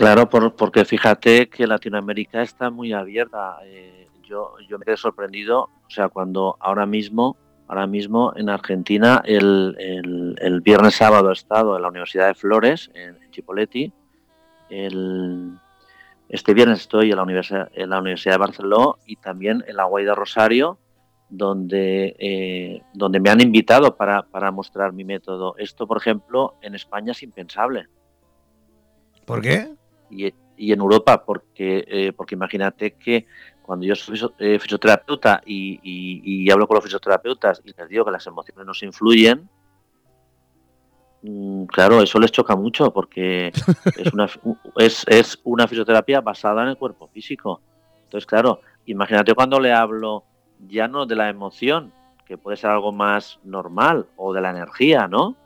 Claro, 0.00 0.30
porque 0.30 0.86
fíjate 0.86 1.50
que 1.50 1.66
Latinoamérica 1.66 2.40
está 2.40 2.70
muy 2.70 2.92
abierta. 2.94 3.58
Eh, 3.64 4.08
yo, 4.22 4.54
yo 4.66 4.78
me 4.78 4.86
quedé 4.86 4.96
sorprendido, 4.96 5.64
o 5.64 5.90
sea, 5.90 6.08
cuando 6.08 6.56
ahora 6.58 6.86
mismo 6.86 7.36
Ahora 7.68 7.86
mismo 7.86 8.32
en 8.34 8.48
Argentina, 8.48 9.22
el, 9.24 9.76
el, 10.40 10.60
viernes 10.60 10.96
sábado 10.96 11.30
he 11.30 11.34
estado 11.34 11.76
en 11.76 11.82
la 11.82 11.88
Universidad 11.88 12.26
de 12.26 12.34
Flores, 12.34 12.90
en, 12.94 13.16
Chipoleti. 13.30 13.92
este 16.28 16.52
viernes 16.52 16.80
estoy 16.80 17.12
en 17.12 17.16
la, 17.16 17.22
Universidad, 17.22 17.70
en 17.72 17.90
la 17.90 18.00
Universidad 18.00 18.34
de 18.34 18.38
Barcelona 18.38 18.94
y 19.06 19.14
también 19.14 19.62
en 19.68 19.76
la 19.76 19.84
Guaida 19.84 20.16
Rosario, 20.16 20.80
donde, 21.28 22.16
eh, 22.18 22.82
donde 22.92 23.20
me 23.20 23.30
han 23.30 23.40
invitado 23.40 23.96
para, 23.96 24.22
para, 24.24 24.50
mostrar 24.50 24.92
mi 24.92 25.04
método. 25.04 25.54
Esto, 25.56 25.86
por 25.86 25.98
ejemplo, 25.98 26.56
en 26.62 26.74
España 26.74 27.12
es 27.12 27.22
impensable. 27.22 27.86
¿Por 29.24 29.42
qué? 29.42 29.76
Y, 30.10 30.32
y 30.60 30.72
en 30.72 30.80
Europa, 30.80 31.24
porque, 31.24 31.84
eh, 31.88 32.12
porque 32.12 32.34
imagínate 32.34 32.92
que 32.92 33.26
cuando 33.62 33.86
yo 33.86 33.94
soy 33.94 34.20
eh, 34.40 34.58
fisioterapeuta 34.58 35.40
y, 35.46 36.50
hablo 36.50 36.66
con 36.66 36.74
los 36.74 36.84
fisioterapeutas 36.84 37.62
y 37.64 37.72
les 37.72 37.88
digo 37.88 38.04
que 38.04 38.10
las 38.10 38.26
emociones 38.26 38.66
nos 38.66 38.82
influyen, 38.82 39.48
mm, 41.22 41.64
claro, 41.64 42.02
eso 42.02 42.18
les 42.18 42.30
choca 42.30 42.56
mucho 42.56 42.92
porque 42.92 43.52
es 43.96 44.12
una, 44.12 44.28
es, 44.76 45.40
una 45.44 45.66
fisioterapia 45.66 46.20
basada 46.20 46.62
en 46.64 46.68
el 46.68 46.76
cuerpo 46.76 47.08
físico. 47.08 47.62
Entonces, 48.02 48.26
claro, 48.26 48.60
imagínate 48.84 49.34
cuando 49.34 49.58
le 49.58 49.72
hablo 49.72 50.24
ya 50.68 50.88
no 50.88 51.06
de 51.06 51.16
la 51.16 51.30
emoción, 51.30 51.90
que 52.26 52.36
puede 52.36 52.58
ser 52.58 52.70
algo 52.70 52.92
más 52.92 53.38
normal, 53.44 54.06
o 54.16 54.34
de 54.34 54.42
la 54.42 54.50
energía, 54.50 55.08
¿no? 55.08 55.36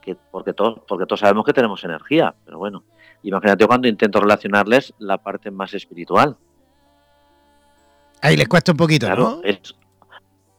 Que, 0.00 0.16
porque, 0.30 0.52
todos, 0.52 0.80
porque 0.86 1.06
todos 1.06 1.20
sabemos 1.20 1.44
que 1.44 1.52
tenemos 1.52 1.82
energía, 1.82 2.34
pero 2.44 2.58
bueno, 2.58 2.84
imagínate 3.22 3.66
cuando 3.66 3.88
intento 3.88 4.20
relacionarles 4.20 4.94
la 4.98 5.18
parte 5.18 5.50
más 5.50 5.74
espiritual. 5.74 6.36
Ahí 8.22 8.36
les 8.36 8.48
cuesta 8.48 8.72
un 8.72 8.78
poquito, 8.78 9.06
claro, 9.06 9.40
¿no? 9.42 9.52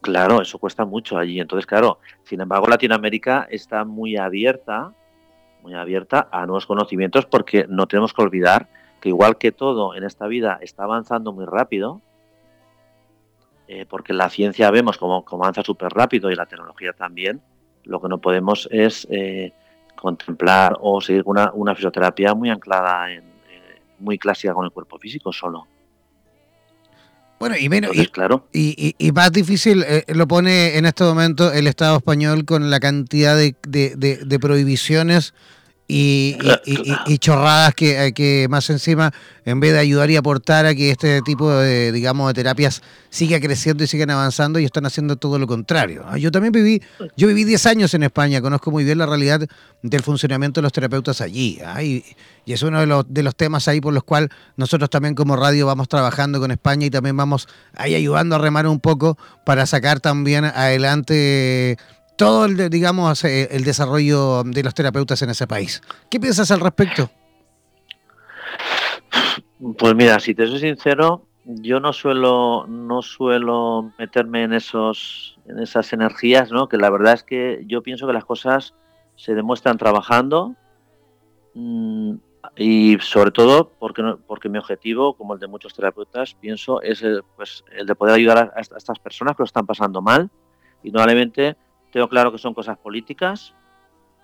claro, 0.01 0.41
eso 0.41 0.57
cuesta 0.57 0.83
mucho 0.85 1.17
allí. 1.17 1.39
Entonces, 1.39 1.65
claro, 1.65 1.99
sin 2.23 2.41
embargo, 2.41 2.67
Latinoamérica 2.67 3.47
está 3.49 3.85
muy 3.85 4.17
abierta, 4.17 4.93
muy 5.61 5.75
abierta 5.75 6.27
a 6.31 6.45
nuevos 6.45 6.65
conocimientos 6.65 7.25
porque 7.25 7.65
no 7.69 7.87
tenemos 7.87 8.13
que 8.13 8.21
olvidar 8.21 8.67
que 8.99 9.09
igual 9.09 9.37
que 9.37 9.51
todo 9.51 9.95
en 9.95 10.03
esta 10.03 10.27
vida 10.27 10.59
está 10.61 10.83
avanzando 10.83 11.33
muy 11.33 11.45
rápido, 11.45 12.01
eh, 13.67 13.85
porque 13.87 14.13
la 14.13 14.29
ciencia 14.29 14.69
vemos 14.69 14.97
como, 14.97 15.25
avanza 15.31 15.63
súper 15.63 15.91
rápido 15.91 16.29
y 16.29 16.35
la 16.35 16.45
tecnología 16.45 16.93
también, 16.93 17.41
lo 17.83 18.01
que 18.01 18.09
no 18.09 18.19
podemos 18.19 18.67
es 18.71 19.07
eh, 19.09 19.53
contemplar 20.01 20.77
o 20.81 20.99
seguir 20.99 21.21
una, 21.25 21.51
una 21.53 21.75
fisioterapia 21.75 22.33
muy 22.33 22.49
anclada 22.49 23.11
en, 23.11 23.19
eh, 23.19 23.81
muy 23.99 24.17
clásica 24.17 24.53
con 24.53 24.65
el 24.65 24.71
cuerpo 24.71 24.97
físico 24.97 25.31
solo. 25.31 25.67
Bueno, 27.39 27.55
y 27.57 27.69
menos, 27.69 27.95
y, 27.95 28.07
claro. 28.07 28.47
y, 28.51 28.95
y, 28.97 29.11
más 29.11 29.31
difícil 29.31 29.83
eh, 29.87 30.05
lo 30.09 30.27
pone 30.27 30.77
en 30.77 30.85
este 30.85 31.03
momento 31.03 31.51
el 31.51 31.65
Estado 31.67 31.97
español 31.97 32.45
con 32.45 32.69
la 32.69 32.79
cantidad 32.79 33.35
de, 33.35 33.55
de, 33.67 33.95
de 33.95 34.39
prohibiciones 34.39 35.33
y, 35.93 37.17
chorradas 37.17 37.73
que, 37.75 38.13
que, 38.15 38.47
más 38.49 38.69
encima, 38.69 39.11
en 39.43 39.59
vez 39.59 39.73
de 39.73 39.79
ayudar 39.79 40.09
y 40.09 40.15
aportar 40.15 40.65
a 40.65 40.73
que 40.73 40.89
este 40.89 41.21
tipo 41.21 41.51
de, 41.51 41.91
digamos, 41.91 42.29
de 42.29 42.33
terapias 42.33 42.81
siga 43.09 43.41
creciendo 43.41 43.83
y 43.83 43.87
sigan 43.87 44.09
avanzando, 44.09 44.59
y 44.59 44.65
están 44.65 44.85
haciendo 44.85 45.17
todo 45.17 45.37
lo 45.37 45.47
contrario. 45.47 46.05
Ah, 46.07 46.17
yo 46.17 46.31
también 46.31 46.53
viví, 46.53 46.81
yo 47.17 47.27
viví 47.27 47.43
10 47.43 47.65
años 47.65 47.93
en 47.93 48.03
España, 48.03 48.41
conozco 48.41 48.71
muy 48.71 48.85
bien 48.85 48.99
la 48.99 49.05
realidad 49.05 49.41
del 49.81 50.01
funcionamiento 50.01 50.61
de 50.61 50.63
los 50.63 50.71
terapeutas 50.71 51.19
allí, 51.19 51.59
ah, 51.65 51.83
y, 51.83 52.05
es 52.45 52.63
uno 52.63 52.79
de 52.79 52.85
los, 52.85 53.05
de 53.07 53.23
los 53.23 53.35
temas 53.35 53.67
ahí 53.67 53.79
por 53.79 53.93
los 53.93 54.03
cuales 54.03 54.29
nosotros 54.57 54.89
también 54.89 55.15
como 55.15 55.35
radio 55.37 55.67
vamos 55.67 55.87
trabajando 55.87 56.39
con 56.39 56.51
España 56.51 56.85
y 56.85 56.89
también 56.89 57.15
vamos 57.15 57.47
ahí 57.75 57.95
ayudando 57.95 58.35
a 58.35 58.39
remar 58.39 58.67
un 58.67 58.81
poco 58.81 59.17
para 59.45 59.65
sacar 59.65 60.01
también 60.01 60.43
adelante 60.43 61.77
todo 62.21 62.45
el, 62.45 62.69
digamos, 62.69 63.23
eh, 63.23 63.47
el 63.51 63.63
desarrollo 63.63 64.43
de 64.43 64.63
los 64.63 64.75
terapeutas 64.75 65.21
en 65.23 65.31
ese 65.31 65.47
país. 65.47 65.81
¿Qué 66.09 66.19
piensas 66.19 66.51
al 66.51 66.59
respecto? 66.59 67.09
Pues 69.77 69.95
mira, 69.95 70.19
si 70.19 70.35
te 70.35 70.45
soy 70.45 70.59
sincero, 70.59 71.25
yo 71.45 71.79
no 71.79 71.93
suelo, 71.93 72.67
no 72.67 73.01
suelo 73.01 73.91
meterme 73.97 74.43
en 74.43 74.53
esos, 74.53 75.39
en 75.47 75.59
esas 75.59 75.93
energías, 75.93 76.51
¿no? 76.51 76.69
Que 76.69 76.77
la 76.77 76.91
verdad 76.91 77.13
es 77.13 77.23
que 77.23 77.63
yo 77.67 77.81
pienso 77.81 78.05
que 78.05 78.13
las 78.13 78.25
cosas 78.25 78.75
se 79.15 79.33
demuestran 79.33 79.77
trabajando 79.77 80.55
mm, 81.55 82.13
y 82.55 82.97
sobre 82.99 83.31
todo 83.31 83.71
porque, 83.79 84.03
porque 84.27 84.49
mi 84.49 84.59
objetivo, 84.59 85.15
como 85.15 85.33
el 85.33 85.39
de 85.39 85.47
muchos 85.47 85.73
terapeutas, 85.73 86.35
pienso 86.35 86.81
es 86.83 87.01
el, 87.01 87.23
pues, 87.35 87.63
el 87.71 87.87
de 87.87 87.95
poder 87.95 88.15
ayudar 88.15 88.37
a, 88.37 88.59
a, 88.59 88.61
estas 88.61 88.99
personas 88.99 89.35
que 89.35 89.41
lo 89.41 89.45
están 89.45 89.65
pasando 89.65 90.01
mal 90.03 90.29
y 90.83 90.91
normalmente 90.91 91.55
tengo 91.91 92.07
claro 92.07 92.31
que 92.31 92.37
son 92.37 92.53
cosas 92.53 92.77
políticas, 92.77 93.53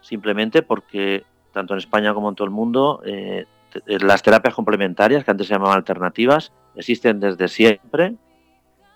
simplemente 0.01 0.61
porque 0.61 1.25
tanto 1.51 1.73
en 1.73 1.79
España 1.79 2.13
como 2.13 2.29
en 2.29 2.35
todo 2.35 2.45
el 2.45 2.51
mundo 2.53 3.01
eh, 3.05 3.45
las 3.85 4.23
terapias 4.23 4.53
complementarias, 4.53 5.23
que 5.23 5.31
antes 5.31 5.47
se 5.47 5.53
llamaban 5.53 5.77
alternativas, 5.77 6.51
existen 6.75 7.19
desde 7.19 7.47
siempre, 7.47 8.15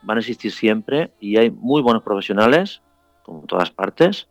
van 0.02 0.18
a 0.18 0.20
existir 0.20 0.52
siempre 0.52 1.12
y 1.20 1.38
hay 1.38 1.52
muy 1.52 1.82
buenos 1.82 2.04
profesionales, 2.04 2.82
como 3.24 3.42
en 3.42 3.48
todas 3.48 3.72
partes, 3.72 4.28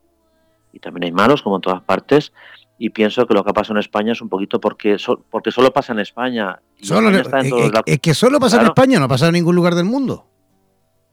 y 0.73 0.79
también 0.79 1.05
hay 1.05 1.13
malos, 1.13 1.43
como 1.43 1.57
en 1.57 1.63
todas 1.63 1.83
partes, 1.83 2.33
y 2.79 2.91
pienso 2.91 3.27
que 3.27 3.35
lo 3.35 3.45
que 3.45 3.53
pasa 3.53 3.73
en 3.73 3.79
España 3.79 4.13
es 4.13 4.23
un 4.23 4.29
poquito 4.29 4.61
porque, 4.61 4.97
porque 5.29 5.51
solo 5.51 5.71
pasa 5.73 5.93
en 5.93 5.99
España. 5.99 6.61
Solo 6.81 7.11
es, 7.11 8.01
que 8.01 8.15
solo 8.15 8.41
pasa 8.41 8.61
en 8.61 8.69
España, 8.69 8.99
no 8.99 9.07
pasa 9.07 9.27
en 9.27 9.35
ningún 9.35 9.55
lugar 9.55 9.75
del 9.75 9.85
mundo. 9.85 10.27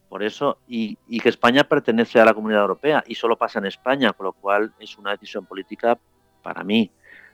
Por 0.10 0.24
eso, 0.24 0.60
y, 0.68 0.96
que 1.20 1.30
España 1.30 1.66
pertenece 1.66 2.20
a 2.20 2.26
la 2.26 2.34
Comunidad 2.34 2.62
Europea 2.62 3.04
y 3.08 3.16
solo 3.16 3.38
pasa 3.38 3.60
en 3.60 3.66
España, 3.66 4.14
con 4.14 4.26
lo 4.26 4.34
cual 4.34 4.74
es 4.80 4.98
una 4.98 5.12
decisión 5.12 5.46
política 5.46 5.98
para 6.42 6.64
mí 6.64 6.90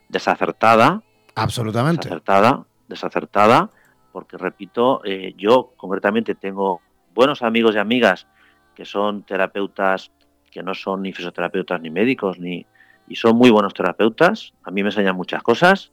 desacertada. 0.08 1.02
Absolutamente. 1.36 2.08
Desacertada, 2.08 2.64
desacertada, 2.88 3.70
porque 4.12 4.36
repito, 4.36 5.02
eh, 5.04 5.34
yo 5.36 5.72
concretamente 5.76 6.34
tengo 6.34 6.80
buenos 7.14 7.42
amigos 7.42 7.76
y 7.76 7.78
amigas 7.78 8.26
que 8.74 8.84
son 8.84 9.22
terapeutas, 9.22 10.10
que 10.50 10.62
no 10.64 10.74
son 10.74 11.02
ni 11.02 11.12
fisioterapeutas 11.12 11.80
ni 11.80 11.90
médicos, 11.90 12.40
ni, 12.40 12.66
y 13.06 13.14
son 13.14 13.36
muy 13.36 13.50
buenos 13.50 13.72
terapeutas. 13.72 14.52
A 14.64 14.72
mí 14.72 14.82
me 14.82 14.88
enseñan 14.88 15.14
muchas 15.14 15.44
cosas. 15.44 15.92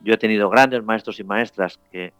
Yo 0.00 0.14
he 0.14 0.18
tenido 0.18 0.50
grandes 0.50 0.82
maestros 0.82 1.20
y 1.20 1.24
maestras 1.24 1.78
que 1.92 2.12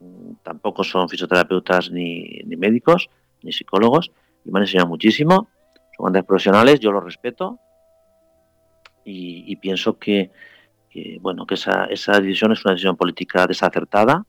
mm, 0.00 0.32
tampoco 0.42 0.82
son 0.82 1.10
fisioterapeutas 1.10 1.90
ni, 1.90 2.40
ni 2.46 2.56
médicos 2.56 3.10
ni 3.42 3.52
psicólogos, 3.52 4.12
y 4.44 4.50
me 4.50 4.58
han 4.58 4.64
enseñado 4.64 4.88
muchísimo. 4.88 5.48
Son 5.96 6.04
grandes 6.04 6.24
profesionales, 6.24 6.80
yo 6.80 6.92
los 6.92 7.04
respeto 7.04 7.58
y, 9.04 9.56
pienso 9.56 9.98
que, 9.98 10.30
bueno, 11.20 11.46
que 11.46 11.54
esa, 11.54 11.84
esa 11.84 12.20
decisión 12.20 12.52
es 12.52 12.64
una 12.64 12.72
decisión 12.72 12.96
política 12.96 13.46
desacertada, 13.46 14.24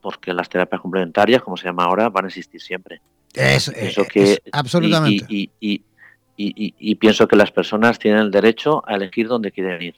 porque 0.00 0.32
las 0.32 0.48
terapias 0.48 0.80
complementarias, 0.80 1.42
como 1.42 1.56
se 1.56 1.64
llama 1.64 1.84
ahora, 1.84 2.08
van 2.08 2.24
a 2.24 2.28
existir 2.28 2.60
siempre. 2.60 3.00
Es, 3.34 3.70
que, 4.12 4.38
absolutamente. 4.52 5.24
Y, 5.28 5.50
y, 5.60 5.82
y, 6.36 6.94
pienso 6.94 7.26
que 7.26 7.36
las 7.36 7.50
personas 7.50 7.98
tienen 7.98 8.20
el 8.20 8.30
derecho 8.30 8.82
a 8.86 8.94
elegir 8.94 9.26
dónde 9.28 9.50
quieren 9.50 9.82
ir. 9.82 9.94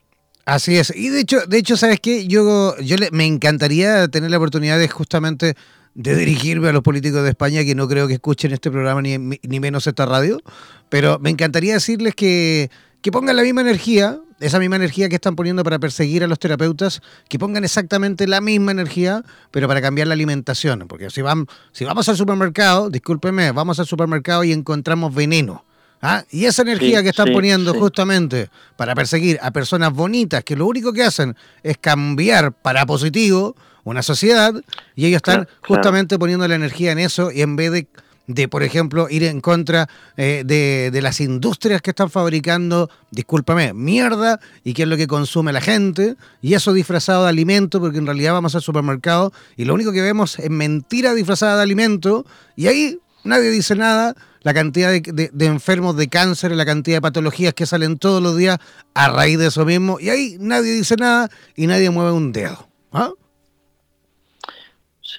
Así 0.46 0.76
es. 0.78 0.94
Y 0.96 1.10
de 1.10 1.20
hecho, 1.20 1.46
de 1.46 1.58
hecho, 1.58 1.76
¿sabes 1.76 2.00
qué? 2.00 2.26
Yo, 2.26 2.74
yo 2.78 2.96
me 3.12 3.26
encantaría 3.26 4.08
tener 4.08 4.30
la 4.30 4.38
oportunidad 4.38 4.78
de 4.78 4.88
justamente 4.88 5.54
de 5.94 6.14
dirigirme 6.14 6.68
a 6.68 6.72
los 6.72 6.82
políticos 6.82 7.22
de 7.22 7.30
España 7.30 7.64
que 7.64 7.74
no 7.74 7.88
creo 7.88 8.06
que 8.06 8.14
escuchen 8.14 8.52
este 8.52 8.70
programa 8.70 9.02
ni, 9.02 9.18
ni 9.18 9.60
menos 9.60 9.86
esta 9.86 10.06
radio, 10.06 10.40
pero 10.88 11.18
me 11.18 11.30
encantaría 11.30 11.74
decirles 11.74 12.14
que, 12.14 12.70
que 13.02 13.10
pongan 13.10 13.36
la 13.36 13.42
misma 13.42 13.62
energía, 13.62 14.20
esa 14.40 14.58
misma 14.58 14.76
energía 14.76 15.08
que 15.08 15.16
están 15.16 15.36
poniendo 15.36 15.64
para 15.64 15.78
perseguir 15.78 16.22
a 16.24 16.26
los 16.26 16.38
terapeutas, 16.38 17.02
que 17.28 17.38
pongan 17.38 17.64
exactamente 17.64 18.26
la 18.26 18.40
misma 18.40 18.70
energía, 18.72 19.22
pero 19.50 19.68
para 19.68 19.80
cambiar 19.80 20.06
la 20.06 20.14
alimentación. 20.14 20.86
Porque 20.88 21.10
si, 21.10 21.22
van, 21.22 21.46
si 21.72 21.84
vamos 21.84 22.08
al 22.08 22.16
supermercado, 22.16 22.90
discúlpeme, 22.90 23.52
vamos 23.52 23.78
al 23.80 23.86
supermercado 23.86 24.44
y 24.44 24.52
encontramos 24.52 25.14
veneno. 25.14 25.64
¿ah? 26.00 26.24
Y 26.30 26.44
esa 26.44 26.62
energía 26.62 27.02
que 27.02 27.10
están 27.10 27.32
poniendo 27.32 27.74
justamente 27.74 28.48
para 28.76 28.94
perseguir 28.94 29.38
a 29.42 29.50
personas 29.50 29.92
bonitas, 29.92 30.44
que 30.44 30.56
lo 30.56 30.66
único 30.66 30.92
que 30.92 31.02
hacen 31.02 31.36
es 31.62 31.78
cambiar 31.78 32.52
para 32.52 32.86
positivo 32.86 33.56
una 33.84 34.02
sociedad, 34.02 34.54
y 34.94 35.06
ellos 35.06 35.18
están 35.18 35.48
justamente 35.66 36.18
poniendo 36.18 36.46
la 36.46 36.54
energía 36.54 36.92
en 36.92 36.98
eso, 36.98 37.30
y 37.30 37.42
en 37.42 37.56
vez 37.56 37.72
de 37.72 37.88
de, 38.34 38.46
por 38.46 38.62
ejemplo, 38.62 39.08
ir 39.10 39.24
en 39.24 39.40
contra 39.40 39.88
eh, 40.16 40.42
de, 40.46 41.02
las 41.02 41.20
industrias 41.20 41.82
que 41.82 41.90
están 41.90 42.10
fabricando, 42.10 42.88
discúlpame, 43.10 43.74
mierda, 43.74 44.38
y 44.62 44.72
qué 44.72 44.82
es 44.82 44.88
lo 44.88 44.96
que 44.96 45.08
consume 45.08 45.52
la 45.52 45.60
gente, 45.60 46.16
y 46.40 46.54
eso 46.54 46.72
disfrazado 46.72 47.24
de 47.24 47.30
alimento, 47.30 47.80
porque 47.80 47.98
en 47.98 48.06
realidad 48.06 48.32
vamos 48.32 48.54
al 48.54 48.62
supermercado 48.62 49.32
y 49.56 49.64
lo 49.64 49.74
único 49.74 49.90
que 49.92 50.00
vemos 50.00 50.38
es 50.38 50.50
mentira 50.50 51.14
disfrazada 51.14 51.56
de 51.56 51.62
alimento, 51.62 52.24
y 52.54 52.68
ahí 52.68 52.98
nadie 53.24 53.50
dice 53.50 53.74
nada, 53.74 54.14
la 54.42 54.54
cantidad 54.54 54.92
de, 54.92 55.30
enfermos 55.40 55.96
de 55.96 56.08
cáncer, 56.08 56.52
la 56.52 56.64
cantidad 56.64 56.98
de 56.98 57.02
patologías 57.02 57.52
que 57.52 57.66
salen 57.66 57.98
todos 57.98 58.22
los 58.22 58.36
días 58.36 58.58
a 58.94 59.08
raíz 59.08 59.38
de 59.38 59.48
eso 59.48 59.64
mismo, 59.64 59.98
y 59.98 60.08
ahí 60.10 60.36
nadie 60.38 60.72
dice 60.72 60.94
nada 60.96 61.28
y 61.56 61.66
nadie 61.66 61.90
mueve 61.90 62.12
un 62.12 62.30
dedo. 62.30 62.68
¿ah? 62.92 63.10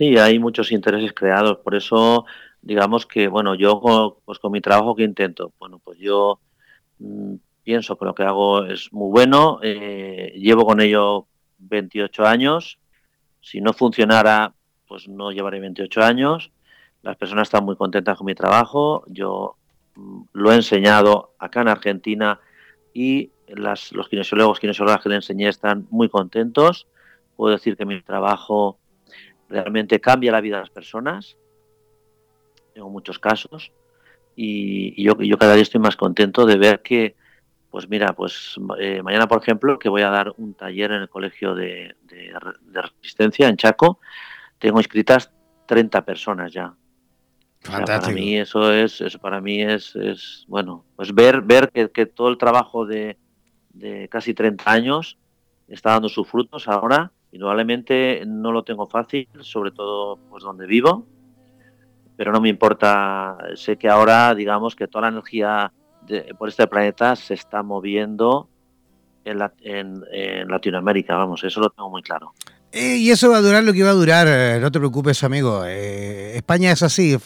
Sí, 0.02 0.18
hay 0.18 0.40
muchos 0.40 0.72
intereses 0.72 1.14
creados, 1.14 1.60
por 1.60 1.76
eso 1.76 2.26
digamos 2.64 3.06
que, 3.06 3.28
bueno, 3.28 3.54
yo 3.54 3.80
pues 4.26 4.40
con 4.40 4.52
mi 4.52 4.60
trabajo 4.60 4.96
que 4.96 5.04
intento, 5.04 5.54
bueno, 5.60 5.78
pues 5.78 6.00
yo 6.00 6.40
mm, 6.98 7.36
pienso 7.62 7.96
que 8.00 8.06
lo 8.06 8.16
que 8.16 8.24
hago 8.24 8.66
es 8.66 8.92
muy 8.92 9.12
bueno, 9.12 9.60
eh, 9.62 10.34
llevo 10.38 10.66
con 10.66 10.82
ello 10.82 11.28
28 11.60 12.26
años, 12.26 12.80
si 13.42 13.62
no 13.62 13.74
funcionara, 13.74 14.56
pues 14.88 15.08
no 15.08 15.32
llevaré 15.32 15.60
28 15.60 16.02
años, 16.02 16.52
las 17.04 17.16
personas 17.16 17.44
están 17.50 17.64
muy 17.64 17.76
contentas 17.76 18.18
con 18.18 18.26
mi 18.26 18.34
trabajo, 18.34 19.04
yo 19.06 19.56
mm, 19.94 20.22
lo 20.34 20.52
he 20.52 20.56
enseñado 20.56 21.36
acá 21.38 21.62
en 21.62 21.68
Argentina 21.68 22.40
y 22.92 23.34
las, 23.48 23.92
los 23.92 24.10
kinesiólogos, 24.10 24.60
kinesiólogas 24.60 25.04
que 25.04 25.10
le 25.10 25.16
enseñé 25.18 25.48
están 25.48 25.86
muy 25.92 26.10
contentos, 26.10 26.88
puedo 27.36 27.54
decir 27.54 27.78
que 27.78 27.86
mi 27.86 28.02
trabajo 28.02 28.81
realmente 29.52 30.00
cambia 30.00 30.32
la 30.32 30.42
vida 30.42 30.58
de 30.58 30.64
las 30.64 30.70
personas, 30.70 31.38
tengo 32.74 32.90
muchos 32.90 33.20
casos 33.20 33.72
y, 34.36 35.02
yo, 35.04 35.20
yo, 35.20 35.38
cada 35.38 35.54
día 35.54 35.64
estoy 35.64 35.82
más 35.82 35.96
contento 35.96 36.46
de 36.46 36.58
ver 36.58 36.82
que, 36.82 37.16
pues 37.70 37.90
mira, 37.90 38.14
pues 38.14 38.56
eh, 38.80 39.02
mañana, 39.04 39.28
por 39.28 39.42
ejemplo, 39.42 39.78
que 39.78 39.90
voy 39.90 40.02
a 40.02 40.10
dar 40.10 40.34
un 40.38 40.54
taller 40.54 40.92
en 40.92 41.02
el 41.02 41.10
Colegio 41.10 41.54
de, 41.54 41.96
Resistencia 42.72 43.48
en 43.48 43.58
Chaco, 43.58 44.00
tengo 44.58 44.80
inscritas 44.80 45.32
30 45.68 46.06
personas 46.06 46.54
ya. 46.54 46.74
para 47.64 48.08
mí 48.10 48.38
eso 48.38 48.74
es, 48.74 49.02
eso 49.02 49.20
para 49.20 49.42
mí 49.42 49.62
es, 49.62 49.96
es 49.96 50.46
bueno, 50.48 50.86
pues 50.96 51.14
ver, 51.14 51.42
ver 51.42 51.70
que, 51.72 51.92
que 51.92 52.06
todo 52.06 52.30
el 52.30 52.38
trabajo 52.38 52.86
de, 52.86 53.18
de 53.74 54.08
casi 54.10 54.34
30 54.34 54.72
años 54.72 55.18
está 55.68 55.92
dando 55.92 56.10
sus 56.10 56.28
frutos 56.28 56.68
ahora. 56.68 57.12
Indudablemente 57.32 58.24
no 58.26 58.52
lo 58.52 58.64
tengo 58.64 58.88
fácil, 58.88 59.28
sobre 59.40 59.72
todo 59.72 60.18
pues 60.30 60.44
donde 60.44 60.66
vivo, 60.68 61.06
pero 62.18 62.32
no 62.32 62.42
me 62.42 62.50
importa. 62.50 63.38
Sé 63.56 63.78
que 63.78 63.90
ahora, 63.90 64.36
digamos, 64.36 64.76
que 64.76 64.88
toda 64.88 65.04
la 65.04 65.08
energía 65.10 65.72
por 66.38 66.50
este 66.50 66.68
planeta 66.68 67.16
se 67.16 67.36
está 67.36 67.64
moviendo 67.64 68.50
en, 69.24 69.40
en, 69.62 70.48
Latinoamérica, 70.50 71.16
vamos, 71.16 71.44
eso 71.44 71.62
lo 71.62 71.70
tengo 71.70 71.90
muy 71.90 72.02
claro. 72.02 72.34
Eh, 72.74 72.98
y 72.98 73.12
eso 73.12 73.30
va 73.30 73.38
a 73.38 73.42
durar 73.42 73.64
lo 73.64 73.74
que 73.74 73.84
va 73.84 73.90
a 73.90 73.94
durar, 73.94 74.28
eh, 74.30 74.60
no 74.62 74.72
te 74.72 74.80
preocupes, 74.80 75.24
amigo. 75.26 75.64
Eh, 75.66 76.38
España 76.38 76.72
es 76.72 76.82
así, 76.84 77.18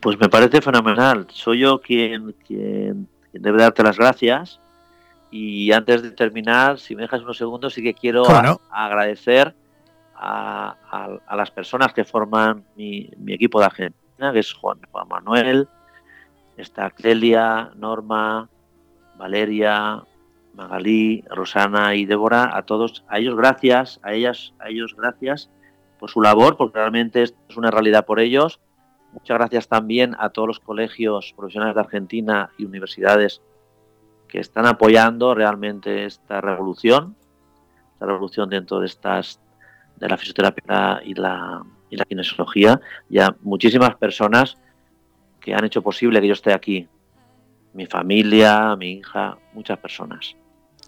Pues 0.00 0.18
me 0.18 0.28
parece 0.28 0.60
fenomenal. 0.60 1.26
Soy 1.32 1.60
yo 1.60 1.80
quien, 1.80 2.34
quien 2.46 3.08
debe 3.32 3.62
darte 3.62 3.82
las 3.82 3.96
gracias. 3.96 4.60
Y 5.30 5.72
antes 5.72 6.02
de 6.02 6.10
terminar, 6.10 6.78
si 6.78 6.96
me 6.96 7.02
dejas 7.02 7.22
unos 7.22 7.36
segundos, 7.36 7.74
sí 7.74 7.82
que 7.82 7.94
quiero 7.94 8.24
agradecer 8.70 9.54
a, 10.20 11.36
las 11.36 11.50
personas 11.50 11.92
que 11.92 12.04
forman 12.04 12.64
mi, 12.76 13.10
equipo 13.28 13.60
de 13.60 13.66
Argentina, 13.66 14.32
que 14.32 14.40
es 14.40 14.52
Juan, 14.52 14.80
Juan 14.90 15.08
Manuel, 15.08 15.68
está 16.56 16.90
Clelia, 16.90 17.70
Norma, 17.76 18.48
Valeria, 19.16 20.02
Magalí, 20.54 21.24
Rosana 21.30 21.94
y 21.94 22.04
Débora, 22.04 22.56
a 22.56 22.62
todos, 22.62 23.04
a 23.08 23.18
ellos 23.18 23.36
gracias, 23.36 24.00
a 24.02 24.12
ellas, 24.12 24.54
a 24.58 24.68
ellos 24.68 24.94
gracias 24.96 25.50
por 26.00 26.10
su 26.10 26.20
labor, 26.20 26.56
porque 26.56 26.78
realmente 26.78 27.22
es 27.22 27.34
una 27.56 27.70
realidad 27.70 28.06
por 28.06 28.18
ellos. 28.18 28.60
Muchas 29.12 29.38
gracias 29.38 29.68
también 29.68 30.16
a 30.18 30.30
todos 30.30 30.48
los 30.48 30.60
colegios 30.60 31.32
profesionales 31.36 31.74
de 31.74 31.80
Argentina 31.80 32.50
y 32.58 32.64
universidades 32.64 33.40
que 34.28 34.40
están 34.40 34.66
apoyando 34.66 35.34
realmente 35.34 36.04
esta 36.04 36.40
revolución, 36.40 37.16
esta 37.94 38.06
revolución 38.06 38.50
dentro 38.50 38.80
de 38.80 38.86
estas 38.86 39.40
de 39.98 40.08
la 40.08 40.16
fisioterapia 40.16 41.00
y 41.04 41.14
la, 41.14 41.62
y 41.90 41.96
la 41.96 42.04
kinesiología 42.04 42.80
y 43.08 43.18
a 43.18 43.34
muchísimas 43.42 43.96
personas 43.96 44.56
que 45.40 45.54
han 45.54 45.64
hecho 45.64 45.82
posible 45.82 46.20
que 46.20 46.28
yo 46.28 46.34
esté 46.34 46.52
aquí. 46.52 46.86
Mi 47.74 47.86
familia, 47.86 48.74
mi 48.76 48.92
hija, 48.94 49.36
muchas 49.52 49.78
personas. 49.78 50.34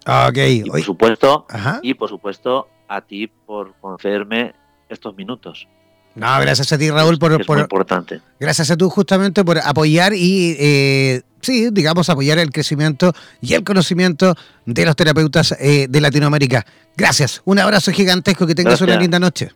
Ok. 0.07 0.37
Y 0.37 0.69
por 0.69 0.81
supuesto, 0.81 1.45
y 1.81 1.93
por 1.93 2.09
supuesto 2.09 2.67
a 2.87 3.01
ti 3.01 3.27
por 3.27 3.73
concederme 3.79 4.53
estos 4.89 5.15
minutos. 5.15 5.67
No, 6.15 6.27
gracias 6.41 6.73
a 6.73 6.77
ti, 6.77 6.89
Raúl, 6.89 7.17
por, 7.17 7.39
es 7.39 7.47
muy 7.47 7.61
importante. 7.61 8.19
Gracias 8.39 8.69
a 8.71 8.77
tú 8.77 8.89
justamente 8.89 9.45
por 9.45 9.57
apoyar 9.59 10.13
y 10.13 10.57
eh, 10.59 11.21
sí, 11.41 11.69
digamos, 11.71 12.09
apoyar 12.09 12.39
el 12.39 12.51
crecimiento 12.51 13.13
y 13.41 13.53
el 13.53 13.63
conocimiento 13.63 14.35
de 14.65 14.85
los 14.85 14.95
terapeutas 14.95 15.55
eh, 15.59 15.87
de 15.89 16.01
Latinoamérica. 16.01 16.65
Gracias, 16.95 17.41
un 17.45 17.59
abrazo 17.59 17.91
gigantesco, 17.91 18.47
que 18.47 18.55
tengas 18.55 18.81
una 18.81 18.95
linda 18.95 19.19
noche. 19.19 19.51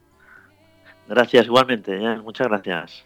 Gracias, 1.07 1.45
igualmente, 1.45 1.95
¿eh? 1.95 2.17
muchas 2.17 2.47
gracias. 2.47 3.05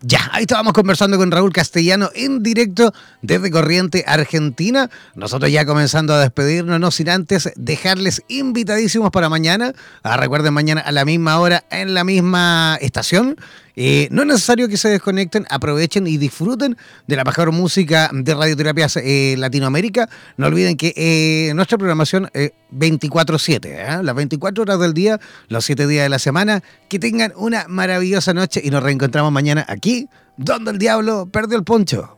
Ya, 0.00 0.30
ahí 0.30 0.42
estábamos 0.42 0.74
conversando 0.74 1.18
con 1.18 1.32
Raúl 1.32 1.52
Castellano 1.52 2.08
en 2.14 2.40
directo 2.44 2.92
desde 3.20 3.50
Corriente, 3.50 4.04
Argentina. 4.06 4.88
Nosotros 5.16 5.50
ya 5.50 5.66
comenzando 5.66 6.14
a 6.14 6.20
despedirnos, 6.20 6.78
no 6.78 6.92
sin 6.92 7.10
antes 7.10 7.50
dejarles 7.56 8.22
invitadísimos 8.28 9.10
para 9.10 9.28
mañana. 9.28 9.72
Ah, 10.04 10.16
recuerden, 10.16 10.54
mañana 10.54 10.82
a 10.82 10.92
la 10.92 11.04
misma 11.04 11.40
hora, 11.40 11.64
en 11.70 11.94
la 11.94 12.04
misma 12.04 12.78
estación. 12.80 13.36
Eh, 13.80 14.08
no 14.10 14.22
es 14.22 14.28
necesario 14.28 14.68
que 14.68 14.76
se 14.76 14.88
desconecten, 14.88 15.46
aprovechen 15.50 16.08
y 16.08 16.16
disfruten 16.16 16.76
de 17.06 17.14
la 17.14 17.22
mejor 17.22 17.52
música 17.52 18.10
de 18.12 18.34
radioterapias 18.34 18.96
eh, 18.96 19.36
Latinoamérica. 19.38 20.08
No 20.36 20.48
olviden 20.48 20.76
que 20.76 20.92
eh, 20.96 21.54
nuestra 21.54 21.78
programación 21.78 22.28
es 22.34 22.50
24-7, 22.72 24.02
las 24.02 24.14
24 24.16 24.62
horas 24.62 24.80
del 24.80 24.94
día, 24.94 25.20
los 25.46 25.64
7 25.64 25.86
días 25.86 26.02
de 26.02 26.08
la 26.08 26.18
semana. 26.18 26.60
Que 26.88 26.98
tengan 26.98 27.32
una 27.36 27.66
maravillosa 27.68 28.34
noche 28.34 28.60
y 28.64 28.70
nos 28.70 28.82
reencontramos 28.82 29.30
mañana 29.30 29.64
aquí, 29.68 30.08
donde 30.36 30.72
el 30.72 30.78
diablo 30.78 31.28
perdió 31.30 31.56
el 31.56 31.62
poncho. 31.62 32.17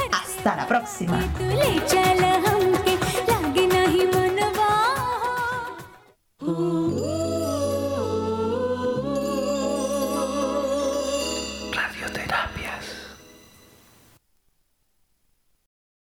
Hasta 0.43 0.55
la 0.55 0.67
próxima. 0.67 1.19